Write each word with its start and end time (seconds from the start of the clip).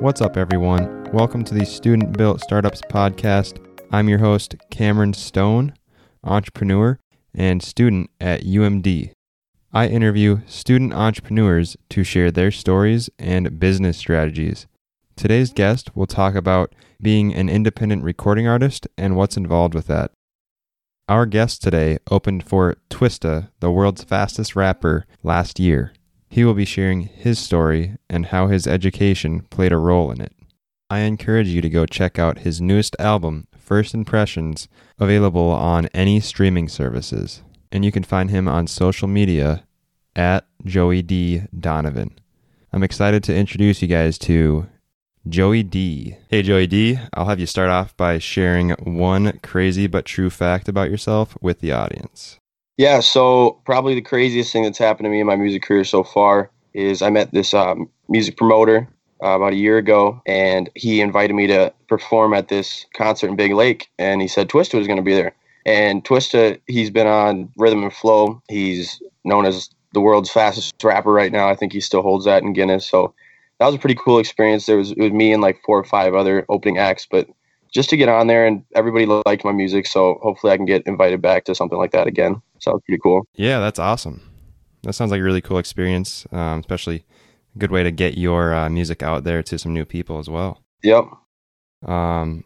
What's 0.00 0.22
up, 0.22 0.38
everyone? 0.38 1.04
Welcome 1.12 1.44
to 1.44 1.52
the 1.52 1.66
Student 1.66 2.16
Built 2.16 2.40
Startups 2.40 2.80
Podcast. 2.80 3.62
I'm 3.92 4.08
your 4.08 4.20
host, 4.20 4.54
Cameron 4.70 5.12
Stone, 5.12 5.74
entrepreneur 6.24 6.98
and 7.34 7.62
student 7.62 8.08
at 8.18 8.40
UMD. 8.40 9.12
I 9.74 9.88
interview 9.88 10.40
student 10.46 10.94
entrepreneurs 10.94 11.76
to 11.90 12.02
share 12.02 12.30
their 12.30 12.50
stories 12.50 13.10
and 13.18 13.60
business 13.60 13.98
strategies. 13.98 14.66
Today's 15.16 15.52
guest 15.52 15.94
will 15.94 16.06
talk 16.06 16.34
about 16.34 16.74
being 17.02 17.34
an 17.34 17.50
independent 17.50 18.02
recording 18.02 18.48
artist 18.48 18.88
and 18.96 19.16
what's 19.16 19.36
involved 19.36 19.74
with 19.74 19.86
that. 19.88 20.12
Our 21.10 21.26
guest 21.26 21.60
today 21.60 21.98
opened 22.10 22.44
for 22.44 22.76
Twista, 22.88 23.50
the 23.60 23.70
world's 23.70 24.04
fastest 24.04 24.56
rapper, 24.56 25.04
last 25.22 25.60
year. 25.60 25.92
He 26.30 26.44
will 26.44 26.54
be 26.54 26.64
sharing 26.64 27.02
his 27.02 27.40
story 27.40 27.96
and 28.08 28.26
how 28.26 28.46
his 28.46 28.66
education 28.66 29.40
played 29.50 29.72
a 29.72 29.76
role 29.76 30.12
in 30.12 30.20
it. 30.20 30.32
I 30.88 31.00
encourage 31.00 31.48
you 31.48 31.60
to 31.60 31.68
go 31.68 31.86
check 31.86 32.20
out 32.20 32.38
his 32.38 32.60
newest 32.60 32.94
album, 33.00 33.48
First 33.58 33.94
Impressions, 33.94 34.68
available 34.98 35.50
on 35.50 35.86
any 35.86 36.20
streaming 36.20 36.68
services. 36.68 37.42
And 37.72 37.84
you 37.84 37.92
can 37.92 38.04
find 38.04 38.30
him 38.30 38.48
on 38.48 38.68
social 38.68 39.08
media 39.08 39.64
at 40.14 40.46
Joey 40.64 41.02
D. 41.02 41.42
Donovan. 41.58 42.18
I'm 42.72 42.82
excited 42.82 43.22
to 43.24 43.34
introduce 43.34 43.82
you 43.82 43.88
guys 43.88 44.16
to 44.18 44.68
Joey 45.28 45.62
D. 45.62 46.16
Hey, 46.28 46.42
Joey 46.42 46.66
D. 46.66 46.98
I'll 47.12 47.26
have 47.26 47.40
you 47.40 47.46
start 47.46 47.70
off 47.70 47.96
by 47.96 48.18
sharing 48.18 48.70
one 48.70 49.38
crazy 49.42 49.86
but 49.86 50.04
true 50.04 50.30
fact 50.30 50.68
about 50.68 50.90
yourself 50.90 51.36
with 51.40 51.60
the 51.60 51.72
audience. 51.72 52.39
Yeah, 52.80 53.00
so 53.00 53.60
probably 53.66 53.94
the 53.94 54.00
craziest 54.00 54.54
thing 54.54 54.62
that's 54.62 54.78
happened 54.78 55.04
to 55.04 55.10
me 55.10 55.20
in 55.20 55.26
my 55.26 55.36
music 55.36 55.60
career 55.60 55.84
so 55.84 56.02
far 56.02 56.50
is 56.72 57.02
I 57.02 57.10
met 57.10 57.30
this 57.30 57.52
um, 57.52 57.90
music 58.08 58.38
promoter 58.38 58.88
uh, 59.22 59.36
about 59.36 59.52
a 59.52 59.56
year 59.56 59.76
ago, 59.76 60.22
and 60.24 60.70
he 60.74 61.02
invited 61.02 61.34
me 61.34 61.46
to 61.48 61.74
perform 61.90 62.32
at 62.32 62.48
this 62.48 62.86
concert 62.96 63.28
in 63.28 63.36
Big 63.36 63.52
Lake, 63.52 63.90
and 63.98 64.22
he 64.22 64.28
said 64.28 64.48
Twista 64.48 64.78
was 64.78 64.86
going 64.86 64.96
to 64.96 65.02
be 65.02 65.12
there. 65.12 65.34
And 65.66 66.02
Twista, 66.02 66.58
he's 66.68 66.88
been 66.88 67.06
on 67.06 67.52
Rhythm 67.58 67.82
and 67.82 67.92
Flow. 67.92 68.40
He's 68.48 69.02
known 69.26 69.44
as 69.44 69.68
the 69.92 70.00
world's 70.00 70.30
fastest 70.30 70.82
rapper 70.82 71.12
right 71.12 71.32
now. 71.32 71.50
I 71.50 71.56
think 71.56 71.74
he 71.74 71.82
still 71.82 72.00
holds 72.00 72.24
that 72.24 72.42
in 72.42 72.54
Guinness. 72.54 72.88
So 72.88 73.12
that 73.58 73.66
was 73.66 73.74
a 73.74 73.78
pretty 73.78 74.00
cool 74.02 74.18
experience. 74.18 74.64
There 74.64 74.78
was 74.78 74.92
it 74.92 75.00
was 75.00 75.12
me 75.12 75.34
and 75.34 75.42
like 75.42 75.60
four 75.66 75.78
or 75.78 75.84
five 75.84 76.14
other 76.14 76.46
opening 76.48 76.78
acts, 76.78 77.06
but 77.10 77.28
just 77.72 77.90
to 77.90 77.96
get 77.96 78.08
on 78.08 78.26
there 78.26 78.46
and 78.46 78.64
everybody 78.74 79.06
liked 79.06 79.44
my 79.44 79.52
music. 79.52 79.86
So 79.86 80.18
hopefully 80.22 80.52
I 80.52 80.56
can 80.56 80.66
get 80.66 80.86
invited 80.86 81.22
back 81.22 81.44
to 81.44 81.54
something 81.54 81.78
like 81.78 81.92
that 81.92 82.06
again. 82.06 82.42
Sounds 82.58 82.82
pretty 82.86 83.00
cool. 83.02 83.26
Yeah, 83.34 83.60
that's 83.60 83.78
awesome. 83.78 84.22
That 84.82 84.94
sounds 84.94 85.10
like 85.10 85.20
a 85.20 85.24
really 85.24 85.40
cool 85.40 85.58
experience, 85.58 86.26
um, 86.32 86.60
especially 86.60 87.04
a 87.54 87.58
good 87.58 87.70
way 87.70 87.82
to 87.82 87.90
get 87.90 88.16
your 88.16 88.54
uh, 88.54 88.68
music 88.68 89.02
out 89.02 89.24
there 89.24 89.42
to 89.42 89.58
some 89.58 89.72
new 89.72 89.84
people 89.84 90.18
as 90.18 90.28
well. 90.28 90.62
Yep. 90.82 91.04
Um, 91.86 92.44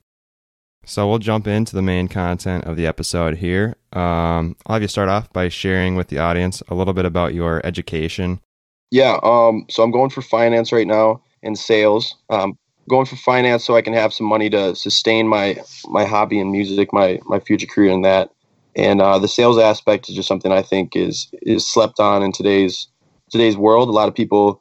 so 0.84 1.08
we'll 1.08 1.18
jump 1.18 1.46
into 1.46 1.74
the 1.74 1.82
main 1.82 2.08
content 2.08 2.64
of 2.64 2.76
the 2.76 2.86
episode 2.86 3.38
here. 3.38 3.76
Um, 3.92 4.56
I'll 4.66 4.74
have 4.74 4.82
you 4.82 4.88
start 4.88 5.08
off 5.08 5.32
by 5.32 5.48
sharing 5.48 5.96
with 5.96 6.08
the 6.08 6.18
audience 6.18 6.62
a 6.68 6.74
little 6.74 6.94
bit 6.94 7.04
about 7.04 7.34
your 7.34 7.64
education. 7.64 8.40
Yeah. 8.90 9.18
Um, 9.22 9.66
so 9.70 9.82
I'm 9.82 9.90
going 9.90 10.10
for 10.10 10.22
finance 10.22 10.72
right 10.72 10.86
now 10.86 11.22
and 11.42 11.58
sales. 11.58 12.16
Um, 12.30 12.58
going 12.88 13.06
for 13.06 13.16
finance 13.16 13.64
so 13.64 13.76
I 13.76 13.82
can 13.82 13.92
have 13.94 14.12
some 14.12 14.26
money 14.26 14.50
to 14.50 14.74
sustain 14.74 15.28
my 15.28 15.56
my 15.86 16.04
hobby 16.04 16.38
in 16.38 16.52
music, 16.52 16.92
my 16.92 17.20
my 17.24 17.40
future 17.40 17.66
career 17.66 17.90
in 17.90 18.02
that. 18.02 18.30
And 18.76 19.00
uh, 19.00 19.18
the 19.18 19.28
sales 19.28 19.58
aspect 19.58 20.08
is 20.08 20.16
just 20.16 20.28
something 20.28 20.52
I 20.52 20.62
think 20.62 20.96
is 20.96 21.28
is 21.42 21.66
slept 21.66 22.00
on 22.00 22.22
in 22.22 22.32
today's 22.32 22.88
today's 23.30 23.56
world. 23.56 23.88
A 23.88 23.92
lot 23.92 24.08
of 24.08 24.14
people 24.14 24.60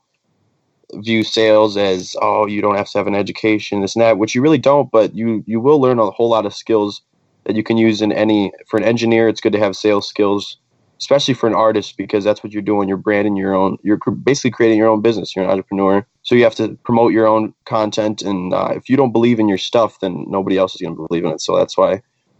view 0.95 1.23
sales 1.23 1.77
as 1.77 2.15
oh 2.21 2.45
you 2.45 2.61
don't 2.61 2.75
have 2.75 2.89
to 2.89 2.97
have 2.97 3.07
an 3.07 3.15
education 3.15 3.81
this 3.81 3.95
and 3.95 4.03
that 4.03 4.17
which 4.17 4.35
you 4.35 4.41
really 4.41 4.57
don't 4.57 4.91
but 4.91 5.15
you 5.15 5.43
you 5.47 5.59
will 5.59 5.81
learn 5.81 5.99
a 5.99 6.11
whole 6.11 6.29
lot 6.29 6.45
of 6.45 6.53
skills 6.53 7.01
that 7.45 7.55
you 7.55 7.63
can 7.63 7.77
use 7.77 8.01
in 8.01 8.11
any 8.11 8.51
for 8.67 8.77
an 8.77 8.83
engineer 8.83 9.27
it's 9.27 9.41
good 9.41 9.53
to 9.53 9.59
have 9.59 9.75
sales 9.75 10.07
skills 10.07 10.57
especially 11.03 11.33
for 11.33 11.47
an 11.47 11.53
artist 11.53 11.97
because 11.97 12.23
that's 12.23 12.41
what 12.43 12.53
you're 12.53 12.61
doing 12.61 12.87
you're 12.87 12.97
branding 12.97 13.35
your 13.35 13.53
own 13.53 13.77
you're 13.83 13.99
basically 14.23 14.49
creating 14.49 14.77
your 14.77 14.87
own 14.87 15.01
business 15.01 15.35
you're 15.35 15.43
an 15.43 15.51
entrepreneur 15.51 16.05
so 16.21 16.33
you 16.33 16.43
have 16.43 16.55
to 16.55 16.77
promote 16.85 17.11
your 17.11 17.27
own 17.27 17.53
content 17.65 18.21
and 18.21 18.53
uh, 18.53 18.71
if 18.73 18.89
you 18.89 18.95
don't 18.95 19.11
believe 19.11 19.37
in 19.37 19.49
your 19.49 19.57
stuff 19.57 19.99
then 19.99 20.25
nobody 20.29 20.57
else 20.57 20.73
is 20.75 20.81
going 20.81 20.95
to 20.95 21.05
believe 21.09 21.25
in 21.25 21.31
it 21.31 21.41
so 21.41 21.57
that's 21.57 21.77
why 21.77 21.93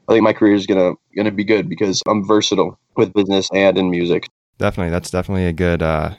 i 0.08 0.14
think 0.14 0.24
my 0.24 0.34
career 0.34 0.56
is 0.56 0.66
going 0.66 0.80
to 0.80 0.98
going 1.14 1.26
to 1.26 1.32
be 1.32 1.44
good 1.44 1.68
because 1.68 2.02
i'm 2.08 2.26
versatile 2.26 2.80
with 2.96 3.14
business 3.14 3.50
and 3.54 3.78
in 3.78 3.90
music 3.90 4.28
Definitely, 4.60 4.92
that's 4.92 5.10
definitely 5.10 5.48
a 5.48 5.52
good, 5.52 5.82
uh, 5.82 6.14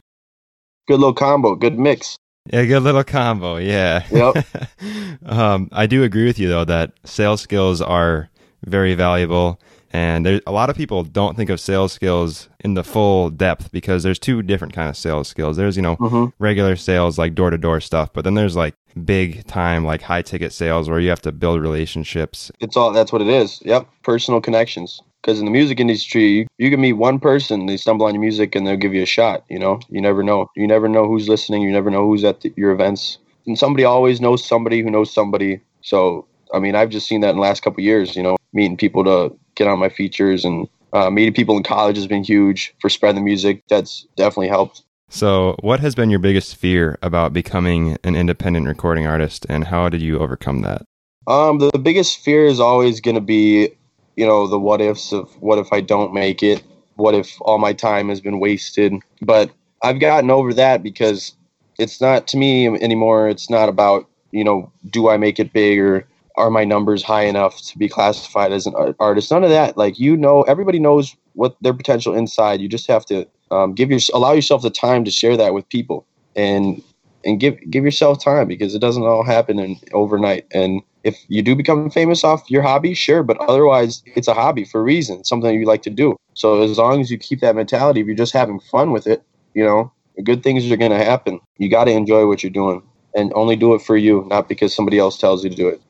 good 0.87 0.99
little 0.99 1.15
combo 1.15 1.55
good 1.55 1.79
mix 1.79 2.19
yeah, 2.53 2.67
good 2.67 2.83
little 2.83 3.05
combo. 3.05 3.57
Yeah. 3.57 4.05
Yep. 4.11 4.47
um, 5.25 5.69
I 5.73 5.87
do 5.87 6.03
agree 6.03 6.27
with 6.27 6.39
you 6.39 6.49
though 6.49 6.67
that 6.67 6.93
sales 7.05 7.41
skills 7.41 7.81
are 7.81 8.29
very 8.67 8.95
valuable. 8.95 9.61
And 9.95 10.27
there, 10.27 10.41
a 10.45 10.51
lot 10.51 10.71
of 10.71 10.77
people 10.77 11.05
don't 11.05 11.37
think 11.37 11.51
of 11.51 11.61
sales 11.61 11.93
skills 11.93 12.49
in 12.65 12.75
the 12.75 12.83
full 12.83 13.31
depth 13.31 13.71
because 13.71 14.03
there's 14.03 14.19
two 14.19 14.43
different 14.43 14.73
kind 14.75 14.89
of 14.89 14.97
sales 14.97 15.29
skills. 15.29 15.57
There's, 15.57 15.77
you 15.77 15.83
know, 15.83 15.95
Mhm. 15.97 16.33
regular 16.41 16.75
sales 16.75 17.17
like 17.17 17.37
door 17.37 17.51
to 17.51 17.57
door 17.57 17.81
stuff, 17.81 18.11
but 18.13 18.25
then 18.25 18.35
there's 18.35 18.57
like 18.57 18.75
big 19.05 19.47
time, 19.47 19.85
like 19.85 20.03
high 20.03 20.23
ticket 20.23 20.53
sales 20.53 20.91
where 20.91 20.99
you 20.99 21.11
have 21.11 21.23
to 21.23 21.31
build 21.31 21.61
relationships. 21.63 22.51
It's 22.59 22.77
all 22.77 22.91
that's 22.93 23.13
what 23.13 23.23
it 23.23 23.29
is. 23.29 23.63
Yep, 23.65 23.87
personal 24.03 24.41
connections. 24.41 25.01
Because 25.23 25.39
in 25.39 25.45
the 25.45 25.53
music 25.53 25.79
industry, 25.79 26.25
you, 26.25 26.47
you 26.59 26.71
can 26.71 26.81
meet 26.81 26.95
one 26.95 27.21
person, 27.21 27.67
they 27.67 27.77
stumble 27.77 28.05
on 28.07 28.15
your 28.15 28.21
music, 28.21 28.57
and 28.57 28.67
they'll 28.67 28.77
give 28.77 28.93
you 28.95 29.03
a 29.03 29.07
shot. 29.07 29.45
You 29.49 29.61
know, 29.61 29.79
you 29.89 30.01
never 30.01 30.25
know. 30.25 30.49
You 30.57 30.67
never 30.67 30.89
know 30.89 31.07
who's 31.07 31.29
listening. 31.29 31.63
You 31.63 31.71
never 31.71 31.91
know 31.91 32.05
who's 32.07 32.25
at 32.25 32.41
the, 32.41 32.53
your 32.57 32.73
events. 32.73 33.19
And 33.47 33.57
somebody 33.57 33.85
always 33.85 34.21
knows 34.21 34.45
somebody 34.45 34.83
who 34.83 34.91
knows 34.91 35.15
somebody. 35.15 35.61
So, 35.83 36.27
I 36.53 36.59
mean, 36.59 36.75
I've 36.75 36.91
just 36.91 37.07
seen 37.07 37.21
that 37.21 37.31
in 37.31 37.37
the 37.37 37.43
last 37.43 37.63
couple 37.63 37.81
of 37.81 37.85
years. 37.85 38.17
You 38.17 38.23
know, 38.23 38.37
meeting 38.55 38.77
people 38.77 39.05
to 39.05 39.37
get 39.55 39.69
on 39.69 39.79
my 39.79 39.89
features 39.89 40.45
and 40.45 40.69
uh, 40.93 41.11
meeting 41.11 41.35
people 41.35 41.57
in 41.57 41.63
college 41.63 41.97
has 41.97 42.07
been 42.07 42.25
huge 42.25 42.75
for 42.81 42.89
spreading 42.89 43.17
the 43.17 43.25
music. 43.25 43.63
That's 43.69 44.07
definitely 44.17 44.49
helped. 44.49 44.83
So, 45.11 45.57
what 45.61 45.81
has 45.81 45.95
been 45.95 46.11
your 46.11 46.19
biggest 46.19 46.57
fear 46.57 46.99
about 47.03 47.33
becoming 47.33 47.99
an 48.05 48.17
independent 48.17 48.67
recording 48.67 49.07
artist, 49.07 49.45
and 49.49 49.65
how 49.65 49.89
did 49.89 50.01
you 50.01 50.19
overcome 50.19 50.63
that? 50.63 50.83
Um, 51.27 51.59
the, 51.59 51.71
the 51.71 51.79
biggest 51.79 52.21
fear 52.21 52.47
is 52.47 52.61
always 52.61 53.01
going 53.01 53.15
to 53.15 53.21
be, 53.21 53.71
you 54.17 54.27
know, 54.27 54.47
the 54.47 54.59
what 54.59 54.81
ifs 54.81 55.13
of 55.13 55.31
what 55.41 55.59
if 55.59 55.73
I 55.73 55.81
don't 55.81 56.13
make 56.15 56.43
it? 56.43 56.63
What 56.97 57.15
if 57.15 57.37
all 57.41 57.59
my 57.59 57.73
time 57.73 58.09
has 58.09 58.21
been 58.21 58.41
wasted? 58.41 58.95
But 59.21 59.51
I've 59.83 60.01
gotten 60.01 60.31
over 60.31 60.55
that 60.55 60.83
because 60.83 61.35
it's 61.79 62.01
not 62.01 62.27
to 62.29 62.37
me 62.37 62.67
anymore. 62.67 63.29
It's 63.29 63.51
not 63.51 63.69
about, 63.69 64.09
you 64.31 64.45
know, 64.45 64.73
do 64.91 65.09
I 65.09 65.17
make 65.17 65.39
it 65.39 65.53
big 65.53 65.79
or 65.79 66.07
are 66.37 66.51
my 66.51 66.65
numbers 66.65 67.03
high 67.03 67.25
enough 67.25 67.61
to 67.63 67.79
be 67.79 67.89
classified 67.89 68.53
as 68.53 68.67
an 68.67 68.75
art- 68.75 68.97
artist? 68.99 69.31
None 69.31 69.45
of 69.45 69.51
that. 69.51 69.77
Like, 69.77 69.99
you 69.99 70.17
know, 70.17 70.43
everybody 70.43 70.79
knows 70.79 71.17
what 71.35 71.57
their 71.61 71.75
potential 71.75 72.15
inside. 72.15 72.61
You 72.61 72.69
just 72.69 72.87
have 72.87 73.05
to 73.07 73.27
um, 73.51 73.75
give 73.75 73.91
your 73.91 74.01
allow 74.13 74.33
yourself 74.33 74.63
the 74.63 74.71
time 74.71 75.05
to 75.05 75.11
share 75.11 75.37
that 75.37 75.55
with 75.55 75.69
people 75.69 76.07
and 76.35 76.83
and 77.25 77.41
give 77.41 77.59
give 77.71 77.85
yourself 77.85 78.23
time 78.23 78.49
because 78.49 78.75
it 78.75 78.81
doesn't 78.81 79.05
all 79.05 79.25
happen 79.25 79.59
in 79.59 79.77
overnight. 79.93 80.47
And 80.53 80.83
if 81.05 81.19
you 81.29 81.43
do 81.43 81.55
become 81.55 81.91
famous 81.91 82.25
off 82.25 82.51
your 82.51 82.63
hobby, 82.63 82.95
sure, 82.95 83.23
but 83.23 83.39
otherwise 83.39 84.03
it's 84.15 84.29
a 84.29 84.35
hobby 84.35 84.65
for 84.65 84.81
a 84.81 84.85
reason, 84.85 85.25
something 85.25 85.59
you 85.59 85.67
like 85.67 85.83
to 85.83 85.91
do. 85.91 86.17
So 86.35 86.63
as 86.63 86.79
long 86.79 87.01
as 87.01 87.11
you 87.11 87.19
keep 87.19 87.41
that 87.41 87.55
mentality, 87.57 88.01
if 88.01 88.07
you're 88.07 88.17
just 88.17 88.33
having 88.33 88.61
fun 88.61 88.91
with 88.91 89.07
it, 89.07 89.23
you 89.55 89.65
know, 89.65 89.93
good 90.23 90.43
things 90.43 90.71
are 90.71 90.77
going 90.77 90.91
to 90.91 91.05
happen. 91.05 91.41
You 91.59 91.69
got 91.71 91.85
to 91.85 91.93
enjoy 91.93 92.27
what 92.27 92.43
you're 92.43 92.51
doing 92.51 92.83
and 93.15 93.33
only 93.35 93.57
do 93.57 93.75
it 93.75 93.83
for 93.83 93.97
you, 93.97 94.27
not 94.29 94.49
because 94.49 94.75
somebody 94.75 94.99
else 94.99 95.19
tells 95.19 95.45
you 95.45 95.51
to 95.51 95.57
do 95.57 95.69
it. 95.69 95.81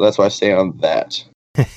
So 0.00 0.04
that's 0.06 0.16
why 0.16 0.24
I 0.24 0.28
stay 0.28 0.50
on 0.50 0.78
that. 0.78 1.22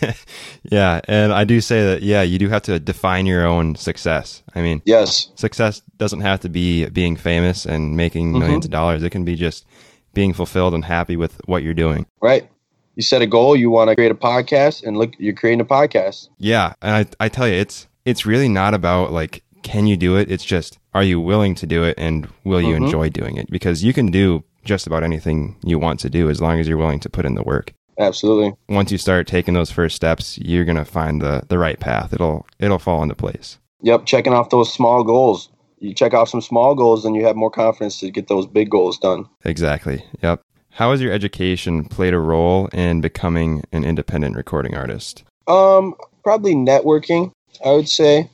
yeah, 0.71 1.01
and 1.09 1.33
I 1.33 1.43
do 1.43 1.59
say 1.59 1.83
that, 1.83 2.03
yeah, 2.03 2.21
you 2.21 2.39
do 2.39 2.47
have 2.47 2.61
to 2.63 2.79
define 2.79 3.25
your 3.25 3.45
own 3.45 3.75
success. 3.75 4.43
I 4.55 4.61
mean, 4.61 4.81
Yes. 4.85 5.29
success 5.35 5.81
doesn't 5.97 6.21
have 6.21 6.39
to 6.41 6.49
be 6.49 6.85
being 6.85 7.17
famous 7.17 7.65
and 7.65 7.97
making 7.97 8.31
1000000s 8.31 8.63
of 8.65 8.71
dollars. 8.71 9.03
It 9.03 9.09
can 9.09 9.25
be 9.25 9.35
just 9.35 9.65
being 10.13 10.31
fulfilled 10.31 10.73
and 10.73 10.85
happy 10.85 11.17
with 11.17 11.41
what 11.47 11.63
you're 11.63 11.73
doing. 11.73 12.05
Right. 12.21 12.49
You 12.95 13.03
set 13.03 13.21
a 13.21 13.27
goal, 13.27 13.57
you 13.57 13.69
want 13.69 13.89
to 13.89 13.95
create 13.95 14.11
a 14.11 14.15
podcast 14.15 14.83
and 14.87 14.95
look 14.95 15.11
you're 15.17 15.33
creating 15.33 15.59
a 15.59 15.65
podcast. 15.65 16.29
Yeah, 16.37 16.75
and 16.81 16.95
I 17.19 17.25
I 17.25 17.27
tell 17.27 17.47
you, 17.49 17.55
it's 17.55 17.87
it's 18.05 18.25
really 18.25 18.47
not 18.47 18.73
about 18.73 19.11
like 19.11 19.43
can 19.63 19.85
you 19.85 19.97
do 19.97 20.15
it. 20.15 20.31
It's 20.31 20.45
just 20.45 20.77
are 20.93 21.03
you 21.03 21.19
willing 21.19 21.55
to 21.55 21.65
do 21.67 21.83
it 21.83 21.95
and 21.97 22.29
will 22.45 22.61
you 22.61 22.75
Mhm. 22.75 22.85
enjoy 22.85 23.09
doing 23.09 23.35
it? 23.35 23.49
Because 23.51 23.83
you 23.83 23.91
can 23.91 24.11
do 24.11 24.45
just 24.63 24.87
about 24.87 25.03
anything 25.03 25.57
you 25.65 25.77
want 25.77 25.99
to 26.01 26.09
do 26.09 26.29
as 26.29 26.39
long 26.39 26.59
as 26.61 26.69
you're 26.69 26.77
willing 26.77 27.01
to 27.01 27.09
put 27.09 27.25
in 27.25 27.35
the 27.35 27.43
work. 27.43 27.73
Absolutely. 27.97 28.53
Once 28.69 28.91
you 28.91 28.97
start 28.97 29.27
taking 29.27 29.53
those 29.53 29.71
first 29.71 29.95
steps, 29.95 30.37
you're 30.37 30.65
gonna 30.65 30.85
find 30.85 31.21
the 31.21 31.43
the 31.47 31.57
right 31.57 31.79
path. 31.79 32.13
It'll 32.13 32.45
it'll 32.59 32.79
fall 32.79 33.03
into 33.03 33.15
place. 33.15 33.59
Yep, 33.81 34.05
checking 34.05 34.33
off 34.33 34.49
those 34.49 34.73
small 34.73 35.03
goals. 35.03 35.49
You 35.79 35.93
check 35.93 36.13
off 36.13 36.29
some 36.29 36.41
small 36.41 36.75
goals 36.75 37.03
and 37.03 37.15
you 37.15 37.25
have 37.25 37.35
more 37.35 37.51
confidence 37.51 37.99
to 37.99 38.09
get 38.09 38.29
those 38.29 38.47
big 38.47 38.69
goals 38.69 38.97
done. 38.97 39.27
Exactly. 39.43 40.05
Yep. 40.21 40.41
How 40.69 40.91
has 40.91 41.01
your 41.01 41.11
education 41.11 41.85
played 41.85 42.13
a 42.13 42.19
role 42.19 42.67
in 42.67 43.01
becoming 43.01 43.63
an 43.73 43.83
independent 43.83 44.35
recording 44.35 44.75
artist? 44.75 45.23
Um, 45.47 45.93
probably 46.23 46.55
networking. 46.55 47.31
I 47.63 47.71
would 47.73 47.89
say, 47.89 48.29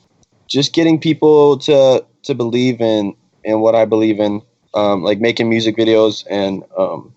just 0.46 0.72
getting 0.72 0.98
people 0.98 1.58
to 1.58 2.04
to 2.22 2.34
believe 2.34 2.80
in 2.80 3.14
in 3.44 3.60
what 3.60 3.74
I 3.74 3.84
believe 3.84 4.20
in, 4.20 4.42
um, 4.74 5.02
like 5.02 5.18
making 5.18 5.50
music 5.50 5.76
videos 5.76 6.24
and 6.30 6.62
um, 6.78 7.14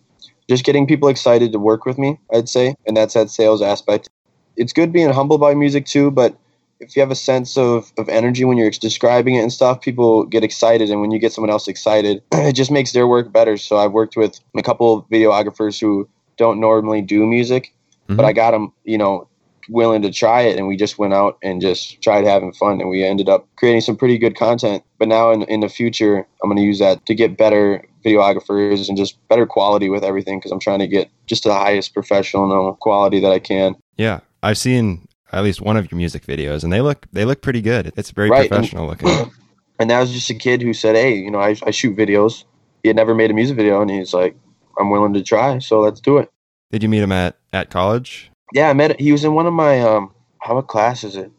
just 0.50 0.63
getting 0.63 0.88
people 0.88 1.10
excited 1.10 1.51
to 1.51 1.60
work 1.60 1.86
with 1.86 1.98
me, 1.98 2.19
I'd 2.34 2.50
say. 2.50 2.75
And 2.86 2.95
that's 2.95 3.13
that 3.13 3.30
sales 3.30 3.62
aspect. 3.62 4.10
It's 4.56 4.74
good 4.74 4.92
being 4.92 5.10
humble 5.10 5.38
by 5.38 5.54
music 5.56 5.86
too, 5.86 6.12
but 6.12 6.38
if 6.80 6.95
you 6.95 7.01
have 7.01 7.12
a 7.12 7.16
sense 7.16 7.57
of, 7.57 7.92
of 7.98 8.10
energy 8.10 8.45
when 8.45 8.57
you're 8.57 8.69
describing 8.69 9.36
it 9.36 9.42
and 9.42 9.54
stuff, 9.54 9.81
people 9.81 10.25
get 10.25 10.44
excited. 10.44 10.90
And 10.90 11.01
when 11.01 11.12
you 11.12 11.19
get 11.19 11.31
someone 11.31 11.50
else 11.50 11.68
excited, 11.68 12.22
it 12.31 12.54
just 12.54 12.72
makes 12.72 12.92
their 12.92 13.07
work 13.07 13.31
better. 13.31 13.57
So 13.57 13.78
I've 13.78 13.94
worked 13.94 14.16
with 14.18 14.40
a 14.56 14.62
couple 14.62 14.98
of 14.98 15.10
videographers 15.10 15.80
who 15.80 16.07
don't 16.38 16.60
normally 16.60 17.01
do 17.01 17.25
music, 17.25 17.74
mm-hmm. 18.07 18.18
but 18.18 18.25
I 18.25 18.34
got 18.34 18.51
them, 18.51 18.74
you 18.84 18.98
know, 18.98 19.28
willing 19.69 20.01
to 20.01 20.12
try 20.12 20.42
it. 20.42 20.57
And 20.57 20.68
we 20.68 20.77
just 20.77 20.98
went 20.98 21.13
out 21.13 21.38
and 21.44 21.62
just 21.62 22.01
tried 22.01 22.25
having 22.25 22.54
fun. 22.54 22.81
And 22.81 22.89
we 22.89 23.04
ended 23.04 23.30
up 23.30 23.48
creating 23.56 23.81
some 23.81 23.95
pretty 23.95 24.18
good 24.18 24.36
content. 24.36 24.83
But 25.00 25.07
now 25.07 25.31
in, 25.31 25.44
in 25.44 25.60
the 25.62 25.69
future, 25.69 26.19
I'm 26.44 26.50
going 26.50 26.57
to 26.57 26.63
use 26.63 26.80
that 26.80 27.06
to 27.06 27.15
get 27.15 27.38
better 27.38 27.83
videographers 28.04 28.89
and 28.89 28.98
just 28.98 29.18
better 29.30 29.45
quality 29.45 29.89
with 29.89 30.04
everything 30.04 30.39
because 30.39 30.51
I'm 30.51 30.60
trying 30.60 30.80
to 30.80 30.88
get 30.88 31.10
just 31.25 31.44
the 31.44 31.54
highest 31.54 31.94
professional 31.94 32.75
quality 32.75 33.19
that 33.21 33.31
I 33.31 33.39
can. 33.39 33.75
Yeah. 33.98 34.19
I've 34.42 34.57
seen 34.57 35.07
at 35.33 35.44
least 35.44 35.62
one 35.62 35.77
of 35.77 35.92
your 35.92 35.98
music 35.98 36.25
videos, 36.25 36.63
and 36.63 36.71
they 36.71 36.81
look 36.81 37.07
they 37.12 37.25
look 37.25 37.42
pretty 37.42 37.62
good. 37.62 37.92
It's 37.98 38.12
very 38.12 38.30
right. 38.30 38.48
professional 38.48 38.89
and, 38.89 39.01
looking. 39.01 39.31
And 39.80 39.89
that 39.89 40.00
was 40.00 40.13
just 40.13 40.30
a 40.30 40.36
kid 40.36 40.62
who 40.62 40.71
said, 40.71 40.95
"Hey, 40.95 41.16
you 41.16 41.31
know, 41.31 41.39
I, 41.39 41.56
I 41.66 41.71
shoot 41.71 41.98
videos." 41.98 42.44
He 42.83 42.89
had 42.89 42.95
never 42.95 43.16
made 43.16 43.31
a 43.31 43.33
music 43.33 43.57
video, 43.57 43.81
and 43.81 43.89
he's 43.89 44.13
like, 44.13 44.36
"I'm 44.80 44.92
willing 44.92 45.13
to 45.16 45.24
try, 45.24 45.57
so 45.57 45.80
let's 45.81 46.00
do 46.00 46.19
it." 46.19 46.30
Did 46.71 46.83
you 46.83 46.89
meet 46.89 47.01
him 47.01 47.12
at 47.12 47.38
at 47.51 47.71
college? 47.71 48.31
Yeah, 48.54 48.69
I 48.69 48.74
met. 48.74 49.00
He 49.00 49.12
was 49.12 49.24
in 49.24 49.34
one 49.34 49.45
of 49.45 49.54
my 49.54 49.81
um. 49.81 50.12
How 50.40 50.56
what 50.56 50.68
class 50.68 51.04
is 51.04 51.16
it? 51.16 51.31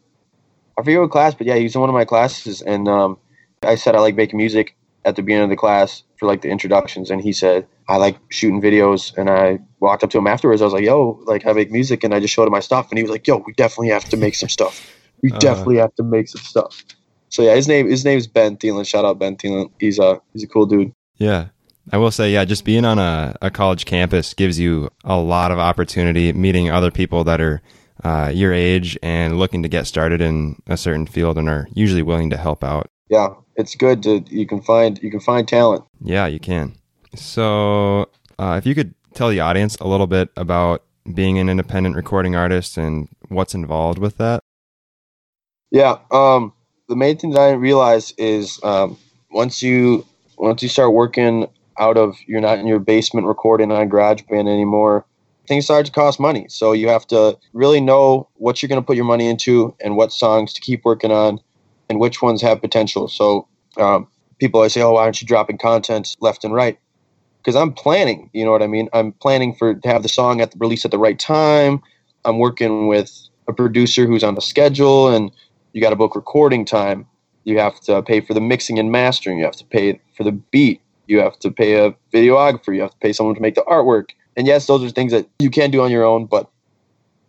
I 0.79 0.83
forget 0.83 1.01
what 1.01 1.11
class, 1.11 1.35
but 1.35 1.47
yeah, 1.47 1.57
he 1.57 1.65
was 1.65 1.75
in 1.75 1.81
one 1.81 1.91
of 1.91 1.95
my 1.95 2.07
classes, 2.07 2.63
and 2.63 2.89
um, 2.89 3.19
I 3.63 3.75
said 3.75 3.95
I 3.95 4.01
like 4.01 4.17
making 4.17 4.39
music 4.39 4.75
at 5.05 5.15
the 5.17 5.23
beginning 5.23 5.45
of 5.45 5.51
the 5.51 5.57
class 5.57 6.03
for 6.17 6.27
like 6.27 6.41
the 6.41 6.49
introductions, 6.49 7.11
and 7.11 7.21
he 7.21 7.33
said, 7.33 7.67
I 7.89 7.97
like 7.97 8.19
shooting 8.31 8.63
videos. 8.63 9.17
And 9.17 9.29
I 9.29 9.59
walked 9.81 10.05
up 10.05 10.11
to 10.11 10.19
him 10.19 10.27
afterwards. 10.27 10.63
I 10.63 10.65
was 10.65 10.75
like, 10.75 10.85
yo, 10.85 11.21
like 11.25 11.47
I 11.47 11.53
make 11.53 11.71
music. 11.71 12.05
And 12.05 12.15
I 12.15 12.21
just 12.21 12.33
showed 12.35 12.47
him 12.47 12.53
my 12.53 12.61
stuff. 12.61 12.89
And 12.91 12.99
he 12.99 13.03
was 13.03 13.11
like, 13.11 13.27
yo, 13.27 13.39
we 13.39 13.53
definitely 13.55 13.89
have 13.91 14.05
to 14.07 14.17
make 14.17 14.35
some 14.35 14.49
stuff. 14.49 14.87
We 15.23 15.31
uh, 15.33 15.39
definitely 15.39 15.77
have 15.77 15.95
to 15.97 16.03
make 16.03 16.29
some 16.29 16.43
stuff. 16.43 16.85
So 17.29 17.43
yeah, 17.43 17.55
his 17.55 17.69
name 17.69 17.89
his 17.89 18.05
name's 18.05 18.27
Ben 18.27 18.57
Thielen. 18.57 18.87
Shout 18.87 19.05
out 19.05 19.19
Ben 19.19 19.37
Thielen. 19.37 19.71
He's 19.79 19.99
a 19.99 20.21
he's 20.33 20.45
a 20.45 20.47
cool 20.47 20.67
dude. 20.67 20.93
Yeah. 21.19 21.49
I 21.93 21.99
will 21.99 22.11
say, 22.11 22.33
yeah, 22.33 22.45
just 22.45 22.65
being 22.65 22.85
on 22.85 22.99
a, 22.99 23.37
a 23.43 23.51
college 23.51 23.85
campus 23.85 24.35
gives 24.35 24.59
you 24.59 24.91
a 25.05 25.17
lot 25.17 25.53
of 25.53 25.59
opportunity 25.59 26.33
meeting 26.33 26.71
other 26.71 26.91
people 26.91 27.25
that 27.25 27.41
are 27.41 27.63
uh, 28.03 28.31
your 28.35 28.53
age 28.53 28.99
and 29.03 29.39
looking 29.39 29.63
to 29.63 29.69
get 29.69 29.87
started 29.87 30.21
in 30.21 30.61
a 30.67 30.77
certain 30.77 31.07
field 31.07 31.39
and 31.39 31.49
are 31.49 31.69
usually 31.73 32.03
willing 32.03 32.31
to 32.31 32.37
help 32.37 32.65
out. 32.65 32.89
Yeah, 33.09 33.35
it's 33.57 33.75
good 33.75 34.03
to 34.05 34.25
you 34.29 34.47
can 34.47 34.63
find 34.63 34.99
you 35.03 35.11
can 35.11 35.21
find 35.21 35.47
talent. 35.47 35.85
Yeah, 36.01 36.27
you 36.27 36.41
can. 36.41 36.75
So, 37.15 38.11
uh, 38.39 38.57
if 38.59 38.67
you 38.67 38.75
could 38.75 38.95
tell 39.15 39.29
the 39.29 39.41
audience 39.41 39.77
a 39.77 39.87
little 39.87 40.07
bit 40.07 40.31
about 40.37 40.83
being 41.13 41.39
an 41.39 41.49
independent 41.49 41.97
recording 41.97 42.35
artist 42.35 42.77
and 42.77 43.09
what's 43.29 43.55
involved 43.55 43.99
with 43.99 44.17
that. 44.17 44.41
Yeah, 45.71 45.99
um, 46.11 46.53
the 46.89 46.97
main 46.97 47.19
thing 47.19 47.31
that 47.31 47.41
I 47.41 47.49
didn't 47.51 47.61
realize 47.61 48.13
is 48.17 48.59
um, 48.63 48.97
once 49.31 49.63
you 49.63 50.07
once 50.37 50.63
you 50.63 50.69
start 50.69 50.93
working 50.93 51.49
out 51.79 51.97
of 51.97 52.17
you're 52.27 52.41
not 52.41 52.59
in 52.59 52.67
your 52.67 52.79
basement 52.79 53.27
recording 53.27 53.73
on 53.73 53.89
GarageBand 53.89 54.49
anymore, 54.49 55.07
things 55.49 55.65
start 55.65 55.87
to 55.87 55.93
cost 55.93 56.21
money. 56.21 56.47
So 56.49 56.73
you 56.73 56.89
have 56.89 57.07
to 57.09 57.39
really 57.53 57.81
know 57.81 58.29
what 58.35 58.63
you're 58.63 58.69
going 58.69 58.81
to 58.81 58.87
put 58.87 58.97
your 58.97 59.05
money 59.05 59.29
into 59.29 59.75
and 59.81 59.97
what 59.97 60.13
songs 60.13 60.53
to 60.55 60.61
keep 60.61 60.85
working 60.85 61.13
on 61.13 61.41
and 61.89 62.01
which 62.01 62.23
ones 62.23 62.43
have 62.43 62.61
potential. 62.61 63.09
So 63.09 63.49
um, 63.77 64.09
people 64.39 64.61
always 64.61 64.73
say, 64.73 64.83
"Oh, 64.83 64.93
why 64.93 65.03
aren't 65.03 65.21
you 65.21 65.27
dropping 65.27 65.59
content 65.59 66.17
left 66.21 66.45
and 66.45 66.55
right?" 66.55 66.79
because 67.45 67.57
I'm 67.57 67.73
planning. 67.73 68.31
You 68.33 68.45
know 68.45 68.53
what 68.53 68.63
I 68.63 68.67
mean? 68.67 68.89
I'm 68.93 69.13
planning 69.13 69.55
for 69.55 69.75
to 69.75 69.89
have 69.89 70.03
the 70.03 70.09
song 70.09 70.41
at 70.41 70.53
the 70.53 70.59
release 70.59 70.85
at 70.85 70.91
the 70.91 70.99
right 70.99 71.19
time. 71.19 71.83
I'm 72.25 72.39
working 72.39 72.87
with 72.89 73.13
a 73.49 73.53
producer 73.53 74.07
who's 74.07 74.25
on 74.25 74.35
the 74.35 74.41
schedule, 74.41 75.09
and 75.09 75.31
you 75.73 75.83
got 75.83 75.91
to 75.91 75.97
book 75.97 76.17
recording 76.17 76.65
time. 76.65 77.07
You 77.45 77.59
have 77.59 77.81
to 77.83 78.03
pay 78.03 78.21
for 78.21 78.35
the 78.35 78.41
mixing 78.41 78.79
and 78.79 78.91
mastering. 78.91 79.39
You 79.39 79.45
have 79.45 79.57
to 79.57 79.67
pay 79.67 80.01
for 80.17 80.25
the 80.25 80.33
beat. 80.33 80.81
You 81.07 81.21
have 81.21 81.39
to 81.41 81.51
pay 81.51 81.75
a 81.75 81.95
videographer. 82.13 82.75
You 82.75 82.83
have 82.83 82.93
to 82.93 82.99
pay 82.99 83.13
someone 83.13 83.35
to 83.35 83.41
make 83.41 83.55
the 83.55 83.63
artwork. 83.63 84.11
And 84.37 84.47
yes, 84.47 84.67
those 84.67 84.83
are 84.83 84.91
things 84.91 85.13
that 85.13 85.29
you 85.39 85.51
can 85.51 85.71
do 85.71 85.83
on 85.83 85.91
your 85.91 86.05
own, 86.05 86.27
but 86.27 86.51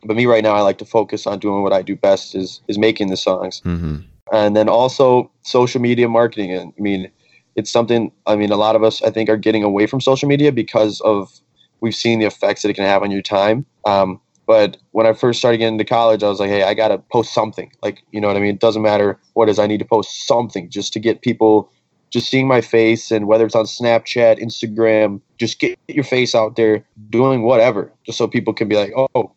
but 0.03 0.15
me 0.15 0.27
right 0.27 0.43
now, 0.43 0.53
I 0.53 0.61
like 0.61 0.77
to 0.77 0.85
focus 0.85 1.25
on 1.25 1.39
doing 1.39 1.63
what 1.63 1.73
I 1.73 1.81
do 1.81 1.95
best 1.95 2.35
is 2.35 2.61
is 2.67 2.77
making 2.77 3.09
the 3.09 3.17
songs. 3.17 3.61
Mm-hmm. 3.61 3.97
And 4.31 4.55
then 4.55 4.69
also 4.69 5.31
social 5.43 5.81
media 5.81 6.07
marketing. 6.07 6.51
And 6.51 6.73
I 6.77 6.81
mean, 6.81 7.11
it's 7.55 7.71
something 7.71 8.11
i 8.27 8.35
mean 8.35 8.51
a 8.51 8.57
lot 8.57 8.75
of 8.75 8.83
us 8.83 9.01
i 9.01 9.09
think 9.09 9.29
are 9.29 9.37
getting 9.37 9.63
away 9.63 9.87
from 9.87 9.99
social 9.99 10.27
media 10.27 10.51
because 10.51 11.01
of 11.01 11.39
we've 11.81 11.95
seen 11.95 12.19
the 12.19 12.25
effects 12.25 12.61
that 12.61 12.69
it 12.69 12.73
can 12.73 12.85
have 12.85 13.01
on 13.01 13.11
your 13.11 13.21
time 13.21 13.65
um, 13.85 14.19
but 14.45 14.77
when 14.91 15.05
i 15.05 15.13
first 15.13 15.39
started 15.39 15.57
getting 15.57 15.75
into 15.75 15.85
college 15.85 16.23
i 16.23 16.29
was 16.29 16.39
like 16.39 16.49
hey 16.49 16.63
i 16.63 16.73
gotta 16.73 16.97
post 16.97 17.33
something 17.33 17.71
like 17.81 18.03
you 18.11 18.21
know 18.21 18.27
what 18.27 18.37
i 18.37 18.39
mean 18.39 18.55
it 18.55 18.61
doesn't 18.61 18.81
matter 18.81 19.19
what 19.33 19.49
is 19.49 19.59
i 19.59 19.67
need 19.67 19.79
to 19.79 19.85
post 19.85 20.27
something 20.27 20.69
just 20.69 20.93
to 20.93 20.99
get 20.99 21.21
people 21.21 21.71
just 22.15 22.29
seeing 22.31 22.47
my 22.47 22.61
face 22.61 23.11
and 23.11 23.27
whether 23.27 23.45
it's 23.45 23.55
on 23.55 23.65
snapchat 23.65 24.41
instagram 24.41 25.21
just 25.37 25.59
get 25.59 25.77
your 25.87 26.03
face 26.03 26.33
out 26.33 26.55
there 26.55 26.83
doing 27.09 27.43
whatever 27.43 27.91
just 28.05 28.17
so 28.17 28.27
people 28.27 28.53
can 28.53 28.67
be 28.67 28.75
like 28.75 28.91
oh 28.95 29.31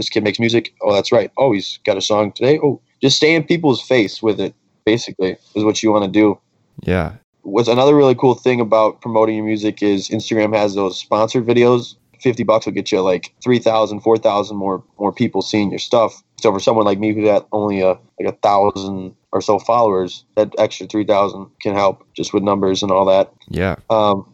this 0.00 0.08
kid 0.08 0.24
makes 0.24 0.40
music. 0.40 0.74
Oh 0.80 0.94
that's 0.94 1.12
right. 1.12 1.30
Oh 1.36 1.52
he's 1.52 1.78
got 1.84 1.98
a 1.98 2.00
song 2.00 2.32
today. 2.32 2.58
Oh 2.62 2.80
just 3.02 3.18
stay 3.18 3.34
in 3.34 3.44
people's 3.44 3.82
face 3.82 4.22
with 4.22 4.40
it 4.40 4.54
basically 4.86 5.36
is 5.54 5.62
what 5.62 5.82
you 5.82 5.92
want 5.92 6.06
to 6.06 6.10
do. 6.10 6.38
Yeah. 6.82 7.12
What's 7.42 7.68
another 7.68 7.94
really 7.94 8.14
cool 8.14 8.34
thing 8.34 8.60
about 8.60 9.02
promoting 9.02 9.36
your 9.36 9.44
music 9.44 9.82
is 9.82 10.08
Instagram 10.08 10.56
has 10.56 10.74
those 10.74 10.98
sponsored 10.98 11.46
videos. 11.46 11.96
50 12.20 12.42
bucks 12.44 12.66
will 12.66 12.72
get 12.72 12.92
you 12.92 13.00
like 13.00 13.34
3,000, 13.42 14.00
4,000 14.00 14.56
more 14.56 14.82
more 14.98 15.12
people 15.12 15.42
seeing 15.42 15.70
your 15.70 15.78
stuff. 15.78 16.22
So 16.40 16.52
for 16.52 16.60
someone 16.60 16.84
like 16.84 16.98
me 16.98 17.14
who 17.14 17.24
got 17.24 17.48
only 17.52 17.80
a 17.80 17.98
like 18.18 18.28
a 18.28 18.32
thousand 18.32 19.14
or 19.32 19.40
so 19.40 19.58
followers, 19.58 20.24
that 20.36 20.54
extra 20.58 20.86
3,000 20.86 21.46
can 21.60 21.74
help 21.74 22.06
just 22.14 22.34
with 22.34 22.42
numbers 22.42 22.82
and 22.82 22.90
all 22.90 23.04
that. 23.06 23.32
Yeah. 23.48 23.76
Um, 23.88 24.32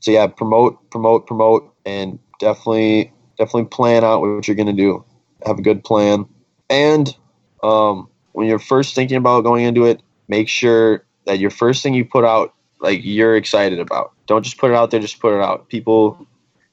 so 0.00 0.10
yeah, 0.10 0.26
promote, 0.26 0.90
promote, 0.90 1.26
promote, 1.26 1.72
and 1.84 2.18
definitely, 2.38 3.12
definitely 3.38 3.66
plan 3.66 4.04
out 4.04 4.20
what 4.20 4.46
you're 4.46 4.56
going 4.56 4.66
to 4.66 4.72
do. 4.72 5.04
Have 5.44 5.58
a 5.58 5.62
good 5.62 5.84
plan. 5.84 6.26
And 6.68 7.14
um, 7.62 8.08
when 8.32 8.46
you're 8.46 8.58
first 8.58 8.94
thinking 8.94 9.16
about 9.16 9.42
going 9.42 9.64
into 9.64 9.84
it, 9.84 10.02
make 10.28 10.48
sure 10.48 11.04
that 11.26 11.38
your 11.38 11.50
first 11.50 11.82
thing 11.82 11.94
you 11.94 12.04
put 12.04 12.24
out 12.24 12.54
like 12.80 13.00
you're 13.02 13.36
excited 13.36 13.78
about. 13.78 14.12
Don't 14.26 14.42
just 14.42 14.58
put 14.58 14.70
it 14.70 14.74
out 14.74 14.90
there, 14.90 15.00
just 15.00 15.20
put 15.20 15.34
it 15.34 15.42
out. 15.42 15.68
People 15.68 16.26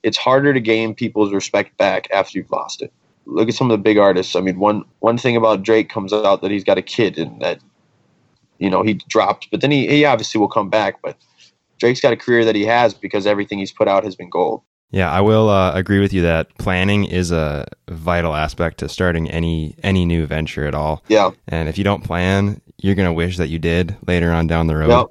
it's 0.04 0.18
harder 0.18 0.54
to 0.54 0.60
gain 0.60 0.94
people's 0.94 1.34
respect 1.34 1.76
back 1.78 2.08
after 2.12 2.38
you've 2.38 2.52
lost 2.52 2.82
it. 2.82 2.94
Look 3.26 3.48
at 3.48 3.56
some 3.56 3.72
of 3.72 3.78
the 3.78 3.82
big 3.82 3.98
artists. 3.98 4.36
I 4.36 4.42
mean, 4.42 4.60
one 4.60 4.84
one 5.00 5.18
thing 5.18 5.36
about 5.36 5.64
Drake 5.64 5.90
comes 5.90 6.14
out 6.14 6.42
that 6.42 6.52
he's 6.52 6.64
got 6.64 6.78
a 6.78 6.82
kid 6.82 7.18
and 7.18 7.42
that 7.42 7.60
you 8.60 8.70
know, 8.70 8.82
he 8.82 8.94
dropped, 8.94 9.50
but 9.52 9.62
then 9.62 9.72
he, 9.72 9.88
he 9.88 10.06
obviously 10.06 10.40
will 10.40 10.48
come 10.48 10.70
back, 10.70 11.02
but 11.02 11.18
Drake's 11.80 12.00
got 12.00 12.14
a 12.14 12.16
career 12.16 12.46
that 12.46 12.56
he 12.56 12.66
has 12.66 12.94
because 12.94 13.28
everything 13.28 13.60
he's 13.60 13.74
put 13.74 13.88
out 13.88 14.04
has 14.06 14.16
been 14.16 14.30
gold. 14.30 14.62
Yeah, 14.92 15.12
I 15.12 15.22
will 15.22 15.50
uh, 15.50 15.74
agree 15.74 16.00
with 16.00 16.14
you 16.14 16.22
that 16.22 16.56
planning 16.60 17.04
is 17.04 17.32
a 17.32 17.66
vital 17.90 18.36
aspect 18.36 18.78
to 18.78 18.90
starting 18.90 19.30
any 19.30 19.76
any 19.82 20.06
new 20.06 20.28
venture 20.28 20.68
at 20.68 20.76
all. 20.76 21.04
Yeah. 21.08 21.32
And 21.48 21.68
if 21.68 21.80
you 21.80 21.84
don't 21.84 22.04
plan, 22.04 22.62
you're 22.78 22.94
going 22.94 23.08
to 23.08 23.14
wish 23.14 23.38
that 23.38 23.48
you 23.48 23.58
did 23.58 23.98
later 24.08 24.32
on 24.32 24.46
down 24.46 24.68
the 24.68 24.78
road, 24.78 24.90
yep. 24.90 25.08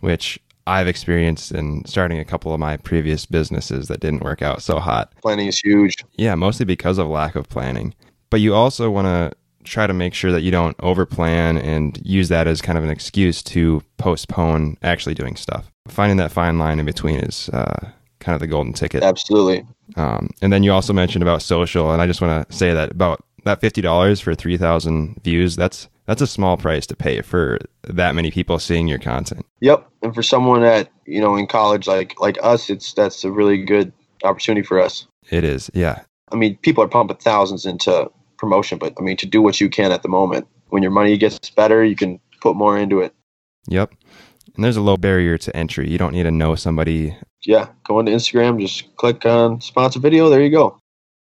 which 0.00 0.38
I've 0.66 0.88
experienced 0.88 1.52
in 1.52 1.84
starting 1.84 2.18
a 2.18 2.24
couple 2.24 2.54
of 2.54 2.60
my 2.60 2.76
previous 2.78 3.26
businesses 3.26 3.88
that 3.88 4.00
didn't 4.00 4.22
work 4.22 4.42
out 4.42 4.62
so 4.62 4.78
hot. 4.78 5.12
Planning 5.22 5.48
is 5.48 5.58
huge. 5.58 6.04
Yeah, 6.14 6.34
mostly 6.34 6.64
because 6.64 6.98
of 6.98 7.08
lack 7.08 7.34
of 7.34 7.48
planning. 7.48 7.94
But 8.30 8.40
you 8.40 8.54
also 8.54 8.90
want 8.90 9.06
to 9.06 9.36
try 9.64 9.86
to 9.86 9.94
make 9.94 10.14
sure 10.14 10.30
that 10.32 10.42
you 10.42 10.50
don't 10.50 10.76
overplan 10.78 11.62
and 11.62 11.98
use 12.04 12.28
that 12.28 12.46
as 12.46 12.60
kind 12.60 12.78
of 12.78 12.84
an 12.84 12.90
excuse 12.90 13.42
to 13.42 13.82
postpone 13.96 14.76
actually 14.82 15.14
doing 15.14 15.36
stuff. 15.36 15.70
Finding 15.88 16.16
that 16.18 16.32
fine 16.32 16.58
line 16.58 16.78
in 16.78 16.86
between 16.86 17.20
is 17.20 17.48
uh, 17.50 17.90
kind 18.20 18.34
of 18.34 18.40
the 18.40 18.46
golden 18.46 18.72
ticket. 18.72 19.02
Absolutely. 19.02 19.66
Um, 19.96 20.30
and 20.42 20.52
then 20.52 20.62
you 20.62 20.72
also 20.72 20.92
mentioned 20.92 21.22
about 21.22 21.42
social, 21.42 21.92
and 21.92 22.00
I 22.00 22.06
just 22.06 22.20
want 22.20 22.48
to 22.48 22.54
say 22.54 22.72
that 22.72 22.90
about 22.90 23.22
that 23.44 23.60
fifty 23.60 23.80
dollars 23.80 24.20
for 24.20 24.34
three 24.34 24.56
thousand 24.56 25.20
views. 25.22 25.56
That's 25.56 25.88
that's 26.06 26.22
a 26.22 26.26
small 26.26 26.56
price 26.56 26.86
to 26.86 26.96
pay 26.96 27.22
for 27.22 27.58
that 27.84 28.14
many 28.14 28.30
people 28.30 28.58
seeing 28.58 28.88
your 28.88 28.98
content. 28.98 29.46
Yep, 29.60 29.88
and 30.02 30.14
for 30.14 30.22
someone 30.22 30.62
that 30.62 30.90
you 31.06 31.20
know 31.20 31.36
in 31.36 31.46
college 31.46 31.86
like 31.86 32.18
like 32.20 32.38
us, 32.42 32.70
it's 32.70 32.92
that's 32.92 33.24
a 33.24 33.30
really 33.30 33.62
good 33.62 33.92
opportunity 34.22 34.64
for 34.64 34.80
us. 34.80 35.06
It 35.30 35.44
is, 35.44 35.70
yeah. 35.74 36.02
I 36.32 36.36
mean, 36.36 36.56
people 36.58 36.82
are 36.84 36.88
pumping 36.88 37.16
thousands 37.16 37.64
into 37.64 38.10
promotion, 38.36 38.78
but 38.78 38.94
I 38.98 39.02
mean, 39.02 39.16
to 39.18 39.26
do 39.26 39.40
what 39.40 39.60
you 39.60 39.68
can 39.68 39.92
at 39.92 40.02
the 40.02 40.08
moment, 40.08 40.46
when 40.68 40.82
your 40.82 40.92
money 40.92 41.16
gets 41.16 41.50
better, 41.50 41.84
you 41.84 41.96
can 41.96 42.20
put 42.40 42.56
more 42.56 42.78
into 42.78 43.00
it. 43.00 43.14
Yep, 43.68 43.94
and 44.54 44.64
there's 44.64 44.76
a 44.76 44.82
low 44.82 44.96
barrier 44.96 45.38
to 45.38 45.56
entry. 45.56 45.88
You 45.88 45.98
don't 45.98 46.12
need 46.12 46.24
to 46.24 46.30
know 46.30 46.54
somebody. 46.54 47.16
Yeah, 47.44 47.68
go 47.84 47.98
into 47.98 48.12
Instagram, 48.12 48.60
just 48.60 48.94
click 48.96 49.24
on 49.26 49.60
sponsor 49.60 50.00
video. 50.00 50.28
There 50.28 50.42
you 50.42 50.50
go. 50.50 50.78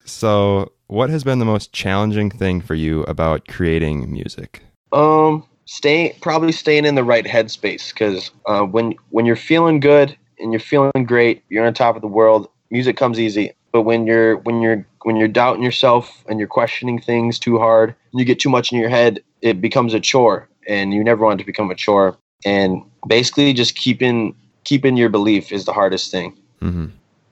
So, 0.04 0.72
what 0.86 1.10
has 1.10 1.24
been 1.24 1.38
the 1.38 1.44
most 1.44 1.72
challenging 1.72 2.30
thing 2.30 2.60
for 2.60 2.74
you 2.74 3.02
about 3.02 3.46
creating 3.46 4.10
music? 4.10 4.62
Um, 4.92 5.44
staying 5.66 6.14
probably 6.20 6.52
staying 6.52 6.84
in 6.84 6.96
the 6.96 7.04
right 7.04 7.24
headspace 7.24 7.92
because 7.92 8.30
uh, 8.46 8.62
when 8.62 8.94
when 9.10 9.24
you're 9.24 9.36
feeling 9.36 9.80
good 9.80 10.16
and 10.38 10.52
you're 10.52 10.60
feeling 10.60 11.04
great, 11.04 11.44
you're 11.48 11.64
on 11.64 11.74
top 11.74 11.96
of 11.96 12.02
the 12.02 12.08
world. 12.08 12.48
music 12.70 12.96
comes 12.96 13.20
easy. 13.20 13.52
But 13.72 13.82
when 13.82 14.06
you're 14.06 14.36
when 14.38 14.60
you're 14.60 14.86
when 15.02 15.16
you're 15.16 15.28
doubting 15.28 15.62
yourself 15.62 16.24
and 16.28 16.38
you're 16.38 16.48
questioning 16.48 17.00
things 17.00 17.38
too 17.38 17.58
hard, 17.58 17.94
and 18.12 18.18
you 18.18 18.24
get 18.24 18.40
too 18.40 18.50
much 18.50 18.72
in 18.72 18.78
your 18.78 18.90
head, 18.90 19.20
it 19.42 19.60
becomes 19.60 19.94
a 19.94 20.00
chore, 20.00 20.48
and 20.66 20.92
you 20.92 21.04
never 21.04 21.24
want 21.24 21.40
it 21.40 21.44
to 21.44 21.46
become 21.46 21.70
a 21.70 21.74
chore. 21.74 22.16
And 22.44 22.82
basically, 23.06 23.52
just 23.52 23.76
keeping 23.76 24.34
keeping 24.64 24.96
your 24.96 25.08
belief 25.08 25.52
is 25.52 25.64
the 25.64 25.72
hardest 25.72 26.10
thing. 26.10 26.36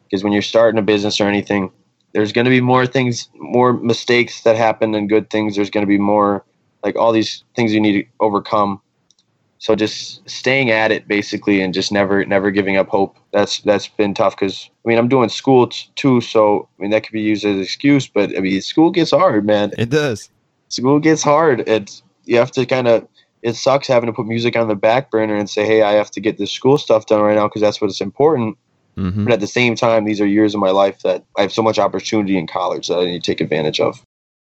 Because 0.04 0.22
when 0.24 0.32
you're 0.32 0.42
starting 0.42 0.78
a 0.78 0.82
business 0.82 1.20
or 1.20 1.26
anything, 1.26 1.70
there's 2.12 2.32
going 2.32 2.46
to 2.46 2.50
be 2.50 2.60
more 2.60 2.86
things, 2.86 3.28
more 3.34 3.72
mistakes 3.72 4.42
that 4.42 4.56
happen 4.56 4.92
than 4.92 5.08
good 5.08 5.28
things. 5.28 5.56
There's 5.56 5.70
going 5.70 5.82
to 5.82 5.88
be 5.88 5.98
more 5.98 6.44
like 6.82 6.96
all 6.96 7.12
these 7.12 7.44
things 7.54 7.72
you 7.72 7.80
need 7.80 8.02
to 8.02 8.08
overcome. 8.20 8.80
So 9.58 9.74
just 9.74 10.28
staying 10.28 10.70
at 10.70 10.92
it 10.92 11.08
basically, 11.08 11.60
and 11.60 11.74
just 11.74 11.90
never 11.90 12.24
never 12.24 12.50
giving 12.50 12.76
up 12.76 12.88
hope. 12.88 13.16
That's 13.32 13.60
that's 13.62 13.88
been 13.88 14.14
tough 14.14 14.36
because 14.36 14.70
I 14.84 14.88
mean 14.88 14.98
I'm 14.98 15.08
doing 15.08 15.28
school 15.28 15.68
t- 15.68 15.88
too, 15.96 16.20
so 16.20 16.68
I 16.78 16.82
mean 16.82 16.90
that 16.92 17.02
could 17.02 17.12
be 17.12 17.20
used 17.20 17.44
as 17.44 17.56
an 17.56 17.62
excuse. 17.62 18.06
But 18.06 18.36
I 18.36 18.40
mean 18.40 18.60
school 18.60 18.90
gets 18.90 19.10
hard, 19.10 19.44
man. 19.44 19.72
It 19.76 19.90
does. 19.90 20.30
School 20.68 21.00
gets 21.00 21.22
hard. 21.22 21.68
It's 21.68 22.02
you 22.24 22.36
have 22.36 22.52
to 22.52 22.66
kind 22.66 22.86
of. 22.86 23.08
It 23.40 23.54
sucks 23.54 23.86
having 23.86 24.08
to 24.08 24.12
put 24.12 24.26
music 24.26 24.56
on 24.56 24.66
the 24.66 24.74
back 24.74 25.12
burner 25.12 25.36
and 25.36 25.48
say, 25.48 25.64
hey, 25.64 25.82
I 25.82 25.92
have 25.92 26.10
to 26.10 26.20
get 26.20 26.38
this 26.38 26.50
school 26.50 26.76
stuff 26.76 27.06
done 27.06 27.20
right 27.20 27.36
now 27.36 27.46
because 27.46 27.62
that's 27.62 27.80
what's 27.80 28.00
important. 28.00 28.58
hmm 28.96 29.24
But 29.24 29.34
at 29.34 29.40
the 29.40 29.46
same 29.46 29.76
time, 29.76 30.04
these 30.06 30.20
are 30.20 30.26
years 30.26 30.54
of 30.54 30.60
my 30.60 30.70
life 30.70 31.02
that 31.02 31.24
I 31.36 31.42
have 31.42 31.52
so 31.52 31.62
much 31.62 31.78
opportunity 31.78 32.36
in 32.36 32.48
college 32.48 32.88
that 32.88 32.98
I 32.98 33.04
need 33.04 33.22
to 33.22 33.30
take 33.30 33.40
advantage 33.40 33.78
of. 33.78 34.02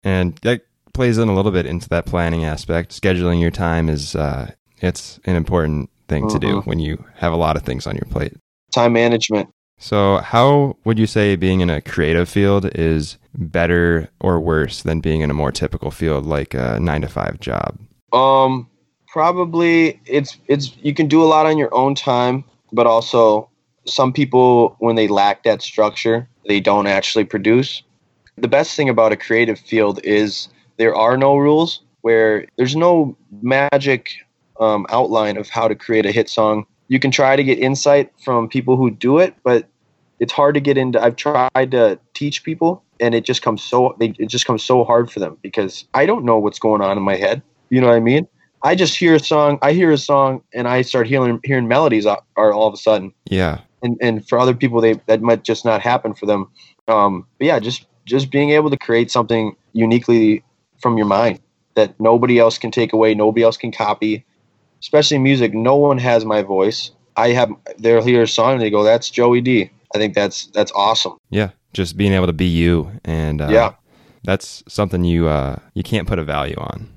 And 0.02 0.34
that 0.42 0.62
plays 0.92 1.18
in 1.18 1.28
a 1.28 1.34
little 1.34 1.52
bit 1.52 1.66
into 1.66 1.88
that 1.90 2.06
planning 2.06 2.44
aspect. 2.44 2.90
Scheduling 2.92 3.40
your 3.40 3.50
time 3.50 3.88
is 3.88 4.14
uh, 4.16 4.50
it's 4.80 5.20
an 5.24 5.36
important 5.36 5.90
thing 6.08 6.28
to 6.28 6.38
do 6.38 6.56
Mhm. 6.60 6.66
when 6.66 6.78
you 6.80 7.04
have 7.16 7.32
a 7.32 7.36
lot 7.36 7.56
of 7.56 7.62
things 7.62 7.86
on 7.86 7.94
your 7.94 8.06
plate. 8.10 8.34
Time 8.74 8.92
management. 8.92 9.48
So, 9.78 10.18
how 10.18 10.76
would 10.84 10.98
you 10.98 11.06
say 11.06 11.36
being 11.36 11.60
in 11.60 11.70
a 11.70 11.80
creative 11.80 12.28
field 12.28 12.70
is 12.74 13.16
better 13.34 14.10
or 14.20 14.38
worse 14.38 14.82
than 14.82 15.00
being 15.00 15.22
in 15.22 15.30
a 15.30 15.34
more 15.34 15.50
typical 15.52 15.90
field 15.90 16.26
like 16.26 16.52
a 16.52 16.78
nine 16.80 17.00
to 17.00 17.08
five 17.08 17.40
job? 17.40 17.78
Um, 18.12 18.66
probably 19.08 20.00
it's 20.04 20.36
it's 20.48 20.76
you 20.82 20.92
can 20.92 21.06
do 21.08 21.22
a 21.22 21.26
lot 21.26 21.46
on 21.46 21.56
your 21.56 21.74
own 21.74 21.94
time, 21.94 22.44
but 22.72 22.86
also 22.86 23.48
some 23.86 24.12
people 24.12 24.76
when 24.80 24.96
they 24.96 25.08
lack 25.08 25.44
that 25.44 25.62
structure, 25.62 26.28
they 26.46 26.60
don't 26.60 26.86
actually 26.86 27.24
produce. 27.24 27.82
The 28.36 28.48
best 28.48 28.76
thing 28.76 28.88
about 28.88 29.12
a 29.12 29.16
creative 29.16 29.58
field 29.58 30.00
is 30.04 30.48
there 30.80 30.96
are 30.96 31.18
no 31.18 31.36
rules 31.36 31.82
where 32.00 32.46
there's 32.56 32.74
no 32.74 33.14
magic 33.42 34.12
um, 34.60 34.86
outline 34.88 35.36
of 35.36 35.50
how 35.50 35.68
to 35.68 35.74
create 35.74 36.06
a 36.06 36.10
hit 36.10 36.30
song. 36.30 36.64
You 36.88 36.98
can 36.98 37.10
try 37.10 37.36
to 37.36 37.44
get 37.44 37.58
insight 37.58 38.10
from 38.24 38.48
people 38.48 38.78
who 38.78 38.90
do 38.90 39.18
it, 39.18 39.34
but 39.44 39.68
it's 40.20 40.32
hard 40.32 40.54
to 40.54 40.60
get 40.60 40.78
into. 40.78 40.98
I've 40.98 41.16
tried 41.16 41.70
to 41.72 41.98
teach 42.14 42.44
people, 42.44 42.82
and 42.98 43.14
it 43.14 43.26
just 43.26 43.42
comes 43.42 43.62
so 43.62 43.94
it 44.00 44.28
just 44.28 44.46
comes 44.46 44.64
so 44.64 44.82
hard 44.82 45.10
for 45.10 45.20
them 45.20 45.36
because 45.42 45.84
I 45.92 46.06
don't 46.06 46.24
know 46.24 46.38
what's 46.38 46.58
going 46.58 46.80
on 46.80 46.96
in 46.96 47.02
my 47.02 47.16
head. 47.16 47.42
You 47.68 47.82
know 47.82 47.88
what 47.88 47.96
I 47.96 48.00
mean? 48.00 48.26
I 48.62 48.74
just 48.74 48.96
hear 48.96 49.14
a 49.14 49.20
song, 49.20 49.58
I 49.60 49.72
hear 49.72 49.90
a 49.90 49.98
song, 49.98 50.42
and 50.54 50.66
I 50.66 50.80
start 50.80 51.06
hearing 51.08 51.40
hearing 51.44 51.68
melodies 51.68 52.06
are 52.06 52.22
all 52.36 52.68
of 52.68 52.72
a 52.72 52.78
sudden. 52.78 53.12
Yeah. 53.26 53.60
And 53.82 53.98
and 54.00 54.26
for 54.26 54.38
other 54.38 54.54
people, 54.54 54.80
they 54.80 54.94
that 55.08 55.20
might 55.20 55.44
just 55.44 55.66
not 55.66 55.82
happen 55.82 56.14
for 56.14 56.24
them. 56.24 56.50
Um, 56.88 57.26
but 57.36 57.46
yeah, 57.48 57.58
just 57.58 57.84
just 58.06 58.30
being 58.30 58.50
able 58.50 58.70
to 58.70 58.78
create 58.78 59.10
something 59.10 59.54
uniquely 59.74 60.42
from 60.80 60.96
your 60.96 61.06
mind 61.06 61.40
that 61.74 61.98
nobody 62.00 62.38
else 62.38 62.58
can 62.58 62.70
take 62.70 62.92
away, 62.92 63.14
nobody 63.14 63.42
else 63.42 63.56
can 63.56 63.72
copy. 63.72 64.24
Especially 64.80 65.18
music, 65.18 65.52
no 65.54 65.76
one 65.76 65.98
has 65.98 66.24
my 66.24 66.42
voice. 66.42 66.90
I 67.16 67.28
have 67.30 67.50
they'll 67.78 68.02
hear 68.02 68.22
a 68.22 68.26
song 68.28 68.54
and 68.54 68.62
they 68.62 68.70
go, 68.70 68.82
"That's 68.82 69.10
Joey 69.10 69.40
D." 69.40 69.70
I 69.94 69.98
think 69.98 70.14
that's 70.14 70.46
that's 70.46 70.72
awesome. 70.72 71.16
Yeah. 71.30 71.50
Just 71.72 71.96
being 71.96 72.12
able 72.12 72.26
to 72.26 72.32
be 72.32 72.46
you. 72.46 72.90
And 73.04 73.40
uh, 73.40 73.48
Yeah. 73.50 73.72
that's 74.24 74.64
something 74.68 75.04
you, 75.04 75.28
uh, 75.28 75.56
you 75.74 75.82
can't 75.82 76.08
put 76.08 76.18
a 76.18 76.24
value 76.24 76.56
on. 76.58 76.88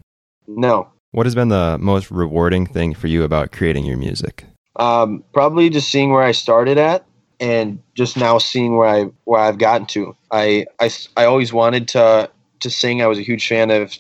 No, 0.48 0.88
What 1.12 1.26
has 1.26 1.36
been 1.36 1.50
the 1.50 1.78
most 1.80 2.10
rewarding 2.10 2.66
thing 2.66 2.94
for 2.96 3.08
you 3.08 3.24
about 3.24 3.52
creating 3.52 3.86
your 3.86 3.98
music? 3.98 4.46
Um, 4.78 5.24
probably 5.34 5.70
just 5.70 5.90
seeing 5.92 6.12
where 6.12 6.24
I 6.24 6.32
started 6.32 6.78
at 6.80 7.06
and 7.40 7.80
just 7.96 8.18
now 8.18 8.40
seeing 8.40 8.76
where 8.78 8.88
I 8.88 9.06
where 9.26 9.40
I've 9.42 9.58
gotten 9.60 9.86
to. 9.88 10.16
I, 10.32 10.66
I, 10.80 10.90
I 11.16 11.26
always 11.26 11.54
wanted 11.54 11.88
to 11.90 12.30
to 12.64 12.70
sing. 12.70 13.02
I 13.02 13.08
was 13.08 13.20
a 13.20 13.24
huge 13.24 13.48
fan 13.48 13.72
of 13.72 13.98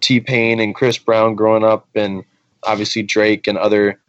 T 0.00 0.20
Pain 0.20 0.60
and 0.60 0.74
Chris 0.74 0.98
Brown 0.98 1.34
growing 1.34 1.64
up, 1.64 1.88
and 1.94 2.24
obviously 2.64 3.02
Drake 3.02 3.46
and 3.46 3.56
other 3.56 4.00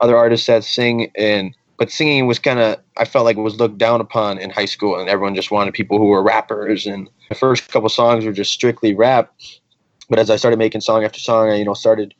other 0.00 0.16
artists 0.16 0.46
that 0.46 0.64
sing. 0.64 1.10
And 1.16 1.54
but 1.78 1.90
singing 1.90 2.26
was 2.26 2.38
kind 2.38 2.60
of 2.60 2.78
I 2.96 3.04
felt 3.04 3.24
like 3.24 3.36
was 3.36 3.58
looked 3.58 3.78
down 3.78 4.00
upon 4.00 4.38
in 4.38 4.50
high 4.50 4.64
school, 4.64 4.98
and 4.98 5.08
everyone 5.08 5.34
just 5.34 5.50
wanted 5.50 5.74
people 5.74 5.98
who 5.98 6.06
were 6.06 6.22
rappers. 6.22 6.86
And 6.86 7.10
the 7.28 7.34
first 7.34 7.68
couple 7.70 7.88
songs 7.88 8.24
were 8.24 8.32
just 8.32 8.52
strictly 8.52 8.94
rap. 8.94 9.32
But 10.08 10.18
as 10.18 10.30
I 10.30 10.36
started 10.36 10.58
making 10.58 10.82
song 10.82 11.04
after 11.04 11.18
song, 11.18 11.50
I 11.50 11.56
you 11.56 11.64
know 11.64 11.74
started 11.74 12.14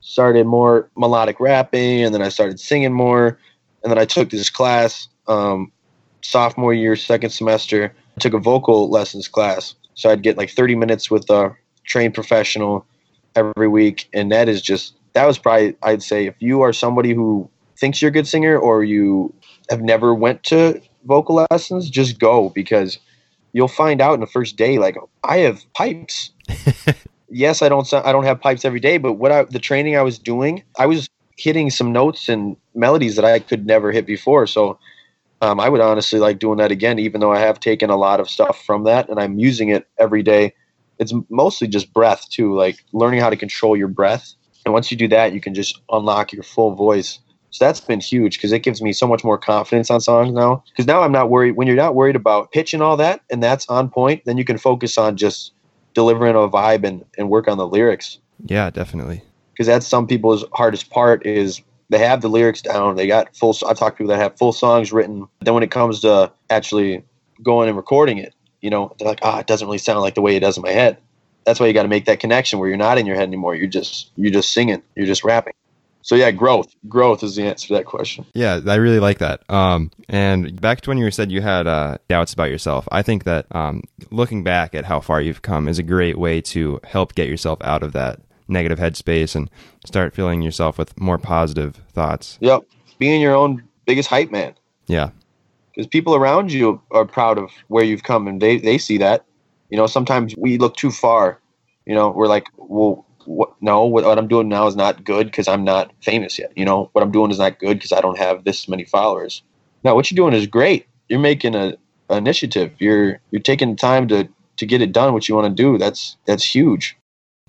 started 0.00 0.46
more 0.46 0.90
melodic 0.96 1.38
rapping 1.40 2.02
and 2.02 2.14
then 2.14 2.22
I 2.22 2.30
started 2.30 2.58
singing 2.58 2.92
more 2.92 3.38
and 3.82 3.90
then 3.90 3.98
I 3.98 4.04
took 4.04 4.30
this 4.30 4.50
class 4.50 5.08
um, 5.28 5.70
sophomore 6.22 6.74
year 6.74 6.96
second 6.96 7.30
semester 7.30 7.94
I 8.16 8.20
took 8.20 8.32
a 8.32 8.38
vocal 8.38 8.90
lessons 8.90 9.28
class 9.28 9.74
so 9.94 10.10
I'd 10.10 10.22
get 10.22 10.36
like 10.36 10.50
30 10.50 10.74
minutes 10.74 11.10
with 11.10 11.28
a 11.30 11.54
trained 11.84 12.14
professional 12.14 12.86
every 13.34 13.68
week 13.68 14.08
and 14.12 14.30
that 14.32 14.48
is 14.48 14.60
just 14.62 14.94
that 15.12 15.26
was 15.26 15.38
probably 15.38 15.76
I'd 15.82 16.02
say 16.02 16.26
if 16.26 16.34
you 16.40 16.62
are 16.62 16.72
somebody 16.72 17.14
who 17.14 17.48
thinks 17.78 18.02
you're 18.02 18.10
a 18.10 18.12
good 18.12 18.28
singer 18.28 18.58
or 18.58 18.84
you 18.84 19.32
have 19.70 19.80
never 19.80 20.14
went 20.14 20.42
to 20.44 20.80
vocal 21.04 21.46
lessons 21.50 21.88
just 21.88 22.18
go 22.18 22.50
because 22.50 22.98
you'll 23.52 23.68
find 23.68 24.00
out 24.00 24.14
in 24.14 24.20
the 24.20 24.26
first 24.26 24.56
day 24.56 24.78
like 24.78 24.96
I 25.24 25.38
have 25.38 25.62
pipes 25.74 26.32
yes, 27.30 27.62
I 27.62 27.68
don't 27.68 27.92
I 27.92 28.12
don't 28.12 28.24
have 28.24 28.40
pipes 28.40 28.64
every 28.64 28.80
day, 28.80 28.98
but 28.98 29.14
what 29.14 29.32
I, 29.32 29.44
the 29.44 29.58
training 29.58 29.96
I 29.96 30.02
was 30.02 30.18
doing, 30.18 30.62
I 30.78 30.86
was 30.86 31.08
hitting 31.36 31.70
some 31.70 31.92
notes 31.92 32.28
and 32.28 32.56
melodies 32.74 33.16
that 33.16 33.24
I 33.24 33.38
could 33.38 33.66
never 33.66 33.92
hit 33.92 34.04
before. 34.04 34.46
So 34.46 34.78
um, 35.40 35.58
I 35.60 35.68
would 35.68 35.80
honestly 35.80 36.18
like 36.20 36.38
doing 36.38 36.58
that 36.58 36.70
again, 36.70 36.98
even 36.98 37.20
though 37.20 37.32
I 37.32 37.38
have 37.38 37.60
taken 37.60 37.90
a 37.90 37.96
lot 37.96 38.20
of 38.20 38.28
stuff 38.28 38.62
from 38.64 38.84
that 38.84 39.08
and 39.08 39.18
I'm 39.18 39.38
using 39.38 39.68
it 39.70 39.88
every 39.98 40.22
day. 40.22 40.54
It's 40.98 41.14
mostly 41.30 41.66
just 41.66 41.92
breath 41.94 42.28
too, 42.28 42.54
like 42.54 42.84
learning 42.92 43.20
how 43.20 43.30
to 43.30 43.36
control 43.36 43.76
your 43.76 43.88
breath. 43.88 44.34
And 44.66 44.74
once 44.74 44.90
you 44.90 44.96
do 44.98 45.08
that, 45.08 45.32
you 45.32 45.40
can 45.40 45.54
just 45.54 45.80
unlock 45.90 46.32
your 46.32 46.42
full 46.42 46.74
voice. 46.74 47.18
So 47.52 47.64
that's 47.64 47.80
been 47.80 48.00
huge 48.00 48.36
because 48.36 48.52
it 48.52 48.62
gives 48.62 48.82
me 48.82 48.92
so 48.92 49.06
much 49.06 49.24
more 49.24 49.38
confidence 49.38 49.90
on 49.90 50.00
songs 50.00 50.32
now. 50.32 50.62
Because 50.70 50.86
now 50.86 51.00
I'm 51.00 51.10
not 51.10 51.30
worried. 51.30 51.52
When 51.52 51.66
you're 51.66 51.76
not 51.76 51.94
worried 51.94 52.16
about 52.16 52.52
pitch 52.52 52.74
and 52.74 52.82
all 52.82 52.96
that, 52.98 53.22
and 53.30 53.42
that's 53.42 53.66
on 53.68 53.88
point, 53.88 54.22
then 54.26 54.36
you 54.36 54.44
can 54.44 54.58
focus 54.58 54.98
on 54.98 55.16
just 55.16 55.52
delivering 55.94 56.36
a 56.36 56.48
vibe 56.48 56.84
and, 56.84 57.04
and 57.18 57.28
work 57.30 57.48
on 57.48 57.58
the 57.58 57.66
lyrics 57.66 58.18
Yeah, 58.46 58.70
definitely. 58.70 59.22
because 59.52 59.66
that's 59.66 59.86
some 59.86 60.06
people's 60.06 60.44
hardest 60.52 60.90
part 60.90 61.26
is 61.26 61.62
they 61.90 61.98
have 61.98 62.22
the 62.22 62.28
lyrics 62.28 62.62
down. 62.62 62.96
They 62.96 63.06
got 63.06 63.36
full 63.36 63.54
i've 63.68 63.76
talked 63.76 63.96
to 63.96 64.04
people 64.04 64.08
that 64.08 64.22
have 64.22 64.38
full 64.38 64.52
songs 64.52 64.92
written. 64.92 65.28
Then 65.40 65.54
when 65.54 65.62
it 65.62 65.70
comes 65.70 66.00
to 66.00 66.32
actually 66.48 67.04
going 67.42 67.68
and 67.68 67.76
recording 67.76 68.18
it 68.18 68.34
you 68.60 68.68
know 68.68 68.94
they're 68.98 69.08
like 69.08 69.20
ah 69.22 69.38
it 69.38 69.46
doesn't 69.46 69.66
really 69.66 69.78
sound 69.78 70.00
like 70.00 70.14
the 70.14 70.20
way 70.20 70.36
it 70.36 70.40
does 70.40 70.56
in 70.56 70.62
my 70.62 70.70
head. 70.70 70.98
That's 71.44 71.58
why 71.58 71.66
you 71.66 71.72
got 71.72 71.82
to 71.82 71.88
make 71.88 72.04
that 72.04 72.20
connection 72.20 72.58
where 72.58 72.68
you're 72.68 72.78
not 72.78 72.98
in 72.98 73.06
your 73.06 73.16
head 73.16 73.24
anymore. 73.24 73.54
You're 73.54 73.66
just 73.66 74.10
you're 74.16 74.32
just 74.32 74.52
singing. 74.52 74.82
You're 74.94 75.06
just 75.06 75.24
rapping. 75.24 75.54
So 76.02 76.14
yeah 76.14 76.30
growth. 76.30 76.74
Growth 76.88 77.22
is 77.22 77.36
the 77.36 77.42
answer 77.44 77.68
to 77.68 77.74
that 77.74 77.86
question. 77.86 78.24
Yeah, 78.34 78.60
I 78.66 78.76
really 78.76 79.00
like 79.00 79.18
that. 79.18 79.42
Um, 79.50 79.90
and 80.08 80.60
back 80.60 80.80
to 80.82 80.90
when 80.90 80.98
you 80.98 81.10
said 81.10 81.30
you 81.32 81.42
had 81.42 81.66
uh, 81.66 81.98
doubts 82.08 82.32
about 82.32 82.50
yourself, 82.50 82.88
I 82.92 83.02
think 83.02 83.24
that 83.24 83.46
um, 83.54 83.82
looking 84.10 84.44
back 84.44 84.74
at 84.74 84.84
how 84.84 85.00
far 85.00 85.20
you've 85.20 85.42
come 85.42 85.68
is 85.68 85.78
a 85.78 85.82
great 85.82 86.18
way 86.18 86.40
to 86.42 86.80
help 86.84 87.14
get 87.14 87.28
yourself 87.28 87.58
out 87.62 87.82
of 87.82 87.92
that 87.92 88.20
negative 88.50 88.78
headspace 88.78 89.34
and 89.34 89.50
start 89.86 90.14
filling 90.14 90.42
yourself 90.42 90.78
with 90.78 90.98
more 91.00 91.18
positive 91.18 91.76
thoughts. 91.92 92.38
yep. 92.40 92.62
Being 92.98 93.22
your 93.22 93.34
own 93.34 93.62
biggest 93.86 94.10
hype 94.10 94.30
man. 94.30 94.54
Yeah, 94.86 95.10
because 95.80 95.86
people 95.86 96.14
around 96.14 96.52
you 96.52 96.80
are 96.90 97.06
proud 97.06 97.38
of 97.38 97.50
where 97.68 97.84
you've 97.84 98.02
come 98.02 98.28
and 98.28 98.40
they, 98.40 98.58
they 98.58 98.76
see 98.76 98.98
that. 98.98 99.24
You 99.70 99.76
know 99.76 99.86
sometimes 99.86 100.34
we 100.36 100.58
look 100.58 100.76
too 100.76 100.90
far. 100.90 101.40
You 101.86 101.94
know 101.94 102.10
we're 102.10 102.26
like 102.26 102.48
well 102.56 103.06
what 103.24 103.54
no 103.60 103.84
what, 103.84 104.04
what 104.04 104.18
i'm 104.18 104.28
doing 104.28 104.48
now 104.48 104.66
is 104.66 104.74
not 104.74 105.04
good 105.04 105.26
because 105.26 105.46
i'm 105.46 105.64
not 105.64 105.92
famous 106.02 106.38
yet. 106.38 106.52
You 106.56 106.64
know 106.64 106.90
what 106.92 107.02
i'm 107.02 107.10
doing 107.10 107.30
is 107.30 107.38
not 107.38 107.58
good 107.58 107.78
because 107.78 107.92
i 107.92 108.00
don't 108.00 108.18
have 108.18 108.44
this 108.44 108.68
many 108.68 108.84
followers. 108.84 109.42
Now 109.84 109.94
what 109.94 110.10
you're 110.10 110.16
doing 110.16 110.34
is 110.34 110.46
great. 110.46 110.86
You're 111.08 111.20
making 111.20 111.54
a, 111.54 111.76
a 112.10 112.16
initiative. 112.16 112.72
You're 112.78 113.20
you're 113.30 113.40
taking 113.40 113.76
time 113.76 114.08
to 114.08 114.28
to 114.56 114.66
get 114.66 114.82
it 114.82 114.92
done 114.92 115.14
what 115.14 115.28
you 115.28 115.34
want 115.34 115.56
to 115.56 115.62
do. 115.62 115.78
That's 115.78 116.16
that's 116.26 116.44
huge 116.44 116.96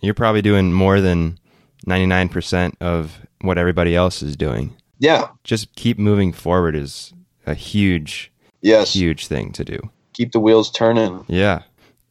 you're 0.02 0.14
probably 0.14 0.42
doing 0.42 0.74
more 0.74 1.00
than 1.02 1.38
99% 1.88 2.74
of 2.82 3.20
what 3.42 3.58
everybody 3.58 3.96
else 3.96 4.22
is 4.22 4.36
doing. 4.36 4.76
yeah 5.00 5.30
Just 5.44 5.76
keep 5.76 5.98
moving 5.98 6.32
forward 6.34 6.76
is 6.76 7.14
a 7.48 7.54
huge, 7.56 8.32
yes 8.62 8.94
huge 8.94 9.28
thing 9.28 9.52
to 9.54 9.64
do. 9.64 9.80
keep 10.14 10.32
the 10.32 10.40
wheels 10.40 10.70
turning 10.72 11.26
Yeah. 11.28 11.64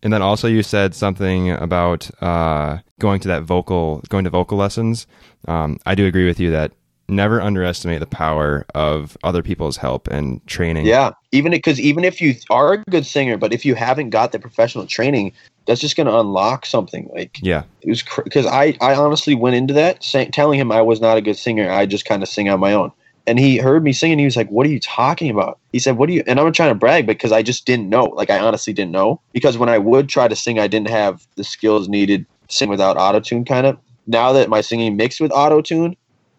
And 0.03 0.13
then 0.15 0.23
also 0.23 0.49
you 0.49 0.63
said 0.63 0.95
something 0.95 1.51
about 1.51 2.11
uh, 2.23 2.79
going 2.99 3.21
to 3.21 3.29
that 3.29 3.43
vocal, 3.43 4.01
going 4.09 4.25
to 4.25 4.31
vocal 4.31 4.57
lessons. 4.57 5.07
Um, 5.47 5.79
I 5.85 5.95
do 5.95 6.07
agree 6.07 6.25
with 6.27 6.41
you 6.41 6.51
that 6.53 6.73
never 7.07 7.39
underestimate 7.43 8.01
the 8.01 8.07
power 8.07 8.65
of 8.75 9.19
other 9.25 9.43
people's 9.43 9.77
help 9.77 10.09
and 10.09 10.45
training. 10.47 10.87
Yeah, 10.87 11.11
even 11.33 11.53
because 11.53 11.79
even 11.79 12.03
if 12.05 12.19
you 12.21 12.35
are 12.49 12.73
a 12.73 12.79
good 12.89 13.05
singer, 13.05 13.37
but 13.37 13.53
if 13.53 13.67
you 13.67 13.75
haven't 13.75 14.09
got 14.09 14.33
the 14.33 14.39
professional 14.39 14.87
training, 14.87 15.33
that's 15.67 15.81
just 15.81 15.97
going 15.97 16.07
to 16.07 16.19
unlock 16.19 16.67
something. 16.67 17.09
Like 17.15 17.39
Yeah. 17.43 17.65
it 17.83 17.89
was 17.89 18.03
because 18.25 18.47
I 18.47 18.77
I 18.81 18.95
honestly 18.95 19.35
went 19.35 19.57
into 19.57 19.75
that 19.75 20.03
saying, 20.03 20.33
telling 20.33 20.59
him 20.59 20.73
I 20.73 20.83
was 20.83 21.01
not 21.01 21.17
a 21.17 21.21
good 21.21 21.37
singer. 21.37 21.71
I 21.71 21.87
just 21.87 22.05
kind 22.05 22.23
of 22.23 22.29
sing 22.29 22.49
on 22.49 22.61
my 22.61 22.73
own. 22.73 22.93
And 23.27 23.39
he 23.39 23.59
heard 23.59 23.85
me 23.85 23.93
singing. 23.93 24.19
He 24.19 24.25
was 24.25 24.37
like, 24.37 24.49
"What 24.49 24.67
are 24.67 24.71
you 24.71 24.81
talking 24.81 25.31
about?" 25.31 25.59
He 25.73 25.79
said, 25.79 25.99
"What 25.99 26.09
are 26.09 26.13
you?" 26.13 26.25
And 26.27 26.41
I'm 26.41 26.53
trying 26.53 26.71
to 26.71 26.75
brag 26.75 27.07
because 27.07 27.33
I 27.33 27.43
just 27.43 27.67
didn't 27.67 27.89
know. 27.89 28.05
Like 28.05 28.31
I 28.31 28.39
honestly 28.39 28.73
didn't 28.73 28.93
know 28.93 29.21
because 29.33 29.59
when 29.59 29.69
I 29.69 29.79
would 29.79 30.09
try 30.09 30.27
to 30.27 30.35
sing, 30.35 30.59
I 30.59 30.67
didn't 30.67 30.89
have 30.89 31.27
the 31.37 31.45
skills 31.45 31.89
needed 31.89 32.27
to 32.49 32.57
sing 32.57 32.71
without 32.71 32.97
auto 32.97 33.21
tune. 33.21 33.45
Kind 33.45 33.67
of 33.67 33.77
now 34.07 34.33
that 34.33 34.49
my 34.49 34.63
singing 34.63 34.97
mixed 34.97 35.21
with 35.21 35.31
auto 35.33 35.61
tune, 35.61 35.97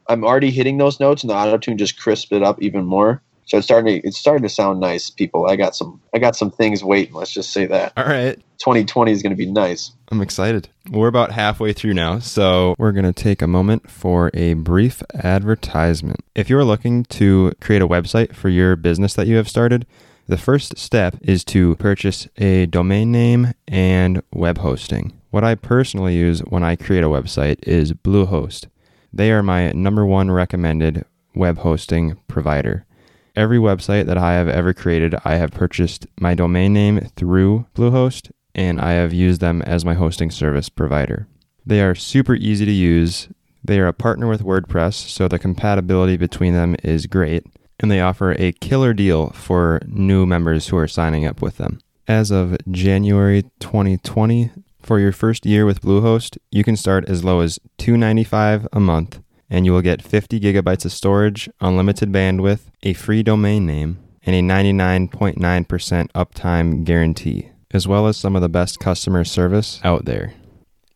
I'm 0.08 0.26
already 0.26 0.52
hitting 0.52 0.78
those 0.80 1.00
notes, 1.00 1.24
and 1.24 1.30
the 1.30 1.36
auto 1.36 1.58
tune 1.58 1.78
just 1.78 2.00
crisped 2.00 2.32
it 2.34 2.44
up 2.44 2.62
even 2.62 2.84
more. 2.84 3.22
So 3.46 3.58
it's 3.58 3.68
starting. 3.68 4.02
To, 4.02 4.08
it's 4.08 4.18
starting 4.18 4.44
to 4.44 4.50
sound 4.50 4.80
nice, 4.80 5.10
people. 5.10 5.48
I 5.48 5.56
got 5.56 5.76
some. 5.76 6.02
I 6.14 6.20
got 6.20 6.36
some 6.36 6.52
things 6.52 6.84
waiting. 6.84 7.14
Let's 7.14 7.32
just 7.32 7.52
say 7.52 7.66
that 7.68 7.94
All 7.98 8.06
right. 8.06 8.36
2020 8.60 9.12
is 9.12 9.24
going 9.24 9.32
to 9.32 9.36
be 9.36 9.50
nice. 9.50 9.92
I'm 10.12 10.22
excited. 10.22 10.70
We're 10.92 11.08
about 11.08 11.32
halfway 11.32 11.74
through 11.74 11.96
now, 11.96 12.20
so 12.20 12.76
we're 12.78 12.92
going 12.92 13.12
to 13.12 13.14
take 13.14 13.42
a 13.42 13.48
moment 13.48 13.90
for 13.90 14.30
a 14.36 14.54
brief 14.54 15.02
advertisement. 15.16 16.20
If 16.36 16.50
you're 16.50 16.64
looking 16.64 17.04
to 17.06 17.54
create 17.60 17.82
a 17.82 17.88
website 17.88 18.36
for 18.36 18.50
your 18.50 18.76
business 18.76 19.16
that 19.16 19.26
you 19.26 19.38
have 19.38 19.50
started, 19.50 19.88
the 20.28 20.38
first 20.38 20.78
step 20.78 21.18
is 21.22 21.44
to 21.46 21.76
purchase 21.78 22.28
a 22.38 22.68
domain 22.68 23.12
name 23.12 23.54
and 23.68 24.22
web 24.32 24.60
hosting. 24.60 25.20
What 25.32 25.44
I 25.44 25.56
personally 25.56 26.16
use 26.16 26.42
when 26.42 26.64
I 26.64 26.76
create 26.76 27.04
a 27.04 27.08
website 27.08 27.58
is 27.64 27.94
Bluehost. 27.94 28.68
They 29.12 29.32
are 29.32 29.44
my 29.44 29.72
number 29.72 30.06
one 30.06 30.30
recommended 30.30 31.06
web 31.34 31.60
hosting 31.60 32.18
provider. 32.28 32.86
Every 33.36 33.58
website 33.58 34.06
that 34.08 34.18
I 34.18 34.34
have 34.34 34.50
ever 34.50 34.74
created, 34.74 35.16
I 35.24 35.36
have 35.36 35.52
purchased 35.52 36.06
my 36.20 36.36
domain 36.36 36.74
name 36.74 37.00
through 37.16 37.66
Bluehost 37.76 38.32
and 38.54 38.80
I 38.80 38.92
have 38.94 39.14
used 39.14 39.42
them 39.42 39.62
as 39.64 39.86
my 39.86 39.94
hosting 39.94 40.32
service 40.32 40.70
provider. 40.70 41.28
They 41.66 41.82
are 41.82 41.96
super 41.96 42.36
easy 42.36 42.66
to 42.66 42.72
use. 42.72 43.30
They 43.64 43.80
are 43.80 43.88
a 43.88 43.94
partner 43.94 44.28
with 44.28 44.44
WordPress, 44.44 44.94
so 44.94 45.28
the 45.28 45.40
compatibility 45.40 46.18
between 46.18 46.54
them 46.54 46.76
is 46.84 47.06
great, 47.06 47.46
and 47.80 47.92
they 47.92 48.02
offer 48.02 48.32
a 48.32 48.52
killer 48.54 48.94
deal 48.94 49.30
for 49.30 49.80
new 49.86 50.26
members 50.26 50.68
who 50.68 50.78
are 50.78 50.88
signing 50.88 51.26
up 51.26 51.42
with 51.42 51.58
them. 51.58 51.80
As 52.08 52.32
of 52.32 52.58
January 52.70 53.44
2020, 53.60 54.52
for 54.82 55.00
your 55.00 55.12
first 55.12 55.46
year 55.46 55.66
with 55.66 55.82
Bluehost, 55.82 56.38
you 56.50 56.64
can 56.64 56.76
start 56.76 57.08
as 57.08 57.24
low 57.24 57.42
as 57.42 57.60
$2.95 57.78 58.68
a 58.74 58.80
month, 58.80 59.21
and 59.52 59.66
you 59.66 59.74
will 59.74 59.82
get 59.82 60.02
50 60.02 60.40
gigabytes 60.40 60.86
of 60.86 60.94
storage, 60.94 61.50
unlimited 61.60 62.12
bandwidth, 62.12 62.62
a 62.82 62.94
free 62.94 63.22
domain 63.22 63.66
name, 63.66 64.00
and 64.26 64.36
a 64.36 64.42
99.9% 64.42 66.12
uptime 66.14 66.86
guarantee, 66.86 67.52
as 67.72 67.86
well 67.88 68.08
as 68.08 68.16
some 68.16 68.36
of 68.36 68.42
the 68.42 68.50
best 68.50 68.80
customer 68.80 69.26
service 69.26 69.82
out 69.84 70.06
there. 70.06 70.34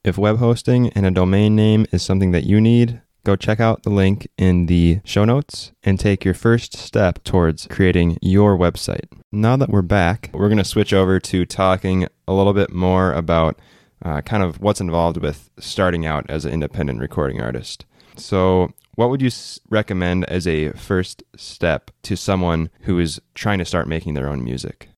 If 0.05 0.17
web 0.17 0.37
hosting 0.37 0.89
and 0.91 1.05
a 1.05 1.11
domain 1.11 1.55
name 1.55 1.85
is 1.91 2.01
something 2.01 2.31
that 2.31 2.45
you 2.45 2.61
need, 2.61 3.01
go 3.25 3.35
check 3.35 3.59
out 3.59 3.83
the 3.83 3.89
link 3.89 4.27
in 4.37 4.67
the 4.67 5.01
show 5.03 5.25
notes 5.25 5.73
and 5.83 5.99
take 5.99 6.23
your 6.23 6.35
first 6.35 6.77
step 6.77 7.23
towards 7.25 7.67
creating 7.67 8.17
your 8.21 8.57
website. 8.57 9.11
Now 9.33 9.57
that 9.57 9.69
we're 9.69 9.81
back, 9.81 10.29
we're 10.33 10.47
going 10.47 10.59
to 10.59 10.63
switch 10.63 10.93
over 10.93 11.19
to 11.19 11.45
talking 11.45 12.07
a 12.25 12.33
little 12.33 12.53
bit 12.53 12.71
more 12.71 13.11
about 13.11 13.59
uh, 14.03 14.21
kind 14.21 14.43
of 14.43 14.61
what's 14.61 14.79
involved 14.79 15.17
with 15.17 15.49
starting 15.59 16.05
out 16.05 16.25
as 16.29 16.45
an 16.45 16.53
independent 16.53 16.99
recording 16.99 17.41
artist. 17.41 17.85
So, 18.17 18.71
what 18.95 19.09
would 19.09 19.21
you 19.21 19.29
recommend 19.69 20.25
as 20.25 20.47
a 20.47 20.71
first 20.71 21.23
step 21.35 21.91
to 22.03 22.15
someone 22.15 22.69
who 22.81 22.99
is 22.99 23.21
trying 23.33 23.59
to 23.59 23.65
start 23.65 23.87
making 23.87 24.13
their 24.13 24.29
own 24.29 24.43
music? 24.43 24.89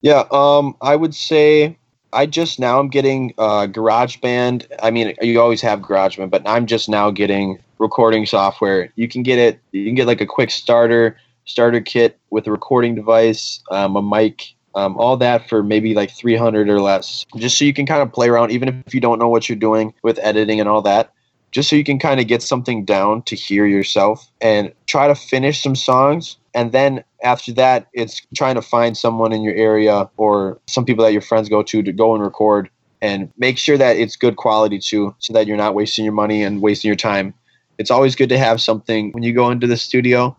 Yeah, 0.00 0.24
um, 0.30 0.76
I 0.80 0.96
would 0.96 1.14
say 1.14 1.76
I 2.12 2.26
just 2.26 2.58
now 2.58 2.78
I'm 2.78 2.88
getting 2.88 3.34
uh, 3.36 3.66
GarageBand. 3.66 4.66
I 4.82 4.90
mean, 4.90 5.14
you 5.20 5.40
always 5.40 5.60
have 5.62 5.80
GarageBand, 5.80 6.30
but 6.30 6.42
I'm 6.46 6.66
just 6.66 6.88
now 6.88 7.10
getting 7.10 7.58
recording 7.78 8.26
software. 8.26 8.92
You 8.96 9.08
can 9.08 9.22
get 9.22 9.38
it. 9.38 9.60
You 9.72 9.84
can 9.84 9.94
get 9.94 10.06
like 10.06 10.20
a 10.20 10.26
quick 10.26 10.50
starter 10.50 11.16
starter 11.44 11.80
kit 11.80 12.18
with 12.30 12.46
a 12.46 12.50
recording 12.50 12.94
device, 12.94 13.60
um, 13.70 13.96
a 13.96 14.02
mic, 14.02 14.54
um, 14.74 14.96
all 14.98 15.16
that 15.16 15.48
for 15.48 15.62
maybe 15.62 15.94
like 15.94 16.10
300 16.10 16.68
or 16.68 16.80
less. 16.80 17.24
Just 17.36 17.58
so 17.58 17.64
you 17.64 17.72
can 17.72 17.86
kind 17.86 18.02
of 18.02 18.12
play 18.12 18.28
around, 18.28 18.52
even 18.52 18.82
if 18.86 18.94
you 18.94 19.00
don't 19.00 19.18
know 19.18 19.28
what 19.28 19.48
you're 19.48 19.56
doing 19.56 19.94
with 20.02 20.18
editing 20.22 20.60
and 20.60 20.68
all 20.68 20.82
that. 20.82 21.12
Just 21.50 21.70
so 21.70 21.76
you 21.76 21.84
can 21.84 21.98
kind 21.98 22.20
of 22.20 22.26
get 22.26 22.42
something 22.42 22.84
down 22.84 23.22
to 23.22 23.34
hear 23.34 23.66
yourself 23.66 24.30
and 24.40 24.72
try 24.86 25.08
to 25.08 25.14
finish 25.14 25.62
some 25.62 25.74
songs. 25.74 26.36
And 26.54 26.72
then 26.72 27.04
after 27.22 27.52
that 27.54 27.88
it's 27.92 28.20
trying 28.34 28.54
to 28.54 28.62
find 28.62 28.96
someone 28.96 29.32
in 29.32 29.42
your 29.42 29.54
area 29.54 30.08
or 30.16 30.60
some 30.66 30.84
people 30.84 31.04
that 31.04 31.12
your 31.12 31.22
friends 31.22 31.48
go 31.48 31.62
to 31.62 31.82
to 31.82 31.92
go 31.92 32.14
and 32.14 32.22
record 32.22 32.68
and 33.00 33.32
make 33.38 33.58
sure 33.58 33.78
that 33.78 33.96
it's 33.96 34.16
good 34.16 34.36
quality 34.36 34.78
too 34.78 35.14
so 35.18 35.32
that 35.32 35.46
you're 35.46 35.56
not 35.56 35.74
wasting 35.74 36.04
your 36.04 36.14
money 36.14 36.42
and 36.42 36.60
wasting 36.62 36.88
your 36.88 36.96
time. 36.96 37.34
It's 37.78 37.90
always 37.90 38.14
good 38.16 38.28
to 38.28 38.38
have 38.38 38.60
something 38.60 39.12
when 39.12 39.22
you 39.22 39.32
go 39.32 39.50
into 39.50 39.66
the 39.66 39.76
studio 39.76 40.36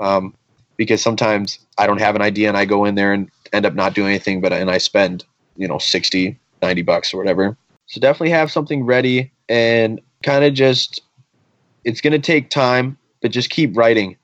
um, 0.00 0.34
because 0.76 1.02
sometimes 1.02 1.58
i 1.76 1.88
don't 1.88 2.00
have 2.00 2.14
an 2.14 2.22
idea 2.22 2.46
and 2.46 2.56
i 2.56 2.64
go 2.64 2.84
in 2.84 2.94
there 2.94 3.12
and 3.12 3.28
end 3.52 3.66
up 3.66 3.74
not 3.74 3.94
doing 3.94 4.10
anything 4.10 4.40
but 4.40 4.52
and 4.52 4.70
i 4.70 4.78
spend 4.78 5.24
you 5.56 5.66
know 5.66 5.78
60 5.78 6.38
90 6.62 6.82
bucks 6.82 7.14
or 7.14 7.18
whatever. 7.18 7.56
So 7.86 8.00
definitely 8.00 8.30
have 8.30 8.50
something 8.50 8.84
ready 8.84 9.32
and 9.48 10.00
kind 10.22 10.44
of 10.44 10.54
just 10.54 11.00
it's 11.84 12.00
going 12.00 12.12
to 12.12 12.18
take 12.18 12.50
time 12.50 12.98
but 13.22 13.30
just 13.30 13.50
keep 13.50 13.76
writing. 13.76 14.16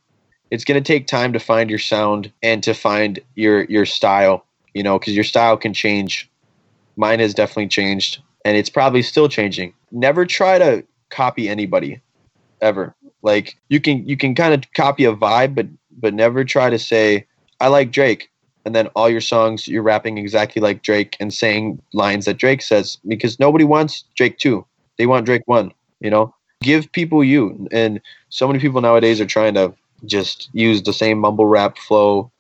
It's 0.51 0.65
going 0.65 0.81
to 0.81 0.93
take 0.93 1.07
time 1.07 1.33
to 1.33 1.41
find 1.41 1.69
your 1.69 1.79
sound 1.79 2.33
and 2.43 2.63
to 2.63 2.75
find 2.75 3.19
your 3.35 3.65
your 3.65 3.87
style 3.87 4.45
you 4.75 4.83
know 4.83 4.99
because 4.99 5.15
your 5.15 5.25
style 5.25 5.57
can 5.57 5.73
change. 5.73 6.31
Mine 6.97 7.21
has 7.21 7.35
definitely 7.35 7.69
changed 7.69 8.23
and 8.45 8.57
it's 8.57 8.71
probably 8.71 9.03
still 9.03 9.29
changing. 9.29 9.75
Never 9.91 10.27
try 10.27 10.59
to 10.59 10.85
copy 11.11 11.49
anybody 11.49 12.01
ever. 12.61 12.95
Like 13.23 13.57
you 13.69 13.81
can 13.81 14.07
you 14.07 14.17
can 14.17 14.35
kind 14.35 14.55
of 14.55 14.73
copy 14.75 15.05
a 15.05 15.15
vibe 15.15 15.55
but 15.55 15.67
but 16.01 16.15
never 16.15 16.45
try 16.45 16.71
to 16.71 16.79
say 16.79 17.27
i 17.61 17.69
like 17.69 17.91
drake 17.91 18.31
and 18.65 18.75
then 18.75 18.87
all 18.89 19.09
your 19.09 19.21
songs 19.21 19.69
you're 19.69 19.83
rapping 19.83 20.19
exactly 20.19 20.61
like 20.61 20.83
drake 20.83 21.17
and 21.21 21.33
saying 21.33 21.81
lines 21.93 22.25
that 22.25 22.39
drake 22.39 22.63
says 22.63 22.99
because 23.07 23.39
nobody 23.39 23.65
wants 23.65 24.05
drake 24.15 24.39
2 24.39 24.65
they 24.99 25.07
want 25.07 25.27
drake 25.27 25.43
1 25.47 25.73
you 26.05 26.11
know? 26.11 26.33
Give 26.63 26.91
people 26.93 27.25
you. 27.25 27.67
And 27.73 28.01
so 28.29 28.47
many 28.47 28.61
people 28.61 28.81
nowadays 28.81 29.21
are 29.21 29.27
trying 29.27 29.55
to 29.55 29.75
just 30.05 30.51
use 30.53 30.83
the 30.83 30.93
same 30.93 31.19
mumble 31.19 31.47
rap 31.47 31.79
flow. 31.79 32.31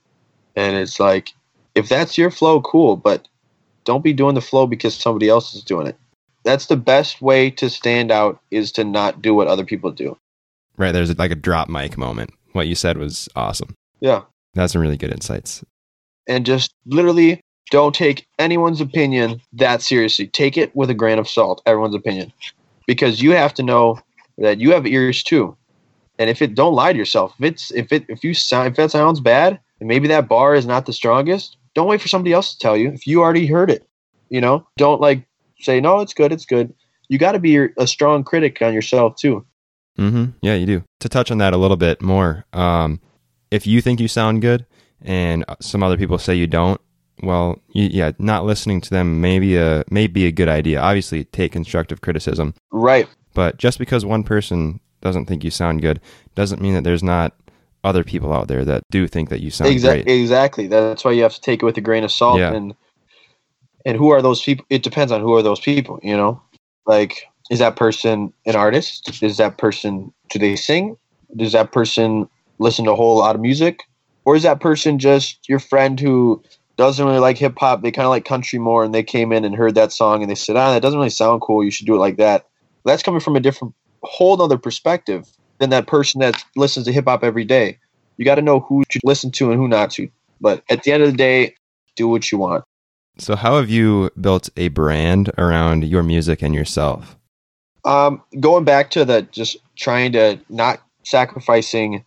And 0.54 0.76
it's 0.76 1.00
like 1.00 1.32
if 1.74 1.88
that's 1.88 2.16
your 2.16 2.30
flow 2.30 2.60
cool 2.60 2.96
but 2.96 3.26
don't 3.84 4.04
be 4.04 4.12
doing 4.12 4.34
the 4.34 4.40
flow 4.40 4.66
because 4.66 4.94
somebody 4.94 5.28
else 5.28 5.54
is 5.54 5.64
doing 5.64 5.86
it. 5.86 5.96
That's 6.44 6.66
the 6.66 6.76
best 6.76 7.20
way 7.20 7.50
to 7.52 7.68
stand 7.70 8.10
out 8.10 8.38
is 8.50 8.70
to 8.72 8.84
not 8.84 9.20
do 9.20 9.34
what 9.34 9.48
other 9.48 9.64
people 9.64 9.90
do. 9.90 10.16
Right, 10.76 10.92
there's 10.92 11.18
like 11.18 11.30
a 11.30 11.36
drop 11.36 11.68
mic 11.68 11.96
moment. 11.96 12.30
What 12.52 12.66
you 12.66 12.74
said 12.74 12.98
was 12.98 13.28
awesome. 13.34 13.74
yeah. 14.00 14.22
That's 14.54 14.72
some 14.72 14.82
really 14.82 14.96
good 14.96 15.10
insights. 15.10 15.64
and 16.28 16.46
just 16.46 16.72
literally 16.86 17.40
don't 17.70 17.94
take 17.94 18.26
anyone's 18.38 18.80
opinion 18.80 19.40
that 19.54 19.82
seriously. 19.82 20.28
Take 20.28 20.56
it 20.56 20.74
with 20.76 20.90
a 20.90 20.94
grain 20.94 21.18
of 21.18 21.28
salt 21.28 21.62
everyone's 21.66 21.94
opinion 21.94 22.32
because 22.86 23.22
you 23.22 23.32
have 23.32 23.54
to 23.54 23.62
know 23.62 23.98
that 24.38 24.60
you 24.60 24.72
have 24.72 24.86
ears 24.86 25.22
too. 25.22 25.56
And 26.18 26.30
if 26.30 26.42
it 26.42 26.54
don't 26.54 26.74
lie 26.74 26.92
to 26.92 26.98
yourself. 26.98 27.34
If 27.38 27.44
it's 27.44 27.70
if 27.72 27.92
it 27.92 28.04
if 28.08 28.22
you 28.22 28.34
sound 28.34 28.68
if 28.68 28.76
that 28.76 28.90
sounds 28.90 29.20
bad 29.20 29.58
and 29.80 29.88
maybe 29.88 30.08
that 30.08 30.28
bar 30.28 30.54
is 30.54 30.66
not 30.66 30.86
the 30.86 30.92
strongest. 30.92 31.56
Don't 31.74 31.88
wait 31.88 32.00
for 32.00 32.08
somebody 32.08 32.32
else 32.32 32.52
to 32.52 32.58
tell 32.58 32.76
you 32.76 32.90
if 32.90 33.06
you 33.06 33.20
already 33.20 33.46
heard 33.46 33.70
it 33.70 33.84
you 34.34 34.40
know? 34.40 34.66
Don't 34.76 35.00
like 35.00 35.26
say 35.60 35.80
no 35.80 36.00
it's 36.00 36.14
good 36.14 36.32
it's 36.32 36.44
good. 36.44 36.74
You 37.08 37.18
got 37.18 37.32
to 37.32 37.38
be 37.38 37.56
a 37.78 37.86
strong 37.86 38.24
critic 38.24 38.60
on 38.62 38.74
yourself 38.74 39.16
too. 39.16 39.46
Mm-hmm. 39.98 40.24
Yeah, 40.42 40.54
you 40.54 40.66
do. 40.66 40.82
To 41.00 41.08
touch 41.08 41.30
on 41.30 41.38
that 41.38 41.52
a 41.52 41.56
little 41.56 41.76
bit 41.76 42.02
more, 42.02 42.44
um, 42.52 43.00
if 43.50 43.66
you 43.66 43.80
think 43.80 44.00
you 44.00 44.08
sound 44.08 44.42
good 44.42 44.66
and 45.02 45.44
some 45.60 45.82
other 45.82 45.96
people 45.96 46.18
say 46.18 46.34
you 46.34 46.46
don't, 46.46 46.80
well, 47.22 47.60
yeah, 47.72 48.12
not 48.18 48.44
listening 48.44 48.80
to 48.82 48.90
them 48.90 49.20
may 49.20 49.38
be 49.38 49.56
a 49.56 49.84
may 49.90 50.06
be 50.06 50.26
a 50.26 50.32
good 50.32 50.48
idea. 50.48 50.80
Obviously, 50.80 51.24
take 51.24 51.52
constructive 51.52 52.00
criticism, 52.00 52.54
right. 52.72 53.08
But 53.34 53.58
just 53.58 53.78
because 53.78 54.04
one 54.04 54.22
person 54.22 54.80
doesn't 55.00 55.26
think 55.26 55.44
you 55.44 55.50
sound 55.50 55.82
good 55.82 56.00
doesn't 56.34 56.62
mean 56.62 56.74
that 56.74 56.84
there's 56.84 57.02
not 57.02 57.34
other 57.82 58.02
people 58.02 58.32
out 58.32 58.48
there 58.48 58.64
that 58.64 58.82
do 58.90 59.06
think 59.06 59.28
that 59.28 59.40
you 59.40 59.50
sound 59.50 59.70
exactly 59.70 60.04
great. 60.04 60.20
exactly. 60.20 60.66
That's 60.66 61.04
why 61.04 61.12
you 61.12 61.22
have 61.22 61.34
to 61.34 61.40
take 61.40 61.62
it 61.62 61.66
with 61.66 61.76
a 61.76 61.82
grain 61.82 62.04
of 62.04 62.10
salt 62.10 62.38
Yeah. 62.38 62.52
and 62.52 62.74
and 63.84 63.96
who 63.98 64.10
are 64.10 64.22
those 64.22 64.42
people 64.42 64.64
it 64.70 64.82
depends 64.82 65.12
on 65.12 65.20
who 65.20 65.34
are 65.34 65.42
those 65.42 65.60
people 65.60 66.00
you 66.02 66.16
know? 66.16 66.40
Like 66.86 67.24
is 67.50 67.58
that 67.58 67.76
person 67.76 68.32
an 68.46 68.56
artist? 68.56 69.22
Is 69.22 69.36
that 69.36 69.58
person 69.58 70.12
do 70.30 70.38
they 70.38 70.56
sing? 70.56 70.96
Does 71.36 71.52
that 71.52 71.72
person 71.72 72.28
listen 72.58 72.86
to 72.86 72.92
a 72.92 72.96
whole 72.96 73.18
lot 73.18 73.34
of 73.34 73.40
music? 73.42 73.80
Or 74.24 74.34
is 74.34 74.44
that 74.44 74.60
person 74.60 74.98
just 74.98 75.46
your 75.48 75.58
friend 75.58 76.00
who 76.00 76.42
doesn't 76.76 77.06
really 77.06 77.18
like 77.18 77.38
hip 77.38 77.58
hop 77.58 77.82
they 77.82 77.90
kind 77.90 78.06
of 78.06 78.10
like 78.10 78.24
country 78.24 78.58
more 78.58 78.84
and 78.84 78.94
they 78.94 79.02
came 79.02 79.32
in 79.32 79.44
and 79.44 79.54
heard 79.54 79.74
that 79.74 79.92
song 79.92 80.22
and 80.22 80.30
they 80.30 80.34
said 80.34 80.56
ah 80.56 80.72
that 80.72 80.82
doesn't 80.82 80.98
really 80.98 81.10
sound 81.10 81.40
cool 81.40 81.62
you 81.62 81.70
should 81.70 81.86
do 81.86 81.94
it 81.94 81.98
like 81.98 82.16
that 82.16 82.46
that's 82.84 83.02
coming 83.02 83.20
from 83.20 83.36
a 83.36 83.40
different 83.40 83.74
whole 84.02 84.40
other 84.40 84.58
perspective 84.58 85.28
than 85.58 85.70
that 85.70 85.86
person 85.86 86.20
that 86.20 86.44
listens 86.56 86.86
to 86.86 86.92
hip 86.92 87.06
hop 87.06 87.24
every 87.24 87.44
day. 87.44 87.78
You 88.16 88.24
got 88.24 88.36
to 88.36 88.42
know 88.42 88.60
who 88.60 88.84
to 88.90 89.00
listen 89.04 89.30
to 89.32 89.50
and 89.50 89.60
who 89.60 89.68
not 89.68 89.90
to. 89.92 90.08
But 90.40 90.62
at 90.70 90.82
the 90.82 90.92
end 90.92 91.02
of 91.02 91.10
the 91.10 91.16
day, 91.16 91.54
do 91.96 92.08
what 92.08 92.30
you 92.30 92.38
want. 92.38 92.64
So, 93.18 93.36
how 93.36 93.56
have 93.56 93.70
you 93.70 94.10
built 94.20 94.50
a 94.56 94.68
brand 94.68 95.30
around 95.38 95.84
your 95.84 96.02
music 96.02 96.42
and 96.42 96.54
yourself? 96.54 97.16
Um, 97.84 98.22
going 98.40 98.64
back 98.64 98.90
to 98.92 99.04
the 99.04 99.22
just 99.22 99.56
trying 99.76 100.12
to 100.12 100.40
not 100.48 100.80
sacrificing 101.04 102.04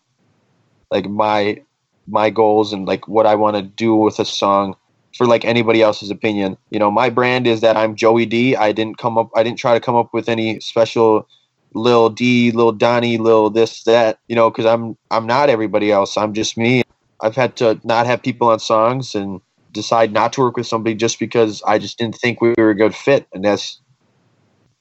like 0.91 1.05
my 1.05 1.61
my 2.07 2.29
goals 2.29 2.73
and 2.73 2.85
like 2.85 3.07
what 3.07 3.25
I 3.25 3.35
want 3.35 3.55
to 3.57 3.61
do 3.61 3.95
with 3.95 4.19
a 4.19 4.25
song 4.25 4.75
for 5.15 5.25
like 5.27 5.45
anybody 5.45 5.81
else's 5.81 6.11
opinion. 6.11 6.57
You 6.69 6.79
know, 6.79 6.91
my 6.91 7.09
brand 7.09 7.47
is 7.47 7.61
that 7.61 7.75
I'm 7.75 7.95
Joey 7.95 8.25
D. 8.25 8.55
I 8.55 8.71
didn't 8.71 8.97
come 8.97 9.17
up 9.17 9.29
I 9.35 9.43
didn't 9.43 9.59
try 9.59 9.73
to 9.73 9.79
come 9.79 9.95
up 9.95 10.13
with 10.13 10.29
any 10.29 10.59
special 10.59 11.27
Lil 11.73 12.09
D, 12.09 12.51
Lil 12.51 12.71
Donnie, 12.71 13.17
Lil 13.17 13.49
this 13.49 13.83
that, 13.83 14.19
you 14.27 14.35
know, 14.35 14.49
cuz 14.51 14.65
I'm 14.65 14.97
I'm 15.11 15.27
not 15.27 15.49
everybody 15.49 15.91
else. 15.91 16.17
I'm 16.17 16.33
just 16.33 16.57
me. 16.57 16.83
I've 17.21 17.35
had 17.35 17.55
to 17.57 17.79
not 17.83 18.05
have 18.05 18.21
people 18.21 18.49
on 18.49 18.59
songs 18.59 19.15
and 19.15 19.41
decide 19.71 20.13
not 20.13 20.33
to 20.33 20.41
work 20.41 20.55
with 20.55 20.67
somebody 20.67 20.95
just 20.95 21.19
because 21.19 21.61
I 21.67 21.77
just 21.77 21.97
didn't 21.97 22.15
think 22.15 22.41
we 22.41 22.53
were 22.57 22.69
a 22.69 22.75
good 22.75 22.95
fit 22.95 23.27
and 23.33 23.43
that's 23.43 23.81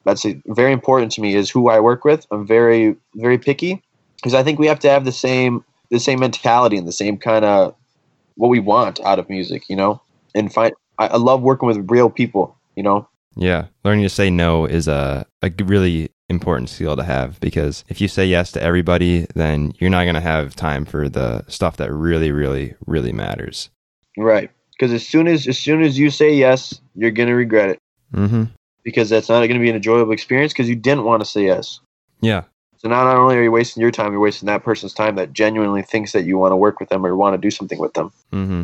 that's 0.04 0.24
very 0.46 0.72
important 0.72 1.10
to 1.12 1.20
me 1.20 1.34
is 1.34 1.50
who 1.50 1.68
I 1.68 1.80
work 1.80 2.04
with. 2.04 2.26
I'm 2.30 2.46
very 2.46 2.96
very 3.14 3.38
picky 3.38 3.82
because 4.16 4.34
I 4.34 4.42
think 4.42 4.58
we 4.58 4.66
have 4.66 4.78
to 4.80 4.90
have 4.90 5.04
the 5.04 5.12
same 5.12 5.64
the 5.90 6.00
same 6.00 6.20
mentality 6.20 6.76
and 6.76 6.86
the 6.86 6.92
same 6.92 7.18
kind 7.18 7.44
of 7.44 7.74
what 8.36 8.48
we 8.48 8.60
want 8.60 9.00
out 9.00 9.18
of 9.18 9.28
music, 9.28 9.68
you 9.68 9.76
know. 9.76 10.00
And 10.34 10.52
find 10.52 10.72
I, 10.98 11.08
I 11.08 11.16
love 11.16 11.42
working 11.42 11.66
with 11.66 11.90
real 11.90 12.10
people, 12.10 12.56
you 12.74 12.82
know. 12.82 13.08
Yeah, 13.36 13.66
learning 13.84 14.04
to 14.04 14.08
say 14.08 14.30
no 14.30 14.64
is 14.64 14.88
a 14.88 15.26
a 15.42 15.52
really 15.64 16.10
important 16.28 16.68
skill 16.68 16.96
to 16.96 17.04
have 17.04 17.38
because 17.40 17.84
if 17.88 18.00
you 18.00 18.08
say 18.08 18.26
yes 18.26 18.50
to 18.52 18.62
everybody, 18.62 19.26
then 19.34 19.72
you're 19.78 19.90
not 19.90 20.04
going 20.04 20.14
to 20.14 20.20
have 20.20 20.56
time 20.56 20.84
for 20.84 21.08
the 21.08 21.44
stuff 21.48 21.76
that 21.76 21.92
really, 21.92 22.32
really, 22.32 22.74
really 22.86 23.12
matters. 23.12 23.70
Right. 24.16 24.50
Because 24.72 24.92
as 24.92 25.06
soon 25.06 25.28
as 25.28 25.46
as 25.46 25.58
soon 25.58 25.82
as 25.82 25.98
you 25.98 26.10
say 26.10 26.34
yes, 26.34 26.80
you're 26.94 27.10
going 27.10 27.28
to 27.28 27.34
regret 27.34 27.70
it. 27.70 27.78
Mm-hmm. 28.12 28.44
Because 28.82 29.08
that's 29.08 29.28
not 29.28 29.40
going 29.40 29.54
to 29.54 29.58
be 29.58 29.70
an 29.70 29.76
enjoyable 29.76 30.12
experience 30.12 30.52
because 30.52 30.68
you 30.68 30.76
didn't 30.76 31.04
want 31.04 31.20
to 31.20 31.26
say 31.26 31.46
yes. 31.46 31.80
Yeah, 32.20 32.44
so 32.78 32.88
now 32.88 33.04
not 33.04 33.16
only 33.16 33.36
are 33.36 33.42
you 33.42 33.50
wasting 33.50 33.80
your 33.80 33.90
time, 33.90 34.12
you're 34.12 34.20
wasting 34.20 34.46
that 34.46 34.64
person's 34.64 34.92
time 34.92 35.16
that 35.16 35.32
genuinely 35.32 35.82
thinks 35.82 36.12
that 36.12 36.24
you 36.24 36.38
want 36.38 36.52
to 36.52 36.56
work 36.56 36.80
with 36.80 36.88
them 36.88 37.04
or 37.04 37.16
want 37.16 37.34
to 37.34 37.38
do 37.38 37.50
something 37.50 37.78
with 37.78 37.94
them. 37.94 38.12
Mm-hmm. 38.32 38.62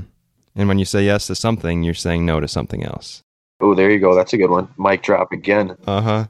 And 0.55 0.69
when 0.69 0.79
you 0.79 0.85
say 0.85 1.05
yes 1.05 1.27
to 1.29 1.35
something, 1.35 1.83
you're 1.83 1.95
saying 1.95 2.27
no 2.27 2.41
to 2.41 2.49
something 2.49 2.85
else. 2.85 3.23
Oh, 3.61 3.75
there 3.75 3.91
you 3.91 3.99
go. 3.99 4.15
That's 4.15 4.33
a 4.33 4.37
good 4.37 4.51
one. 4.51 4.69
Mic 4.77 5.03
drop 5.03 5.33
again. 5.33 5.77
Uh 5.87 6.01
huh. 6.01 6.27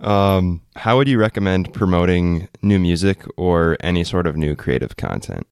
Um, 0.00 0.62
how 0.76 0.96
would 0.96 1.08
you 1.08 1.18
recommend 1.18 1.74
promoting 1.74 2.48
new 2.62 2.78
music 2.78 3.24
or 3.36 3.76
any 3.80 4.04
sort 4.04 4.26
of 4.26 4.36
new 4.36 4.54
creative 4.54 4.96
content? 4.96 5.46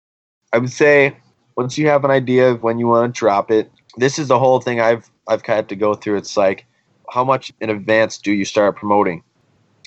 I 0.52 0.58
would 0.58 0.70
say 0.70 1.16
once 1.56 1.76
you 1.76 1.88
have 1.88 2.04
an 2.04 2.10
idea 2.10 2.50
of 2.50 2.62
when 2.62 2.78
you 2.78 2.86
want 2.86 3.12
to 3.12 3.18
drop 3.18 3.50
it, 3.50 3.70
this 3.96 4.18
is 4.18 4.28
the 4.28 4.38
whole 4.38 4.60
thing 4.60 4.80
I've 4.80 5.10
I've 5.28 5.44
had 5.44 5.68
to 5.70 5.76
go 5.76 5.94
through. 5.94 6.18
It's 6.18 6.36
like 6.36 6.64
how 7.10 7.24
much 7.24 7.52
in 7.60 7.70
advance 7.70 8.18
do 8.18 8.32
you 8.32 8.44
start 8.44 8.76
promoting? 8.76 9.22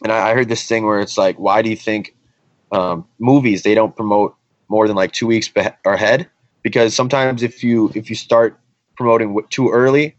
And 0.03 0.11
I, 0.11 0.29
I 0.29 0.33
heard 0.33 0.49
this 0.49 0.65
thing 0.67 0.85
where 0.85 0.99
it's 0.99 1.17
like, 1.17 1.37
why 1.37 1.61
do 1.61 1.69
you 1.69 1.75
think 1.75 2.15
um, 2.71 3.07
movies 3.19 3.63
they 3.63 3.75
don't 3.75 3.95
promote 3.95 4.35
more 4.69 4.87
than 4.87 4.95
like 4.95 5.11
two 5.11 5.27
weeks 5.27 5.47
be- 5.47 5.67
ahead? 5.85 6.29
Because 6.63 6.95
sometimes 6.95 7.43
if 7.43 7.63
you 7.63 7.91
if 7.95 8.09
you 8.09 8.15
start 8.15 8.59
promoting 8.97 9.37
too 9.49 9.69
early, 9.69 10.15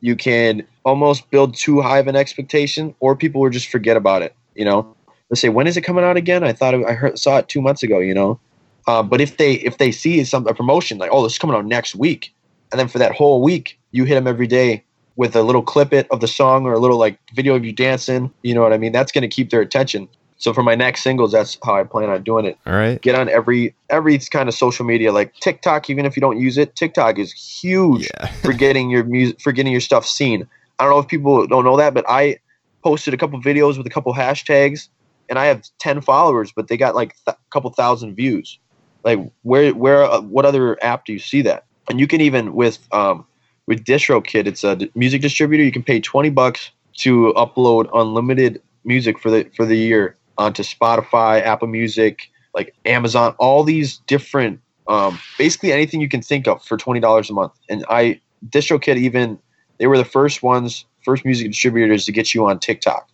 you 0.00 0.16
can 0.16 0.66
almost 0.84 1.30
build 1.30 1.54
too 1.54 1.80
high 1.80 1.98
of 1.98 2.06
an 2.06 2.16
expectation, 2.16 2.94
or 3.00 3.16
people 3.16 3.40
will 3.40 3.50
just 3.50 3.68
forget 3.68 3.96
about 3.96 4.22
it. 4.22 4.34
You 4.54 4.64
know, 4.64 4.96
they 5.30 5.36
say, 5.36 5.48
when 5.48 5.66
is 5.66 5.76
it 5.76 5.82
coming 5.82 6.04
out 6.04 6.16
again? 6.16 6.44
I 6.44 6.52
thought 6.52 6.74
it, 6.74 6.84
I 6.86 6.92
heard, 6.92 7.18
saw 7.18 7.38
it 7.38 7.48
two 7.48 7.62
months 7.62 7.82
ago. 7.82 7.98
You 7.98 8.14
know, 8.14 8.40
uh, 8.86 9.02
but 9.02 9.20
if 9.20 9.36
they 9.36 9.54
if 9.54 9.78
they 9.78 9.92
see 9.92 10.22
some 10.24 10.46
a 10.46 10.54
promotion 10.54 10.98
like, 10.98 11.10
oh, 11.12 11.22
this 11.22 11.32
is 11.32 11.38
coming 11.38 11.56
out 11.56 11.66
next 11.66 11.94
week, 11.94 12.32
and 12.72 12.78
then 12.78 12.88
for 12.88 12.98
that 12.98 13.12
whole 13.12 13.42
week 13.42 13.78
you 13.90 14.04
hit 14.04 14.14
them 14.14 14.26
every 14.26 14.46
day 14.46 14.84
with 15.20 15.36
a 15.36 15.42
little 15.42 15.60
clip 15.60 15.92
it 15.92 16.06
of 16.10 16.20
the 16.20 16.26
song 16.26 16.64
or 16.64 16.72
a 16.72 16.78
little 16.78 16.96
like 16.96 17.18
video 17.34 17.54
of 17.54 17.62
you 17.62 17.72
dancing. 17.72 18.32
You 18.40 18.54
know 18.54 18.62
what 18.62 18.72
I 18.72 18.78
mean? 18.78 18.90
That's 18.90 19.12
going 19.12 19.20
to 19.20 19.28
keep 19.28 19.50
their 19.50 19.60
attention. 19.60 20.08
So 20.38 20.54
for 20.54 20.62
my 20.62 20.74
next 20.74 21.02
singles, 21.02 21.32
that's 21.32 21.58
how 21.62 21.74
I 21.74 21.84
plan 21.84 22.08
on 22.08 22.22
doing 22.22 22.46
it. 22.46 22.56
All 22.64 22.72
right. 22.72 22.98
Get 23.02 23.14
on 23.14 23.28
every 23.28 23.74
every 23.90 24.18
kind 24.18 24.48
of 24.48 24.54
social 24.54 24.86
media, 24.86 25.12
like 25.12 25.34
TikTok. 25.34 25.90
Even 25.90 26.06
if 26.06 26.16
you 26.16 26.22
don't 26.22 26.40
use 26.40 26.56
it, 26.56 26.74
TikTok 26.74 27.18
is 27.18 27.32
huge 27.32 28.08
yeah. 28.14 28.28
for 28.42 28.54
getting 28.54 28.88
your 28.88 29.04
music, 29.04 29.42
for 29.42 29.52
getting 29.52 29.72
your 29.72 29.82
stuff 29.82 30.06
seen. 30.06 30.48
I 30.78 30.84
don't 30.84 30.92
know 30.94 31.00
if 31.00 31.08
people 31.08 31.46
don't 31.46 31.66
know 31.66 31.76
that, 31.76 31.92
but 31.92 32.06
I 32.08 32.38
posted 32.82 33.12
a 33.12 33.18
couple 33.18 33.38
videos 33.42 33.76
with 33.76 33.86
a 33.86 33.90
couple 33.90 34.14
hashtags, 34.14 34.88
and 35.28 35.38
I 35.38 35.44
have 35.44 35.64
ten 35.78 36.00
followers, 36.00 36.50
but 36.50 36.68
they 36.68 36.78
got 36.78 36.94
like 36.94 37.14
a 37.26 37.32
th- 37.32 37.38
couple 37.50 37.68
thousand 37.72 38.14
views. 38.14 38.58
Like 39.04 39.18
where 39.42 39.74
where 39.74 40.04
uh, 40.04 40.22
what 40.22 40.46
other 40.46 40.82
app 40.82 41.04
do 41.04 41.12
you 41.12 41.18
see 41.18 41.42
that? 41.42 41.66
And 41.90 42.00
you 42.00 42.06
can 42.06 42.22
even 42.22 42.54
with 42.54 42.78
um, 42.92 43.26
with 43.70 43.84
DistroKid, 43.84 44.48
it's 44.48 44.64
a 44.64 44.76
music 44.96 45.22
distributor. 45.22 45.62
You 45.62 45.70
can 45.70 45.84
pay 45.84 46.00
20 46.00 46.28
bucks 46.30 46.72
to 46.96 47.32
upload 47.36 47.88
unlimited 47.94 48.60
music 48.84 49.16
for 49.16 49.30
the 49.30 49.48
for 49.56 49.64
the 49.64 49.76
year 49.76 50.16
onto 50.36 50.64
Spotify, 50.64 51.40
Apple 51.40 51.68
Music, 51.68 52.30
like 52.52 52.74
Amazon, 52.84 53.32
all 53.38 53.62
these 53.62 53.98
different 54.08 54.60
um, 54.88 55.20
basically 55.38 55.72
anything 55.72 56.00
you 56.00 56.08
can 56.08 56.20
think 56.20 56.48
of 56.48 56.64
for 56.64 56.76
twenty 56.76 56.98
dollars 56.98 57.30
a 57.30 57.32
month. 57.32 57.52
And 57.68 57.84
I 57.88 58.20
DistroKid 58.48 58.96
even 58.96 59.38
they 59.78 59.86
were 59.86 59.98
the 59.98 60.04
first 60.04 60.42
ones, 60.42 60.84
first 61.04 61.24
music 61.24 61.46
distributors 61.46 62.04
to 62.06 62.12
get 62.12 62.34
you 62.34 62.44
on 62.46 62.58
TikTok, 62.58 63.08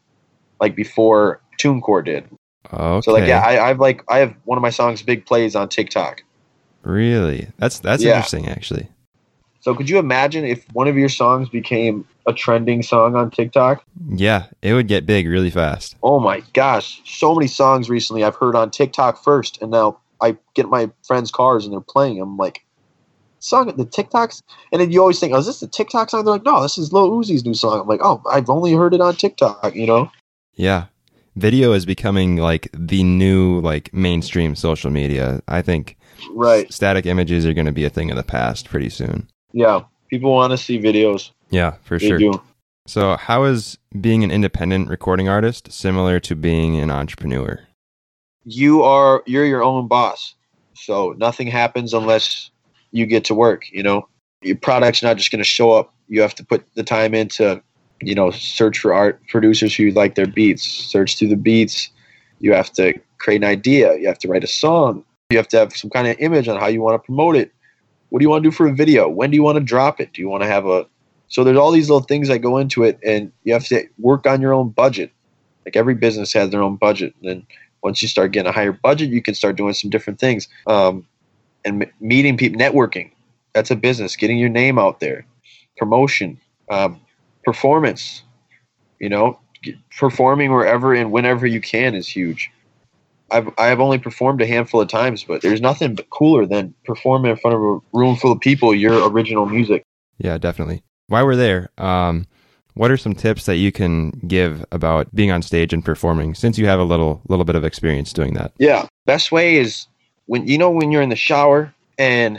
like 0.59 0.75
before 0.75 1.42
TuneCore 1.61 2.03
did. 2.03 2.25
Okay. 2.73 3.01
So 3.03 3.12
like 3.12 3.29
yeah, 3.29 3.40
I, 3.40 3.69
I've 3.69 3.79
like 3.79 4.03
I 4.09 4.19
have 4.19 4.35
one 4.45 4.57
of 4.57 4.62
my 4.62 4.71
songs 4.71 5.03
big 5.03 5.27
plays 5.27 5.55
on 5.55 5.69
TikTok. 5.69 6.23
Really? 6.83 7.49
That's 7.59 7.79
that's 7.79 8.03
yeah. 8.03 8.16
interesting 8.16 8.49
actually. 8.49 8.88
So 9.66 9.74
could 9.74 9.90
you 9.90 9.98
imagine 9.98 10.44
if 10.44 10.64
one 10.74 10.87
of 10.87 10.96
your 10.96 11.09
songs 11.09 11.48
became 11.48 12.07
a 12.24 12.33
trending 12.33 12.85
song 12.85 13.16
on 13.16 13.33
TikTok? 13.33 13.85
Yeah, 14.11 14.46
it 14.62 14.74
would 14.74 14.87
get 14.87 15.07
big 15.07 15.26
really 15.26 15.50
fast. 15.50 15.96
Oh 16.05 16.20
my 16.20 16.44
gosh, 16.52 17.00
so 17.05 17.35
many 17.35 17.48
songs 17.48 17.90
recently 17.90 18.22
I've 18.22 18.37
heard 18.37 18.55
on 18.55 18.70
TikTok 18.70 19.24
first, 19.24 19.61
and 19.61 19.72
now 19.72 19.98
I 20.20 20.37
get 20.55 20.68
my 20.68 20.88
friends' 21.05 21.33
cars 21.33 21.64
and 21.64 21.72
they're 21.72 21.81
playing. 21.81 22.20
I'm 22.20 22.37
like, 22.37 22.64
song 23.40 23.66
the 23.76 23.85
TikToks, 23.85 24.40
and 24.70 24.81
then 24.81 24.92
you 24.92 25.00
always 25.00 25.18
think, 25.18 25.33
oh, 25.33 25.38
is 25.38 25.46
this 25.46 25.59
the 25.59 25.66
TikTok 25.66 26.11
song? 26.11 26.24
They're 26.24 26.35
like, 26.35 26.44
no, 26.44 26.62
this 26.62 26.79
is 26.79 26.92
Lil 26.92 27.11
Uzi's 27.11 27.44
new 27.44 27.52
song. 27.52 27.81
I'm 27.81 27.88
like, 27.88 28.05
oh, 28.05 28.22
I've 28.31 28.48
only 28.48 28.72
heard 28.72 28.94
it 28.94 29.00
on 29.00 29.16
TikTok, 29.16 29.74
you 29.74 29.88
know? 29.88 30.12
Yeah, 30.55 30.85
video 31.35 31.72
is 31.72 31.85
becoming 31.85 32.37
like 32.37 32.68
the 32.72 33.02
new 33.02 33.61
like 33.62 33.92
mainstream 33.92 34.55
social 34.55 34.92
media. 34.92 35.42
I 35.48 35.61
think 35.61 35.96
right 36.31 36.72
static 36.72 37.05
images 37.05 37.44
are 37.44 37.52
going 37.52 37.66
to 37.66 37.72
be 37.72 37.85
a 37.85 37.90
thing 37.90 38.12
of 38.12 38.16
the 38.16 38.22
past 38.22 38.68
pretty 38.68 38.90
soon. 38.90 39.29
Yeah, 39.53 39.83
people 40.09 40.33
want 40.33 40.53
to 40.53 40.59
see 40.59 40.79
videos. 40.79 41.31
Yeah, 41.51 41.77
for 41.83 41.99
they 41.99 42.09
sure. 42.09 42.19
Do. 42.19 42.43
So, 42.87 43.17
how 43.17 43.45
is 43.45 43.79
being 44.01 44.23
an 44.23 44.31
independent 44.31 44.89
recording 44.89 45.29
artist 45.29 45.73
similar 45.73 46.21
to 46.21 46.35
being 46.35 46.79
an 46.79 46.91
entrepreneur? 46.91 47.61
You 48.45 48.83
are 48.85 49.23
you're 49.27 49.45
your 49.45 49.63
own 49.63 49.89
boss. 49.89 50.35
So, 50.75 51.15
nothing 51.19 51.49
happens 51.49 51.95
unless 51.95 52.51
you 52.93 53.07
get 53.07 53.25
to 53.25 53.35
work, 53.35 53.65
you 53.73 53.83
know. 53.83 54.09
Your 54.43 54.57
product's 54.57 55.03
not 55.03 55.17
just 55.17 55.31
going 55.31 55.41
to 55.41 55.45
show 55.45 55.73
up. 55.73 55.93
You 56.09 56.21
have 56.21 56.35
to 56.37 56.45
put 56.45 56.65
the 56.75 56.85
time 56.85 57.15
into, 57.15 57.61
you 58.01 58.15
know, 58.15 58.31
search 58.31 58.79
for 58.79 58.95
art 58.95 59.21
producers 59.29 59.75
who 59.75 59.91
like 59.91 60.15
their 60.15 60.27
beats, 60.27 60.63
search 60.63 61.19
through 61.19 61.29
the 61.29 61.37
beats. 61.37 61.91
You 62.39 62.53
have 62.53 62.73
to 62.75 62.95
create 63.19 63.39
an 63.39 63.49
idea. 63.49 63.97
You 63.97 64.07
have 64.07 64.19
to 64.21 64.29
write 64.29 64.45
a 64.45 64.49
song. 64.49 65.05
You 65.31 65.39
have 65.39 65.49
to 65.49 65.59
have 65.59 65.73
some 65.75 65.91
kind 65.91 66.07
of 66.07 66.17
image 66.21 66.47
on 66.47 66.61
how 66.61 66.69
you 66.69 66.83
want 66.83 67.03
to 67.03 67.05
promote 67.05 67.35
it. 67.35 67.53
What 68.11 68.21
do 68.21 68.25
you 68.25 68.31
want 68.31 68.45
to 68.45 68.51
do 68.51 68.55
for 68.55 68.66
a 68.66 68.75
video? 68.75 69.09
When 69.09 69.31
do 69.31 69.37
you 69.37 69.42
want 69.42 69.57
to 69.57 69.64
drop 69.64 70.01
it? 70.01 70.12
Do 70.12 70.23
you 70.23 70.29
want 70.29 70.42
to 70.42 70.49
have 70.49 70.66
a 70.66 70.87
so 71.29 71.45
there's 71.45 71.57
all 71.57 71.73
these 71.73 71.88
little 71.88 72.07
things 72.07 72.29
that 72.29 72.38
go 72.38 72.59
into 72.59 72.85
it, 72.85 72.99
and 73.05 73.33
you 73.45 73.53
have 73.53 73.66
to 73.66 73.87
work 73.99 74.27
on 74.27 74.40
your 74.40 74.53
own 74.53 74.71
budget. 74.71 75.11
Like 75.64 75.77
every 75.77 75.95
business 75.95 76.33
has 76.35 76.51
their 76.51 76.62
own 76.62 76.77
budget, 76.77 77.14
and 77.21 77.29
then 77.29 77.47
once 77.83 78.01
you 78.01 78.09
start 78.09 78.33
getting 78.33 78.49
a 78.49 78.53
higher 78.53 78.73
budget, 78.73 79.11
you 79.11 79.21
can 79.23 79.35
start 79.35 79.57
doing 79.57 79.75
some 79.75 79.90
different 79.90 80.21
things. 80.21 80.49
Um, 80.66 81.07
and 81.64 81.83
m- 81.83 81.92
meeting 82.01 82.37
people, 82.37 82.61
networking. 82.61 83.11
That's 83.55 83.71
a 83.71 83.77
business. 83.77 84.14
Getting 84.14 84.38
your 84.38 84.49
name 84.49 84.79
out 84.79 85.01
there, 85.01 85.27
promotion, 85.77 86.38
um, 86.71 87.01
performance. 87.45 88.23
You 89.01 89.09
know, 89.09 89.38
performing 89.99 90.53
wherever 90.53 90.95
and 90.95 91.11
whenever 91.11 91.47
you 91.47 91.61
can 91.61 91.95
is 91.95 92.09
huge. 92.09 92.51
I've 93.31 93.49
I 93.59 93.67
have 93.67 93.81
only 93.81 93.99
performed 93.99 94.41
a 94.41 94.47
handful 94.47 94.81
of 94.81 94.89
times, 94.89 95.25
but 95.25 95.43
there's 95.43 95.61
nothing 95.61 95.97
cooler 96.11 96.47
than 96.47 96.75
performing 96.85 97.31
in 97.31 97.37
front 97.37 97.57
of 97.57 97.62
a 97.62 97.79
room 97.93 98.17
full 98.17 98.33
of 98.33 98.41
people 98.41 98.75
your 98.75 99.09
original 99.09 99.47
music. 99.47 99.83
Yeah, 100.19 100.39
definitely. 100.39 100.83
While 101.09 101.27
we're 101.27 101.37
there, 101.37 101.71
um, 101.79 102.27
what 102.75 102.91
are 102.91 102.97
some 102.97 103.15
tips 103.15 103.47
that 103.47 103.57
you 103.57 103.73
can 103.73 104.11
give 104.27 104.65
about 104.71 105.15
being 105.15 105.31
on 105.31 105.43
stage 105.43 105.73
and 105.73 105.85
performing 105.85 106.35
since 106.35 106.59
you 106.59 106.67
have 106.67 106.79
a 106.79 106.85
little 106.85 107.23
little 107.29 107.45
bit 107.45 107.57
of 107.57 107.65
experience 107.65 108.12
doing 108.12 108.35
that? 108.35 108.53
Yeah, 108.59 108.87
best 109.07 109.33
way 109.33 109.57
is 109.57 109.87
when 110.27 110.47
you 110.47 110.59
know 110.59 110.71
when 110.71 110.93
you're 110.93 111.03
in 111.03 111.09
the 111.09 111.17
shower 111.17 111.73
and 111.99 112.39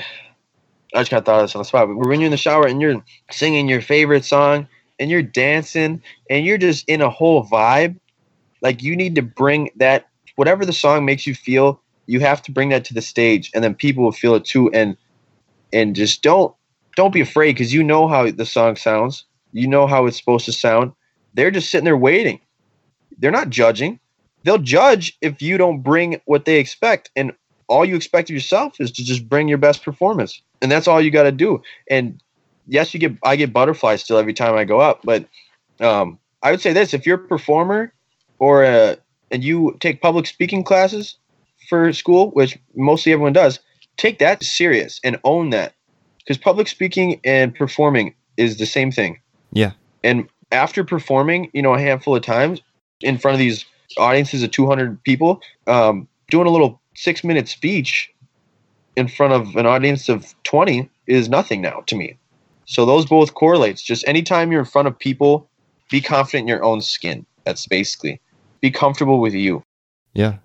I 0.93 1.00
just 1.00 1.10
kind 1.10 1.19
of 1.19 1.26
thought 1.26 1.39
of 1.39 1.43
this 1.43 1.56
on 1.56 1.62
the 1.62 1.65
spot, 1.65 1.88
but 1.88 1.97
when 1.97 2.19
you're 2.19 2.28
in 2.28 2.32
the 2.32 2.38
shower 2.38 2.65
and 2.65 2.82
you're 2.82 3.04
singing 3.32 3.67
your 3.67 3.82
favorite 3.82 4.26
song 4.26 4.67
and 5.00 5.10
you're 5.10 5.21
dancing 5.21 6.02
and 6.30 6.45
you're 6.45 6.58
just 6.58 6.88
in 6.88 7.02
a 7.02 7.10
whole 7.10 7.45
vibe 7.45 8.00
Like 8.62 8.82
you 8.84 8.95
need 8.95 9.15
to 9.15 9.21
bring 9.21 9.69
that 9.76 10.07
whatever 10.38 10.65
the 10.65 10.73
song 10.73 11.04
makes 11.04 11.28
you 11.28 11.36
feel, 11.36 11.82
you 12.06 12.21
have 12.21 12.41
to 12.43 12.52
bring 12.52 12.69
that 12.69 12.86
to 12.86 12.93
the 12.93 13.02
stage 13.02 13.52
and 13.54 13.63
then 13.63 13.76
people 13.76 14.04
will 14.04 14.13
feel 14.13 14.36
it 14.36 14.45
too 14.45 14.71
and 14.71 14.95
and 15.73 15.95
just 15.95 16.23
don't 16.23 16.56
don't 16.95 17.13
be 17.13 17.21
afraid 17.21 17.54
because 17.54 17.73
you 17.73 17.84
know 17.84 18.08
how 18.08 18.32
the 18.32 18.45
song 18.45 18.76
sounds. 18.76 19.26
You 19.52 19.67
know 19.67 19.86
how 19.86 20.06
it's 20.06 20.17
supposed 20.17 20.45
to 20.45 20.54
sound. 20.54 20.93
They're 21.34 21.52
just 21.52 21.69
sitting 21.69 21.86
there 21.86 21.97
waiting. 21.97 22.39
They're 23.19 23.32
not 23.32 23.50
judging. 23.50 24.00
They'll 24.43 24.58
judge 24.58 25.17
if 25.21 25.41
you 25.41 25.58
don't 25.58 25.82
bring 25.82 26.21
what 26.26 26.45
they 26.45 26.60
expect. 26.60 27.12
And 27.15 27.34
all 27.67 27.86
you 27.86 27.95
expect 27.95 28.30
of 28.30 28.34
yourself 28.34 28.80
is 28.80 28.91
to 28.93 29.04
just 29.04 29.28
bring 29.28 29.47
your 29.47 29.58
best 29.58 29.84
performance. 29.84 30.41
And 30.62 30.71
that's 30.71 30.88
all 30.88 31.02
you 31.02 31.12
got 31.12 31.23
to 31.23 31.32
do. 31.32 31.62
And 31.89 32.21
yes, 32.67 32.93
you 32.93 33.00
get 33.00 33.13
I 33.23 33.36
get 33.36 33.54
butterflies 33.54 34.04
still 34.04 34.17
every 34.17 34.34
time 34.34 34.56
I 34.56 34.63
go 34.63 34.80
up, 34.80 35.02
but 35.04 35.26
um, 35.80 36.19
I 36.41 36.52
would 36.52 36.62
say 36.62 36.73
this: 36.73 36.93
if 36.93 37.06
you're 37.06 37.17
a 37.23 37.28
performer 37.28 37.93
or 38.39 38.63
a, 38.63 38.97
and 39.31 39.43
you 39.43 39.75
take 39.79 40.01
public 40.01 40.25
speaking 40.25 40.63
classes 40.63 41.17
for 41.69 41.91
school, 41.93 42.31
which 42.31 42.57
mostly 42.75 43.11
everyone 43.11 43.33
does, 43.33 43.59
take 43.97 44.19
that 44.19 44.43
serious 44.43 44.99
and 45.03 45.19
own 45.23 45.49
that 45.49 45.73
because 46.19 46.37
public 46.37 46.67
speaking 46.67 47.19
and 47.23 47.55
performing 47.55 48.13
is 48.37 48.57
the 48.57 48.65
same 48.65 48.91
thing. 48.91 49.19
Yeah. 49.53 49.71
And 50.03 50.27
after 50.51 50.83
performing, 50.83 51.49
you 51.53 51.61
know, 51.61 51.73
a 51.73 51.79
handful 51.79 52.15
of 52.15 52.23
times 52.23 52.61
in 53.01 53.17
front 53.17 53.35
of 53.35 53.39
these 53.39 53.65
audiences 53.97 54.43
of 54.43 54.51
200 54.51 55.01
people, 55.03 55.41
um, 55.67 56.07
doing 56.29 56.47
a 56.47 56.49
little 56.49 56.81
six 56.95 57.23
minute 57.23 57.47
speech 57.47 58.11
in 58.95 59.07
front 59.07 59.33
of 59.33 59.55
an 59.55 59.65
audience 59.65 60.09
of 60.09 60.33
20 60.43 60.89
is 61.07 61.29
nothing 61.29 61.61
now 61.61 61.83
to 61.87 61.95
me. 61.95 62.17
So 62.65 62.85
those 62.85 63.05
both 63.05 63.33
correlates. 63.33 63.81
Just 63.81 64.05
anytime 64.07 64.51
you're 64.51 64.61
in 64.61 64.65
front 64.65 64.87
of 64.87 64.97
people, 64.99 65.49
be 65.89 66.01
confident 66.01 66.43
in 66.43 66.47
your 66.47 66.63
own 66.63 66.81
skin. 66.81 67.25
That's 67.45 67.65
basically 67.65 68.19
be 68.62 68.72
comfortable 68.72 69.20
with 69.20 69.34
you. 69.34 69.63
Yeah. 70.13 70.38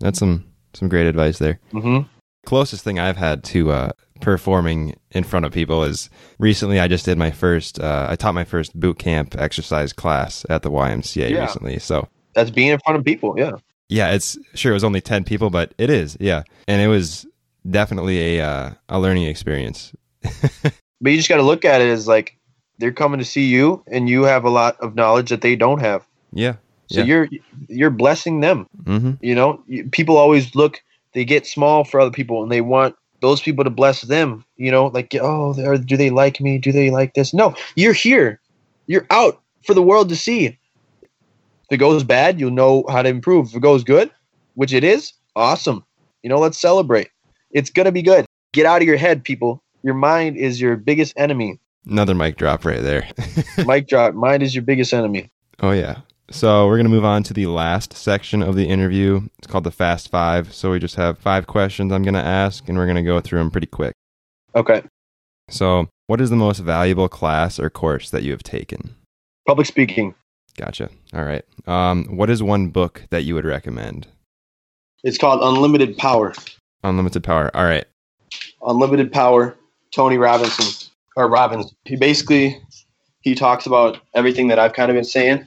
That's 0.00 0.18
some 0.18 0.44
some 0.74 0.88
great 0.88 1.06
advice 1.06 1.38
there. 1.38 1.58
Mm-hmm. 1.72 2.06
Closest 2.44 2.84
thing 2.84 2.98
I've 2.98 3.16
had 3.16 3.42
to 3.44 3.70
uh, 3.70 3.90
performing 4.20 4.96
in 5.10 5.24
front 5.24 5.46
of 5.46 5.52
people 5.52 5.82
is 5.84 6.10
recently 6.38 6.78
I 6.78 6.86
just 6.88 7.04
did 7.04 7.18
my 7.18 7.30
first 7.30 7.80
uh, 7.80 8.06
I 8.10 8.16
taught 8.16 8.34
my 8.34 8.44
first 8.44 8.78
boot 8.78 8.98
camp 8.98 9.34
exercise 9.38 9.92
class 9.92 10.44
at 10.50 10.62
the 10.62 10.70
YMCA 10.70 11.30
Yeah. 11.30 11.42
recently. 11.42 11.78
So 11.78 12.08
That's 12.34 12.50
being 12.50 12.68
in 12.68 12.78
front 12.80 12.98
of 12.98 13.04
people. 13.04 13.34
Yeah. 13.38 13.52
yeah, 13.88 14.12
it's 14.12 14.36
sure 14.54 14.72
it 14.72 14.74
was 14.74 14.84
only 14.84 15.00
10 15.00 15.24
people, 15.24 15.48
but 15.50 15.72
it 15.78 15.90
is. 15.90 16.16
Yeah. 16.20 16.42
And 16.68 16.80
it 16.82 16.88
was 16.88 17.26
definitely 17.68 18.38
a 18.38 18.44
uh, 18.46 18.70
a 18.88 19.00
learning 19.00 19.24
experience. 19.24 19.92
But 20.98 21.10
you 21.10 21.18
just 21.18 21.28
got 21.28 21.36
to 21.36 21.42
look 21.42 21.66
at 21.66 21.82
it 21.82 21.88
as 21.88 22.08
like 22.08 22.38
they're 22.78 22.90
coming 22.90 23.18
to 23.18 23.24
see 23.24 23.46
you, 23.48 23.84
and 23.86 24.08
you 24.08 24.22
have 24.22 24.44
a 24.44 24.50
lot 24.50 24.80
of 24.80 24.94
knowledge 24.94 25.28
that 25.28 25.42
they 25.42 25.54
don't 25.54 25.80
have. 25.80 26.06
Yeah. 26.32 26.54
So 26.88 27.00
Yeah. 27.00 27.04
you're 27.04 27.28
you're 27.68 27.90
blessing 27.90 28.40
them. 28.40 28.66
Mhm. 28.84 29.18
You 29.20 29.34
know, 29.34 29.62
people 29.92 30.16
always 30.16 30.54
look. 30.54 30.82
They 31.14 31.24
get 31.24 31.46
small 31.46 31.84
for 31.84 31.98
other 32.00 32.10
people, 32.10 32.42
and 32.42 32.52
they 32.52 32.60
want 32.60 32.94
those 33.20 33.40
people 33.40 33.64
to 33.64 33.70
bless 33.70 34.02
them. 34.02 34.44
You 34.56 34.70
know, 34.70 34.86
like 34.88 35.14
oh, 35.20 35.54
do 35.78 35.96
they 35.96 36.10
like 36.10 36.40
me? 36.40 36.58
Do 36.58 36.72
they 36.72 36.90
like 36.90 37.14
this? 37.14 37.32
No, 37.34 37.54
you're 37.74 37.92
here. 37.92 38.40
You're 38.86 39.06
out 39.10 39.40
for 39.64 39.74
the 39.74 39.82
world 39.82 40.08
to 40.10 40.16
see. 40.16 40.46
If 40.46 41.72
it 41.72 41.78
goes 41.78 42.04
bad, 42.04 42.38
you'll 42.38 42.52
know 42.52 42.84
how 42.88 43.02
to 43.02 43.08
improve. 43.08 43.48
If 43.48 43.56
it 43.56 43.60
goes 43.60 43.82
good, 43.82 44.10
which 44.54 44.72
it 44.72 44.84
is, 44.84 45.12
awesome. 45.34 45.84
You 46.22 46.30
know, 46.30 46.38
let's 46.38 46.58
celebrate. 46.58 47.08
It's 47.50 47.70
gonna 47.70 47.92
be 47.92 48.02
good. 48.02 48.26
Get 48.52 48.66
out 48.66 48.82
of 48.82 48.86
your 48.86 48.96
head, 48.96 49.24
people. 49.24 49.62
Your 49.82 49.94
mind 49.94 50.36
is 50.36 50.60
your 50.60 50.76
biggest 50.76 51.14
enemy. 51.16 51.58
Another 51.88 52.14
mic 52.14 52.36
drop 52.36 52.64
right 52.64 52.82
there. 52.82 53.08
Mic 53.64 53.86
drop. 53.86 54.14
Mind 54.14 54.42
is 54.42 54.54
your 54.54 54.62
biggest 54.64 54.92
enemy. 54.92 55.30
Oh, 55.60 55.70
yeah. 55.70 56.00
So 56.30 56.66
we're 56.66 56.76
going 56.76 56.86
to 56.86 56.90
move 56.90 57.04
on 57.04 57.22
to 57.24 57.34
the 57.34 57.46
last 57.46 57.92
section 57.92 58.42
of 58.42 58.56
the 58.56 58.68
interview. 58.68 59.28
It's 59.38 59.46
called 59.46 59.64
the 59.64 59.70
Fast 59.70 60.10
Five. 60.10 60.52
So 60.52 60.72
we 60.72 60.80
just 60.80 60.96
have 60.96 61.18
five 61.18 61.46
questions 61.46 61.92
I'm 61.92 62.02
going 62.02 62.14
to 62.14 62.20
ask, 62.20 62.68
and 62.68 62.76
we're 62.76 62.86
going 62.86 62.96
to 62.96 63.02
go 63.02 63.20
through 63.20 63.38
them 63.38 63.50
pretty 63.50 63.68
quick. 63.68 63.92
Okay. 64.54 64.82
So, 65.48 65.88
what 66.08 66.20
is 66.20 66.30
the 66.30 66.36
most 66.36 66.58
valuable 66.58 67.08
class 67.08 67.60
or 67.60 67.70
course 67.70 68.10
that 68.10 68.24
you 68.24 68.32
have 68.32 68.42
taken? 68.42 68.96
Public 69.46 69.68
speaking. 69.68 70.14
Gotcha. 70.56 70.90
All 71.14 71.24
right. 71.24 71.44
Um, 71.66 72.16
what 72.16 72.30
is 72.30 72.42
one 72.42 72.68
book 72.68 73.04
that 73.10 73.22
you 73.22 73.34
would 73.36 73.44
recommend? 73.44 74.08
It's 75.04 75.18
called 75.18 75.40
Unlimited 75.42 75.96
Power. 75.96 76.34
Unlimited 76.82 77.22
Power. 77.22 77.54
All 77.54 77.64
right. 77.64 77.84
Unlimited 78.66 79.12
Power, 79.12 79.56
Tony 79.92 80.18
Robinson 80.18 80.90
or 81.16 81.28
Robbins. 81.28 81.72
He 81.84 81.94
basically 81.94 82.60
he 83.20 83.36
talks 83.36 83.66
about 83.66 83.98
everything 84.14 84.48
that 84.48 84.58
I've 84.58 84.72
kind 84.72 84.90
of 84.90 84.96
been 84.96 85.04
saying 85.04 85.46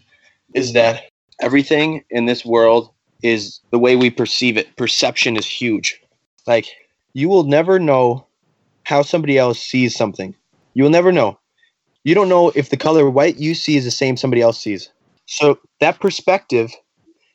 is 0.54 0.74
that 0.74 1.04
everything 1.42 2.04
in 2.10 2.26
this 2.26 2.46
world 2.46 2.92
is 3.24 3.60
the 3.72 3.80
way 3.80 3.96
we 3.96 4.10
perceive 4.10 4.58
it. 4.58 4.76
Perception 4.76 5.38
is 5.38 5.46
huge. 5.46 6.00
Like 6.48 6.68
you 7.14 7.30
will 7.30 7.44
never 7.44 7.80
know 7.80 8.26
how 8.84 9.02
somebody 9.02 9.38
else 9.38 9.60
sees 9.60 9.96
something. 9.96 10.36
You 10.74 10.84
will 10.84 10.90
never 10.90 11.12
know. 11.12 11.40
You 12.04 12.16
don't 12.16 12.30
know 12.30 12.52
if 12.56 12.70
the 12.70 12.78
color 12.78 13.10
white 13.10 13.38
you 13.38 13.54
see 13.54 13.76
is 13.76 13.84
the 13.86 13.92
same 13.92 14.18
somebody 14.18 14.42
else 14.42 14.60
sees. 14.60 14.90
So 15.26 15.60
that 15.80 16.00
perspective 16.00 16.72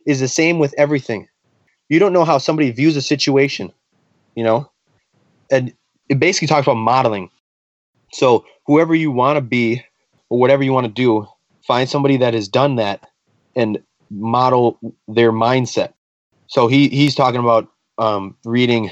is 0.06 0.20
the 0.20 0.28
same 0.28 0.58
with 0.58 0.74
everything. 0.76 1.28
You 1.88 1.98
don't 1.98 2.12
know 2.12 2.24
how 2.24 2.38
somebody 2.38 2.70
views 2.70 2.96
a 2.96 3.02
situation, 3.02 3.72
you 4.34 4.42
know? 4.42 4.70
And 5.50 5.72
it 6.08 6.18
basically 6.18 6.48
talks 6.48 6.66
about 6.66 6.74
modeling. 6.76 7.30
So 8.12 8.44
whoever 8.66 8.94
you 8.94 9.10
want 9.10 9.36
to 9.36 9.40
be 9.42 9.84
or 10.30 10.40
whatever 10.40 10.62
you 10.62 10.72
want 10.72 10.86
to 10.86 10.92
do, 10.92 11.26
find 11.66 11.88
somebody 11.88 12.16
that 12.18 12.34
has 12.34 12.48
done 12.48 12.76
that 12.76 13.08
and 13.56 13.82
model 14.10 14.78
their 15.08 15.32
mindset. 15.32 15.94
So 16.46 16.66
he 16.68 16.88
he's 16.88 17.14
talking 17.14 17.40
about 17.40 17.68
um, 17.98 18.36
reading 18.44 18.90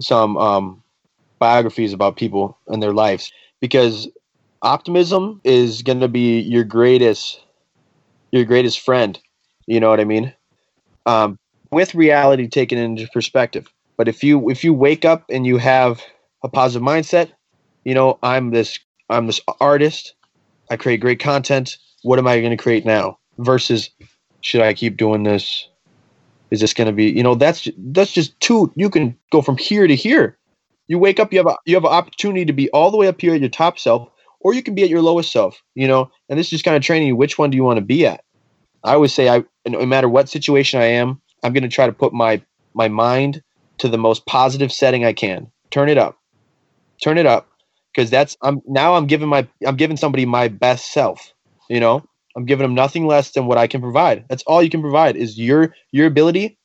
some 0.00 0.36
um, 0.36 0.82
biographies 1.38 1.92
about 1.92 2.16
people 2.16 2.58
and 2.68 2.82
their 2.82 2.92
lives 2.92 3.32
because 3.60 4.08
optimism 4.62 5.40
is 5.44 5.82
going 5.82 6.00
to 6.00 6.08
be 6.08 6.40
your 6.40 6.64
greatest 6.64 7.40
your 8.32 8.44
greatest 8.44 8.80
friend. 8.80 9.18
You 9.66 9.80
know 9.80 9.88
what 9.88 10.00
I 10.00 10.04
mean? 10.04 10.34
Um, 11.06 11.38
with 11.70 11.94
reality 11.94 12.48
taken 12.48 12.78
into 12.78 13.08
perspective. 13.12 13.72
But 13.96 14.08
if 14.08 14.22
you 14.22 14.50
if 14.50 14.64
you 14.64 14.74
wake 14.74 15.04
up 15.04 15.24
and 15.30 15.46
you 15.46 15.56
have 15.56 16.02
a 16.42 16.48
positive 16.48 16.86
mindset, 16.86 17.30
you 17.84 17.94
know, 17.94 18.18
I'm 18.22 18.50
this 18.50 18.78
I'm 19.08 19.26
this 19.26 19.40
artist. 19.60 20.14
I 20.70 20.76
create 20.76 21.00
great 21.00 21.20
content. 21.20 21.78
What 22.06 22.18
am 22.18 22.28
I 22.28 22.38
going 22.38 22.56
to 22.56 22.62
create 22.62 22.84
now? 22.84 23.18
Versus 23.38 23.90
should 24.40 24.62
I 24.62 24.74
keep 24.74 24.96
doing 24.96 25.24
this? 25.24 25.68
Is 26.52 26.60
this 26.60 26.72
going 26.72 26.86
to 26.86 26.92
be, 26.92 27.06
you 27.06 27.22
know, 27.22 27.34
that's 27.34 27.68
that's 27.76 28.12
just 28.12 28.38
two 28.40 28.72
you 28.76 28.88
can 28.88 29.18
go 29.32 29.42
from 29.42 29.58
here 29.58 29.86
to 29.86 29.94
here. 29.96 30.38
You 30.86 31.00
wake 31.00 31.18
up, 31.18 31.32
you 31.32 31.38
have 31.40 31.48
a 31.48 31.56
you 31.66 31.74
have 31.74 31.84
an 31.84 31.90
opportunity 31.90 32.44
to 32.44 32.52
be 32.52 32.70
all 32.70 32.92
the 32.92 32.96
way 32.96 33.08
up 33.08 33.20
here 33.20 33.34
at 33.34 33.40
your 33.40 33.50
top 33.50 33.78
self 33.78 34.08
or 34.40 34.54
you 34.54 34.62
can 34.62 34.76
be 34.76 34.84
at 34.84 34.88
your 34.88 35.02
lowest 35.02 35.32
self, 35.32 35.60
you 35.74 35.88
know. 35.88 36.08
And 36.28 36.38
this 36.38 36.46
is 36.46 36.50
just 36.50 36.64
kind 36.64 36.76
of 36.76 36.82
training 36.84 37.08
you 37.08 37.16
which 37.16 37.38
one 37.38 37.50
do 37.50 37.56
you 37.56 37.64
want 37.64 37.78
to 37.78 37.84
be 37.84 38.06
at? 38.06 38.22
I 38.84 38.94
always 38.94 39.12
say 39.12 39.28
I 39.28 39.44
no 39.66 39.84
matter 39.84 40.08
what 40.08 40.28
situation 40.28 40.80
I 40.80 40.84
am, 40.86 41.20
I'm 41.42 41.52
going 41.52 41.64
to 41.64 41.68
try 41.68 41.86
to 41.86 41.92
put 41.92 42.12
my 42.12 42.40
my 42.72 42.86
mind 42.86 43.42
to 43.78 43.88
the 43.88 43.98
most 43.98 44.26
positive 44.26 44.72
setting 44.72 45.04
I 45.04 45.12
can. 45.12 45.50
Turn 45.72 45.88
it 45.88 45.98
up. 45.98 46.16
Turn 47.02 47.18
it 47.18 47.26
up 47.26 47.48
because 47.92 48.10
that's 48.10 48.36
I'm 48.42 48.60
now 48.66 48.94
I'm 48.94 49.06
giving 49.06 49.28
my 49.28 49.48
I'm 49.66 49.76
giving 49.76 49.96
somebody 49.96 50.24
my 50.24 50.46
best 50.46 50.92
self, 50.92 51.34
you 51.68 51.80
know? 51.80 52.02
I'm 52.36 52.44
giving 52.44 52.64
them 52.64 52.74
nothing 52.74 53.06
less 53.06 53.30
than 53.32 53.46
what 53.46 53.56
I 53.58 53.66
can 53.66 53.80
provide. 53.80 54.26
That's 54.28 54.42
all 54.46 54.62
you 54.62 54.68
can 54.70 54.82
provide 54.82 55.16
is 55.16 55.38
your 55.38 55.74
your 55.92 56.06
ability 56.06 56.58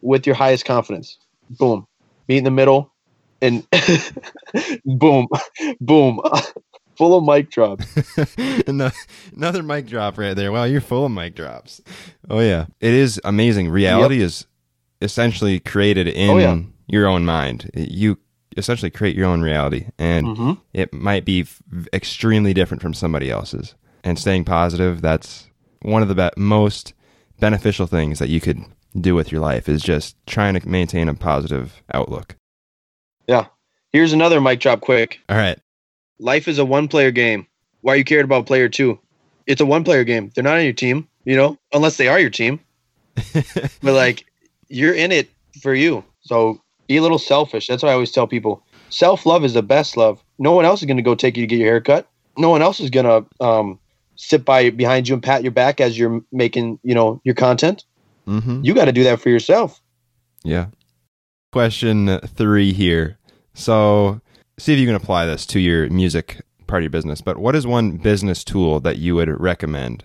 with 0.00 0.26
your 0.26 0.34
highest 0.34 0.64
confidence. 0.64 1.18
Boom. 1.50 1.86
Meet 2.28 2.38
in 2.38 2.44
the 2.44 2.50
middle 2.50 2.94
and 3.42 3.66
boom. 4.84 5.26
boom. 5.80 6.20
Full 6.96 7.16
of 7.16 7.22
mic 7.24 7.50
drops. 7.50 7.86
Another 8.66 9.62
mic 9.62 9.86
drop 9.86 10.18
right 10.18 10.34
there. 10.34 10.50
Wow, 10.50 10.64
you're 10.64 10.80
full 10.80 11.06
of 11.06 11.12
mic 11.12 11.36
drops. 11.36 11.80
Oh 12.28 12.40
yeah, 12.40 12.66
it 12.80 12.92
is 12.92 13.20
amazing. 13.22 13.68
Reality 13.70 14.20
is 14.20 14.46
essentially 15.00 15.60
created 15.60 16.08
in 16.08 16.30
Oh, 16.30 16.38
yeah. 16.38 16.58
your 16.88 17.06
own 17.06 17.24
mind. 17.24 17.70
You 17.74 18.18
essentially 18.56 18.90
create 18.90 19.14
your 19.14 19.26
own 19.26 19.42
reality, 19.42 19.86
and 19.96 20.36
hmm 20.36 20.52
it 20.74 20.92
might 20.92 21.24
be 21.24 21.42
f- 21.42 21.62
extremely 21.92 22.52
different 22.52 22.82
from 22.82 22.94
somebody 22.94 23.30
else's. 23.30 23.76
And 24.04 24.18
staying 24.18 24.44
positive, 24.44 25.00
that's 25.00 25.48
one 25.82 26.02
of 26.02 26.08
the 26.08 26.14
be- 26.14 26.40
most 26.40 26.94
beneficial 27.40 27.86
things 27.86 28.18
that 28.18 28.28
you 28.28 28.40
could 28.40 28.64
do 28.98 29.14
with 29.14 29.30
your 29.30 29.40
life 29.40 29.68
is 29.68 29.82
just 29.82 30.16
trying 30.26 30.54
to 30.54 30.68
maintain 30.68 31.08
a 31.08 31.14
positive 31.14 31.82
outlook. 31.92 32.36
Yeah. 33.26 33.46
Here's 33.92 34.12
another 34.12 34.40
mic 34.40 34.60
drop 34.60 34.80
quick. 34.80 35.20
All 35.28 35.36
right. 35.36 35.58
Life 36.18 36.48
is 36.48 36.58
a 36.58 36.64
one 36.64 36.88
player 36.88 37.10
game. 37.10 37.46
Why 37.82 37.94
are 37.94 37.96
you 37.96 38.04
cared 38.04 38.24
about 38.24 38.46
player 38.46 38.68
two? 38.68 38.98
It's 39.46 39.60
a 39.60 39.66
one 39.66 39.84
player 39.84 40.04
game. 40.04 40.30
They're 40.34 40.44
not 40.44 40.58
on 40.58 40.64
your 40.64 40.72
team, 40.72 41.08
you 41.24 41.36
know, 41.36 41.58
unless 41.72 41.96
they 41.96 42.08
are 42.08 42.18
your 42.18 42.30
team. 42.30 42.60
But 43.82 43.94
like 43.94 44.26
you're 44.68 44.94
in 44.94 45.12
it 45.12 45.30
for 45.62 45.74
you. 45.74 46.04
So 46.20 46.60
be 46.86 46.96
a 46.96 47.02
little 47.02 47.18
selfish. 47.18 47.66
That's 47.66 47.82
what 47.82 47.90
I 47.90 47.92
always 47.92 48.12
tell 48.12 48.26
people. 48.26 48.62
Self 48.90 49.26
love 49.26 49.44
is 49.44 49.54
the 49.54 49.62
best 49.62 49.96
love. 49.96 50.22
No 50.38 50.52
one 50.52 50.64
else 50.64 50.80
is 50.82 50.86
gonna 50.86 51.02
go 51.02 51.14
take 51.14 51.36
you 51.36 51.42
to 51.42 51.46
get 51.46 51.58
your 51.58 51.68
hair 51.68 51.80
cut. 51.80 52.08
No 52.36 52.50
one 52.50 52.62
else 52.62 52.80
is 52.80 52.90
gonna 52.90 53.24
um, 53.40 53.78
sit 54.18 54.44
by 54.44 54.68
behind 54.70 55.08
you 55.08 55.14
and 55.14 55.22
pat 55.22 55.42
your 55.42 55.52
back 55.52 55.80
as 55.80 55.98
you're 55.98 56.22
making, 56.30 56.78
you 56.82 56.94
know, 56.94 57.20
your 57.24 57.34
content. 57.34 57.84
Mm-hmm. 58.26 58.62
You 58.62 58.74
got 58.74 58.84
to 58.84 58.92
do 58.92 59.04
that 59.04 59.20
for 59.20 59.30
yourself. 59.30 59.80
Yeah. 60.44 60.66
Question 61.52 62.18
three 62.26 62.74
here. 62.74 63.16
So, 63.54 64.20
see 64.58 64.74
if 64.74 64.78
you 64.78 64.86
can 64.86 64.94
apply 64.94 65.24
this 65.24 65.46
to 65.46 65.60
your 65.60 65.88
music 65.88 66.42
part 66.66 66.82
of 66.82 66.84
your 66.84 66.90
business. 66.90 67.22
But 67.22 67.38
what 67.38 67.56
is 67.56 67.66
one 67.66 67.96
business 67.96 68.44
tool 68.44 68.80
that 68.80 68.98
you 68.98 69.14
would 69.14 69.28
recommend? 69.40 70.04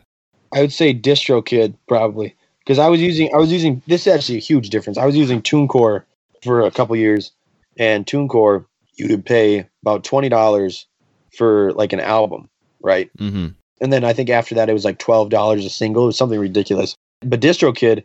I 0.54 0.62
would 0.62 0.72
say 0.72 0.94
DistroKid 0.94 1.76
probably 1.88 2.36
because 2.60 2.80
I 2.80 2.88
was 2.88 3.02
using 3.02 3.34
I 3.34 3.38
was 3.38 3.52
using 3.52 3.82
this 3.88 4.08
is 4.08 4.14
actually 4.14 4.38
a 4.38 4.42
huge 4.42 4.70
difference. 4.70 4.98
I 4.98 5.06
was 5.06 5.18
using 5.18 5.42
TuneCore 5.42 6.04
for 6.42 6.62
a 6.62 6.72
couple 6.72 6.96
years, 6.96 7.32
and 7.78 8.06
TuneCore 8.06 8.66
you 8.96 9.08
would 9.10 9.26
pay 9.26 9.68
about 9.82 10.04
twenty 10.04 10.30
dollars 10.30 10.86
for 11.36 11.74
like 11.74 11.94
an 11.94 12.00
album, 12.00 12.50
right? 12.82 13.10
Mm-hmm. 13.18 13.48
And 13.84 13.92
then 13.92 14.06
I 14.06 14.14
think 14.14 14.30
after 14.30 14.56
that 14.56 14.70
it 14.70 14.74
was 14.74 14.86
like 14.86 14.98
twelve 14.98 15.30
dollars 15.30 15.66
a 15.66 15.70
single, 15.70 16.04
it 16.04 16.08
was 16.08 16.18
something 16.18 16.40
ridiculous. 16.40 16.96
But 17.22 17.42
DistroKid, 17.42 18.04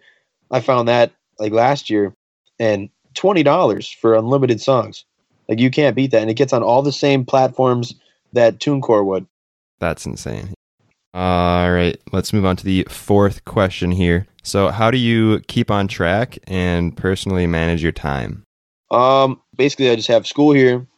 I 0.51 0.61
found 0.61 0.89
that 0.89 1.13
like 1.39 1.53
last 1.53 1.89
year, 1.89 2.13
and 2.59 2.91
twenty 3.15 3.45
dollars 3.45 3.89
for 3.89 4.15
unlimited 4.15 4.61
songs. 4.61 5.05
Like 5.49 5.61
you 5.61 5.71
can't 5.71 5.95
beat 5.95 6.11
that, 6.11 6.21
and 6.21 6.31
it 6.31 6.35
gets 6.35 6.53
on 6.53 6.65
all 6.65 6.83
the 6.83 6.93
same 6.93 7.25
platforms 7.25 7.95
that 8.33 8.59
TuneCore 8.59 9.07
would. 9.07 9.27
That's 9.79 10.05
insane. 10.05 10.53
All 11.15 11.71
right, 11.71 11.97
let's 12.13 12.33
move 12.33 12.45
on 12.45 12.57
to 12.57 12.65
the 12.65 12.85
fourth 12.91 13.45
question 13.45 13.93
here. 13.93 14.27
So, 14.43 14.69
how 14.69 14.91
do 14.91 14.99
you 14.99 15.41
keep 15.47 15.71
on 15.71 15.87
track 15.87 16.39
and 16.49 16.97
personally 16.97 17.47
manage 17.47 17.85
your 17.85 17.93
time? 17.93 18.43
Um, 18.91 19.41
basically, 19.57 19.91
I 19.91 19.97
just 19.97 20.09
have 20.09 20.27
school 20.27 20.53
here. 20.53 20.89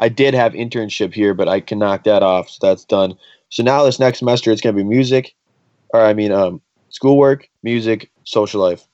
I 0.00 0.08
did 0.08 0.34
have 0.34 0.52
internship 0.52 1.14
here, 1.14 1.32
but 1.32 1.48
I 1.48 1.60
can 1.60 1.78
knock 1.78 2.04
that 2.04 2.24
off, 2.24 2.50
so 2.50 2.66
that's 2.66 2.84
done. 2.84 3.16
So 3.56 3.62
now 3.62 3.84
this 3.84 3.98
next 3.98 4.18
semester, 4.18 4.52
it's 4.52 4.60
gonna 4.60 4.76
be 4.76 4.84
music, 4.84 5.34
or 5.94 6.02
I 6.02 6.12
mean, 6.12 6.30
um, 6.30 6.60
schoolwork, 6.90 7.48
music, 7.62 8.10
social 8.24 8.60
life. 8.60 8.86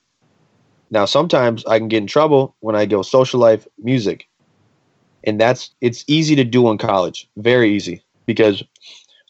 Now, 0.93 1.05
sometimes 1.05 1.67
I 1.67 1.81
can 1.81 1.89
get 1.89 1.97
in 1.97 2.07
trouble 2.07 2.55
when 2.61 2.77
I 2.77 2.87
go 2.87 3.03
social 3.03 3.41
life, 3.41 3.67
music, 3.83 4.29
and 5.25 5.41
that's 5.41 5.71
it's 5.81 6.05
easy 6.07 6.37
to 6.37 6.45
do 6.45 6.71
in 6.71 6.79
college, 6.79 7.29
very 7.37 7.73
easy, 7.75 8.05
because 8.25 8.63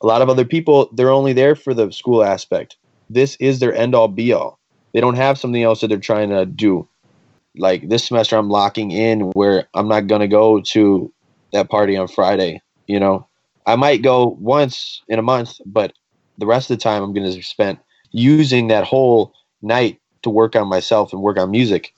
a 0.02 0.06
lot 0.06 0.20
of 0.20 0.28
other 0.28 0.44
people 0.44 0.90
they're 0.92 1.08
only 1.08 1.32
there 1.32 1.56
for 1.56 1.72
the 1.72 1.90
school 1.92 2.22
aspect. 2.22 2.76
This 3.08 3.36
is 3.36 3.58
their 3.58 3.74
end 3.74 3.94
all 3.94 4.08
be 4.08 4.34
all. 4.34 4.58
They 4.92 5.00
don't 5.00 5.16
have 5.16 5.38
something 5.38 5.62
else 5.62 5.80
that 5.80 5.88
they're 5.88 5.96
trying 5.96 6.28
to 6.28 6.44
do 6.44 6.86
like 7.56 7.88
this 7.88 8.04
semester 8.04 8.36
I'm 8.36 8.50
locking 8.50 8.90
in 8.90 9.30
where 9.30 9.66
I'm 9.72 9.88
not 9.88 10.08
gonna 10.08 10.28
go 10.28 10.60
to 10.60 11.10
that 11.54 11.70
party 11.70 11.96
on 11.96 12.06
Friday. 12.06 12.60
You 12.86 13.00
know, 13.00 13.28
I 13.66 13.76
might 13.76 14.02
go 14.02 14.36
once 14.40 15.02
in 15.08 15.18
a 15.18 15.22
month, 15.22 15.54
but 15.64 15.92
the 16.38 16.46
rest 16.46 16.70
of 16.70 16.78
the 16.78 16.82
time 16.82 17.02
I'm 17.02 17.12
gonna 17.12 17.42
spend 17.42 17.78
using 18.10 18.68
that 18.68 18.84
whole 18.84 19.32
night 19.62 20.00
to 20.22 20.30
work 20.30 20.56
on 20.56 20.68
myself 20.68 21.12
and 21.12 21.22
work 21.22 21.38
on 21.38 21.50
music. 21.50 21.94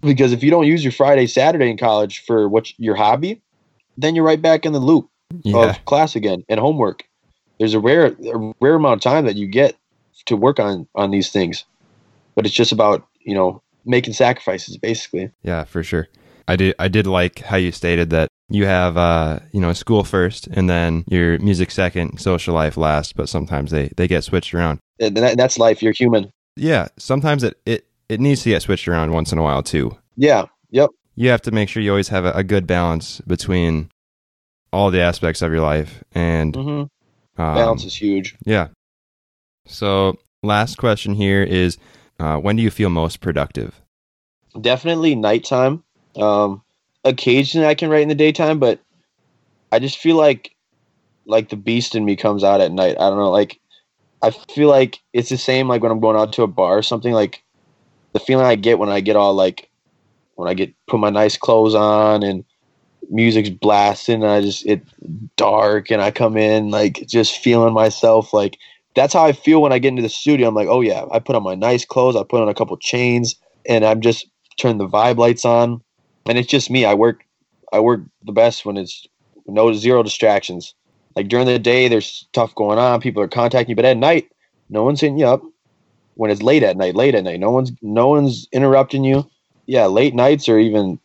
Because 0.00 0.32
if 0.32 0.42
you 0.42 0.50
don't 0.50 0.66
use 0.66 0.84
your 0.84 0.92
Friday, 0.92 1.26
Saturday 1.26 1.70
in 1.70 1.76
college 1.76 2.22
for 2.24 2.48
what 2.48 2.70
your 2.78 2.94
hobby, 2.94 3.42
then 3.96 4.14
you're 4.14 4.24
right 4.24 4.40
back 4.40 4.64
in 4.64 4.72
the 4.72 4.78
loop 4.78 5.08
Yeah, 5.42 5.70
of 5.70 5.84
class 5.84 6.14
again 6.14 6.44
and 6.48 6.60
homework. 6.60 7.04
There's 7.58 7.74
a 7.74 7.80
rare, 7.80 8.06
a 8.06 8.54
rare 8.60 8.74
amount 8.74 9.04
of 9.04 9.12
time 9.12 9.26
that 9.26 9.36
you 9.36 9.48
get 9.48 9.76
to 10.26 10.36
work 10.36 10.60
on 10.60 10.86
on 10.94 11.10
these 11.10 11.30
things, 11.30 11.64
but 12.36 12.46
it's 12.46 12.54
just 12.54 12.72
about 12.72 13.06
you 13.20 13.34
know 13.34 13.62
making 13.84 14.12
sacrifices 14.12 14.76
basically. 14.76 15.30
yeah, 15.42 15.64
for 15.64 15.82
sure. 15.82 16.08
I 16.48 16.56
did. 16.56 16.74
I 16.78 16.88
did 16.88 17.06
like 17.06 17.40
how 17.40 17.56
you 17.58 17.70
stated 17.72 18.10
that 18.10 18.28
you 18.48 18.64
have, 18.66 18.96
uh, 18.96 19.40
you 19.52 19.60
know, 19.60 19.72
school 19.74 20.02
first, 20.02 20.46
and 20.48 20.68
then 20.68 21.04
your 21.06 21.38
music 21.38 21.70
second, 21.70 22.18
social 22.18 22.54
life 22.54 22.76
last. 22.76 23.14
But 23.14 23.28
sometimes 23.28 23.70
they 23.70 23.90
they 23.96 24.08
get 24.08 24.24
switched 24.24 24.54
around. 24.54 24.80
And 24.98 25.16
that, 25.18 25.36
that's 25.36 25.58
life. 25.58 25.82
You're 25.82 25.92
human. 25.92 26.30
Yeah, 26.56 26.88
sometimes 26.96 27.44
it 27.44 27.60
it 27.66 27.86
it 28.08 28.18
needs 28.18 28.42
to 28.42 28.50
get 28.50 28.62
switched 28.62 28.88
around 28.88 29.12
once 29.12 29.30
in 29.30 29.38
a 29.38 29.42
while 29.42 29.62
too. 29.62 29.96
Yeah. 30.16 30.46
Yep. 30.70 30.90
you 31.14 31.30
have 31.30 31.42
to 31.42 31.50
make 31.50 31.68
sure 31.68 31.82
you 31.82 31.90
always 31.90 32.08
have 32.08 32.24
a, 32.26 32.32
a 32.32 32.44
good 32.44 32.66
balance 32.66 33.20
between 33.26 33.88
all 34.72 34.90
the 34.90 35.00
aspects 35.00 35.40
of 35.40 35.50
your 35.50 35.62
life 35.62 36.02
and 36.12 36.54
hmm 36.54 36.60
um, 36.60 36.88
Balance 37.36 37.84
is 37.86 37.94
huge. 37.94 38.36
yeah 38.44 38.68
so 39.66 40.18
last 40.42 40.76
question 40.76 41.14
here 41.14 41.42
is 41.42 41.78
uh, 42.20 42.36
when 42.36 42.56
do 42.56 42.62
you 42.62 42.70
feel 42.70 42.90
most 42.90 43.20
productive 43.20 43.80
Definitely 44.60 45.14
nighttime. 45.14 45.84
Um, 46.16 46.62
occasionally 47.04 47.66
I 47.66 47.74
can 47.74 47.90
write 47.90 48.02
in 48.02 48.08
the 48.08 48.14
daytime, 48.14 48.58
but 48.58 48.80
I 49.72 49.78
just 49.78 49.98
feel 49.98 50.16
like 50.16 50.54
like 51.26 51.50
the 51.50 51.56
beast 51.56 51.94
in 51.94 52.04
me 52.04 52.16
comes 52.16 52.42
out 52.42 52.60
at 52.60 52.72
night. 52.72 52.96
I 52.98 53.08
don't 53.08 53.18
know. 53.18 53.30
Like 53.30 53.60
I 54.22 54.30
feel 54.30 54.68
like 54.68 54.98
it's 55.12 55.28
the 55.28 55.36
same 55.36 55.68
like 55.68 55.82
when 55.82 55.92
I'm 55.92 56.00
going 56.00 56.16
out 56.16 56.32
to 56.34 56.42
a 56.42 56.48
bar 56.48 56.78
or 56.78 56.82
something. 56.82 57.12
Like 57.12 57.42
the 58.12 58.20
feeling 58.20 58.46
I 58.46 58.54
get 58.54 58.78
when 58.78 58.88
I 58.88 59.00
get 59.00 59.16
all 59.16 59.34
like 59.34 59.68
when 60.34 60.48
I 60.48 60.54
get 60.54 60.72
put 60.86 61.00
my 61.00 61.10
nice 61.10 61.36
clothes 61.36 61.74
on 61.74 62.22
and 62.22 62.44
music's 63.10 63.50
blasting 63.50 64.22
and 64.22 64.30
I 64.30 64.40
just 64.40 64.66
it 64.66 64.82
dark 65.36 65.90
and 65.90 66.02
I 66.02 66.10
come 66.10 66.36
in 66.36 66.70
like 66.70 67.06
just 67.06 67.38
feeling 67.38 67.72
myself 67.72 68.32
like 68.32 68.58
that's 68.94 69.14
how 69.14 69.24
I 69.24 69.32
feel 69.32 69.62
when 69.62 69.72
I 69.72 69.78
get 69.78 69.88
into 69.88 70.02
the 70.02 70.08
studio. 70.08 70.48
I'm 70.48 70.54
like, 70.54 70.68
oh 70.68 70.80
yeah, 70.80 71.04
I 71.12 71.20
put 71.20 71.36
on 71.36 71.44
my 71.44 71.54
nice 71.54 71.84
clothes, 71.84 72.16
I 72.16 72.24
put 72.24 72.42
on 72.42 72.48
a 72.48 72.54
couple 72.54 72.76
chains, 72.78 73.36
and 73.68 73.84
I'm 73.84 74.00
just 74.00 74.26
turn 74.56 74.78
the 74.78 74.88
vibe 74.88 75.18
lights 75.18 75.44
on, 75.44 75.80
and 76.28 76.38
it's 76.38 76.48
just 76.48 76.70
me. 76.70 76.84
I 76.84 76.94
work, 76.94 77.24
I 77.72 77.80
work 77.80 78.02
the 78.22 78.32
best 78.32 78.64
when 78.64 78.76
it's 78.76 79.06
no 79.46 79.72
zero 79.72 80.02
distractions. 80.02 80.74
Like 81.16 81.28
during 81.28 81.46
the 81.46 81.58
day, 81.58 81.88
there's 81.88 82.06
stuff 82.06 82.54
going 82.54 82.78
on, 82.78 83.00
people 83.00 83.22
are 83.22 83.28
contacting 83.28 83.70
you, 83.70 83.76
but 83.76 83.84
at 83.84 83.96
night, 83.96 84.30
no 84.68 84.84
one's 84.84 85.00
hitting 85.00 85.18
you 85.18 85.26
up. 85.26 85.42
When 86.14 86.30
it's 86.30 86.42
late 86.42 86.62
at 86.62 86.76
night, 86.76 86.94
late 86.94 87.14
at 87.14 87.24
night, 87.24 87.40
no 87.40 87.50
one's 87.50 87.72
no 87.80 88.08
one's 88.08 88.48
interrupting 88.52 89.04
you. 89.04 89.28
Yeah, 89.66 89.86
late 89.86 90.14
nights 90.14 90.48
or 90.48 90.58
even 90.58 90.98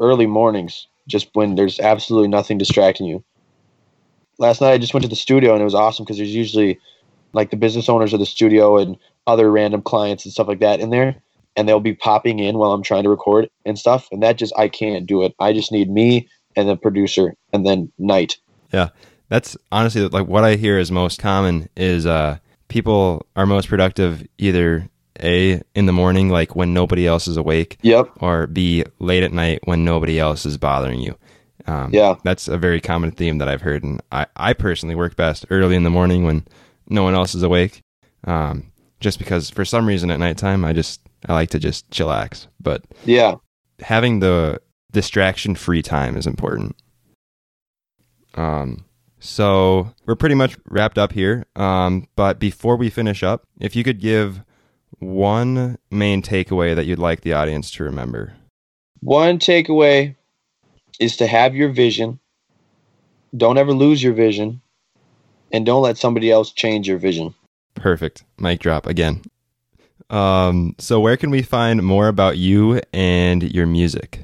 early 0.00 0.26
mornings, 0.26 0.86
just 1.06 1.28
when 1.32 1.54
there's 1.54 1.80
absolutely 1.80 2.28
nothing 2.28 2.58
distracting 2.58 3.06
you. 3.06 3.24
Last 4.38 4.60
night, 4.60 4.72
I 4.72 4.78
just 4.78 4.94
went 4.94 5.02
to 5.02 5.08
the 5.08 5.16
studio 5.16 5.52
and 5.52 5.60
it 5.60 5.64
was 5.64 5.74
awesome 5.74 6.04
because 6.04 6.18
there's 6.18 6.34
usually 6.34 6.78
like 7.32 7.50
the 7.50 7.56
business 7.56 7.88
owners 7.88 8.12
of 8.12 8.20
the 8.20 8.26
studio 8.26 8.76
and 8.76 8.96
other 9.26 9.50
random 9.50 9.82
clients 9.82 10.24
and 10.24 10.32
stuff 10.32 10.48
like 10.48 10.60
that 10.60 10.80
in 10.80 10.90
there 10.90 11.16
and 11.58 11.68
they'll 11.68 11.80
be 11.80 11.94
popping 11.94 12.38
in 12.38 12.56
while 12.56 12.72
I'm 12.72 12.82
trying 12.82 13.02
to 13.02 13.10
record 13.10 13.50
and 13.66 13.78
stuff 13.78 14.08
and 14.12 14.22
that 14.22 14.38
just 14.38 14.54
I 14.56 14.68
can't 14.68 15.06
do 15.06 15.22
it. 15.24 15.34
I 15.40 15.52
just 15.52 15.72
need 15.72 15.90
me 15.90 16.28
and 16.56 16.68
the 16.68 16.76
producer 16.76 17.34
and 17.52 17.66
then 17.66 17.92
night. 17.98 18.38
Yeah. 18.72 18.88
That's 19.28 19.56
honestly 19.70 20.08
like 20.08 20.26
what 20.26 20.44
i 20.44 20.54
hear 20.54 20.78
is 20.78 20.90
most 20.90 21.20
common 21.20 21.68
is 21.76 22.06
uh 22.06 22.38
people 22.68 23.26
are 23.36 23.44
most 23.44 23.68
productive 23.68 24.26
either 24.38 24.88
a 25.22 25.60
in 25.74 25.84
the 25.86 25.92
morning 25.92 26.30
like 26.30 26.56
when 26.56 26.72
nobody 26.72 27.06
else 27.06 27.28
is 27.28 27.36
awake 27.36 27.76
Yep. 27.82 28.10
or 28.20 28.46
b 28.46 28.84
late 29.00 29.22
at 29.22 29.32
night 29.32 29.60
when 29.64 29.84
nobody 29.84 30.18
else 30.18 30.46
is 30.46 30.56
bothering 30.56 31.00
you 31.00 31.14
um, 31.66 31.90
Yeah. 31.92 32.14
that's 32.24 32.48
a 32.48 32.56
very 32.56 32.80
common 32.80 33.10
theme 33.10 33.36
that 33.38 33.48
I've 33.48 33.60
heard, 33.60 33.82
and 33.84 34.00
I, 34.10 34.24
I 34.36 34.52
personally 34.54 34.94
work 34.94 35.16
best 35.16 35.44
early 35.50 35.76
in 35.76 35.82
the 35.82 35.90
morning 35.90 36.24
when 36.24 36.46
no 36.88 37.02
one 37.02 37.14
else 37.14 37.34
is 37.34 37.42
awake. 37.42 37.82
Um, 38.24 38.72
just 39.00 39.18
because 39.18 39.50
for 39.50 39.66
some 39.66 39.84
reason 39.86 40.10
at 40.10 40.18
nighttime 40.18 40.64
I 40.64 40.72
just 40.72 41.00
I 41.26 41.32
like 41.34 41.50
to 41.50 41.58
just 41.58 41.88
chillax, 41.90 42.46
but 42.60 42.84
Yeah. 43.04 43.36
having 43.80 44.20
the 44.20 44.60
distraction 44.92 45.54
free 45.54 45.82
time 45.82 46.16
is 46.16 46.26
important. 46.26 46.76
Um, 48.34 48.84
so 49.18 49.92
we're 50.06 50.14
pretty 50.14 50.34
much 50.34 50.56
wrapped 50.66 50.98
up 50.98 51.12
here. 51.12 51.46
Um, 51.56 52.06
but 52.14 52.38
before 52.38 52.76
we 52.76 52.90
finish 52.90 53.22
up, 53.22 53.44
if 53.60 53.74
you 53.74 53.82
could 53.84 54.00
give 54.00 54.42
one 55.00 55.78
main 55.90 56.22
takeaway 56.22 56.74
that 56.74 56.86
you'd 56.86 56.98
like 56.98 57.20
the 57.22 57.32
audience 57.32 57.70
to 57.72 57.84
remember. 57.84 58.34
One 59.00 59.38
takeaway 59.38 60.16
is 60.98 61.16
to 61.18 61.26
have 61.26 61.54
your 61.54 61.68
vision. 61.68 62.18
Don't 63.36 63.58
ever 63.58 63.72
lose 63.72 64.02
your 64.02 64.14
vision 64.14 64.60
and 65.52 65.64
don't 65.64 65.82
let 65.82 65.98
somebody 65.98 66.30
else 66.30 66.50
change 66.52 66.88
your 66.88 66.98
vision. 66.98 67.34
Perfect. 67.74 68.24
Mic 68.38 68.58
drop 68.60 68.86
again. 68.86 69.22
Um, 70.10 70.74
so 70.78 71.00
where 71.00 71.16
can 71.16 71.30
we 71.30 71.42
find 71.42 71.82
more 71.82 72.08
about 72.08 72.38
you 72.38 72.80
and 72.92 73.42
your 73.42 73.66
music? 73.66 74.20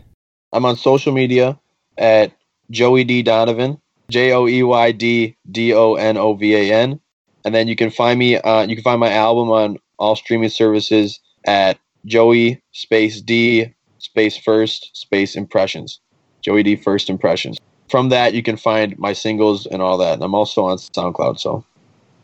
I'm 0.52 0.64
on 0.64 0.76
social 0.76 1.12
media 1.12 1.58
at 1.98 2.32
Joey 2.70 3.04
D 3.04 3.22
Donovan, 3.22 3.80
J 4.08 4.32
O 4.32 4.46
E 4.46 4.62
Y 4.62 4.92
D 4.92 5.36
D 5.50 5.74
O 5.74 5.94
N 5.94 6.16
O 6.16 6.34
V 6.34 6.54
A 6.54 6.72
N, 6.74 7.00
and 7.44 7.54
then 7.54 7.68
you 7.68 7.76
can 7.76 7.90
find 7.90 8.18
me. 8.18 8.36
Uh, 8.36 8.66
you 8.66 8.76
can 8.76 8.82
find 8.82 9.00
my 9.00 9.12
album 9.12 9.50
on 9.50 9.78
all 9.98 10.16
streaming 10.16 10.48
services 10.48 11.20
at 11.46 11.78
Joey 12.06 12.62
Space 12.72 13.20
D 13.20 13.74
Space 13.98 14.36
First 14.36 14.96
Space 14.96 15.36
Impressions, 15.36 16.00
Joey 16.40 16.62
D 16.62 16.76
First 16.76 17.10
Impressions. 17.10 17.58
From 17.90 18.08
that, 18.08 18.32
you 18.32 18.42
can 18.42 18.56
find 18.56 18.98
my 18.98 19.12
singles 19.12 19.66
and 19.66 19.82
all 19.82 19.98
that. 19.98 20.14
And 20.14 20.22
I'm 20.22 20.34
also 20.34 20.64
on 20.64 20.78
SoundCloud, 20.78 21.38
so 21.38 21.64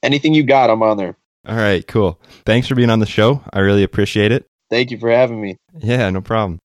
anything 0.03 0.33
you 0.35 0.43
got, 0.43 0.71
I'm 0.71 0.83
on 0.83 0.97
there. 0.97 1.17
All 1.47 1.57
right, 1.57 1.87
cool. 1.87 2.21
Thanks 2.45 2.69
for 2.69 2.75
being 2.75 2.91
on 2.91 2.99
the 2.99 3.07
show. 3.07 3.43
I 3.53 3.61
really 3.61 3.83
appreciate 3.83 4.31
it. 4.33 4.47
Thank 4.69 4.91
you 4.91 4.99
for 4.99 5.11
having 5.11 5.41
me. 5.41 5.57
Yeah, 5.79 6.09
no 6.11 6.21
problem. 6.21 6.61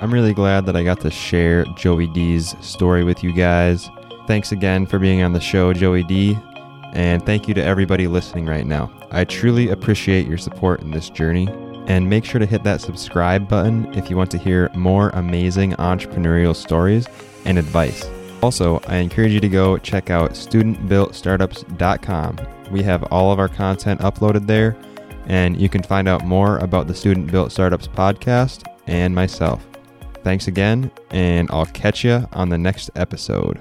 I'm 0.00 0.12
really 0.12 0.34
glad 0.34 0.66
that 0.66 0.76
I 0.76 0.82
got 0.84 1.00
to 1.02 1.10
share 1.10 1.64
Joey 1.76 2.06
D's 2.08 2.54
story 2.60 3.04
with 3.04 3.22
you 3.22 3.32
guys. 3.32 3.88
Thanks 4.26 4.52
again 4.52 4.86
for 4.86 4.98
being 4.98 5.22
on 5.22 5.32
the 5.32 5.40
show, 5.40 5.72
Joey 5.72 6.02
D. 6.02 6.36
And 6.92 7.24
thank 7.24 7.46
you 7.46 7.54
to 7.54 7.62
everybody 7.62 8.06
listening 8.06 8.46
right 8.46 8.66
now. 8.66 8.90
I 9.10 9.24
truly 9.24 9.68
appreciate 9.68 10.26
your 10.26 10.38
support 10.38 10.80
in 10.80 10.90
this 10.90 11.10
journey. 11.10 11.48
And 11.86 12.10
make 12.10 12.24
sure 12.24 12.40
to 12.40 12.46
hit 12.46 12.64
that 12.64 12.80
subscribe 12.80 13.48
button 13.48 13.92
if 13.94 14.10
you 14.10 14.16
want 14.16 14.30
to 14.32 14.38
hear 14.38 14.70
more 14.74 15.10
amazing 15.10 15.72
entrepreneurial 15.74 16.56
stories 16.56 17.06
and 17.44 17.58
advice. 17.58 18.04
Also, 18.46 18.78
I 18.86 18.98
encourage 18.98 19.32
you 19.32 19.40
to 19.40 19.48
go 19.48 19.76
check 19.76 20.08
out 20.08 20.34
studentbuiltstartups.com. 20.34 22.38
We 22.70 22.80
have 22.84 23.02
all 23.10 23.32
of 23.32 23.40
our 23.40 23.48
content 23.48 24.00
uploaded 24.02 24.46
there, 24.46 24.76
and 25.26 25.60
you 25.60 25.68
can 25.68 25.82
find 25.82 26.06
out 26.06 26.24
more 26.24 26.58
about 26.58 26.86
the 26.86 26.94
Student 26.94 27.32
Built 27.32 27.50
Startups 27.50 27.88
podcast 27.88 28.62
and 28.86 29.12
myself. 29.12 29.66
Thanks 30.22 30.46
again, 30.46 30.92
and 31.10 31.50
I'll 31.50 31.66
catch 31.66 32.04
you 32.04 32.28
on 32.34 32.48
the 32.48 32.56
next 32.56 32.88
episode. 32.94 33.60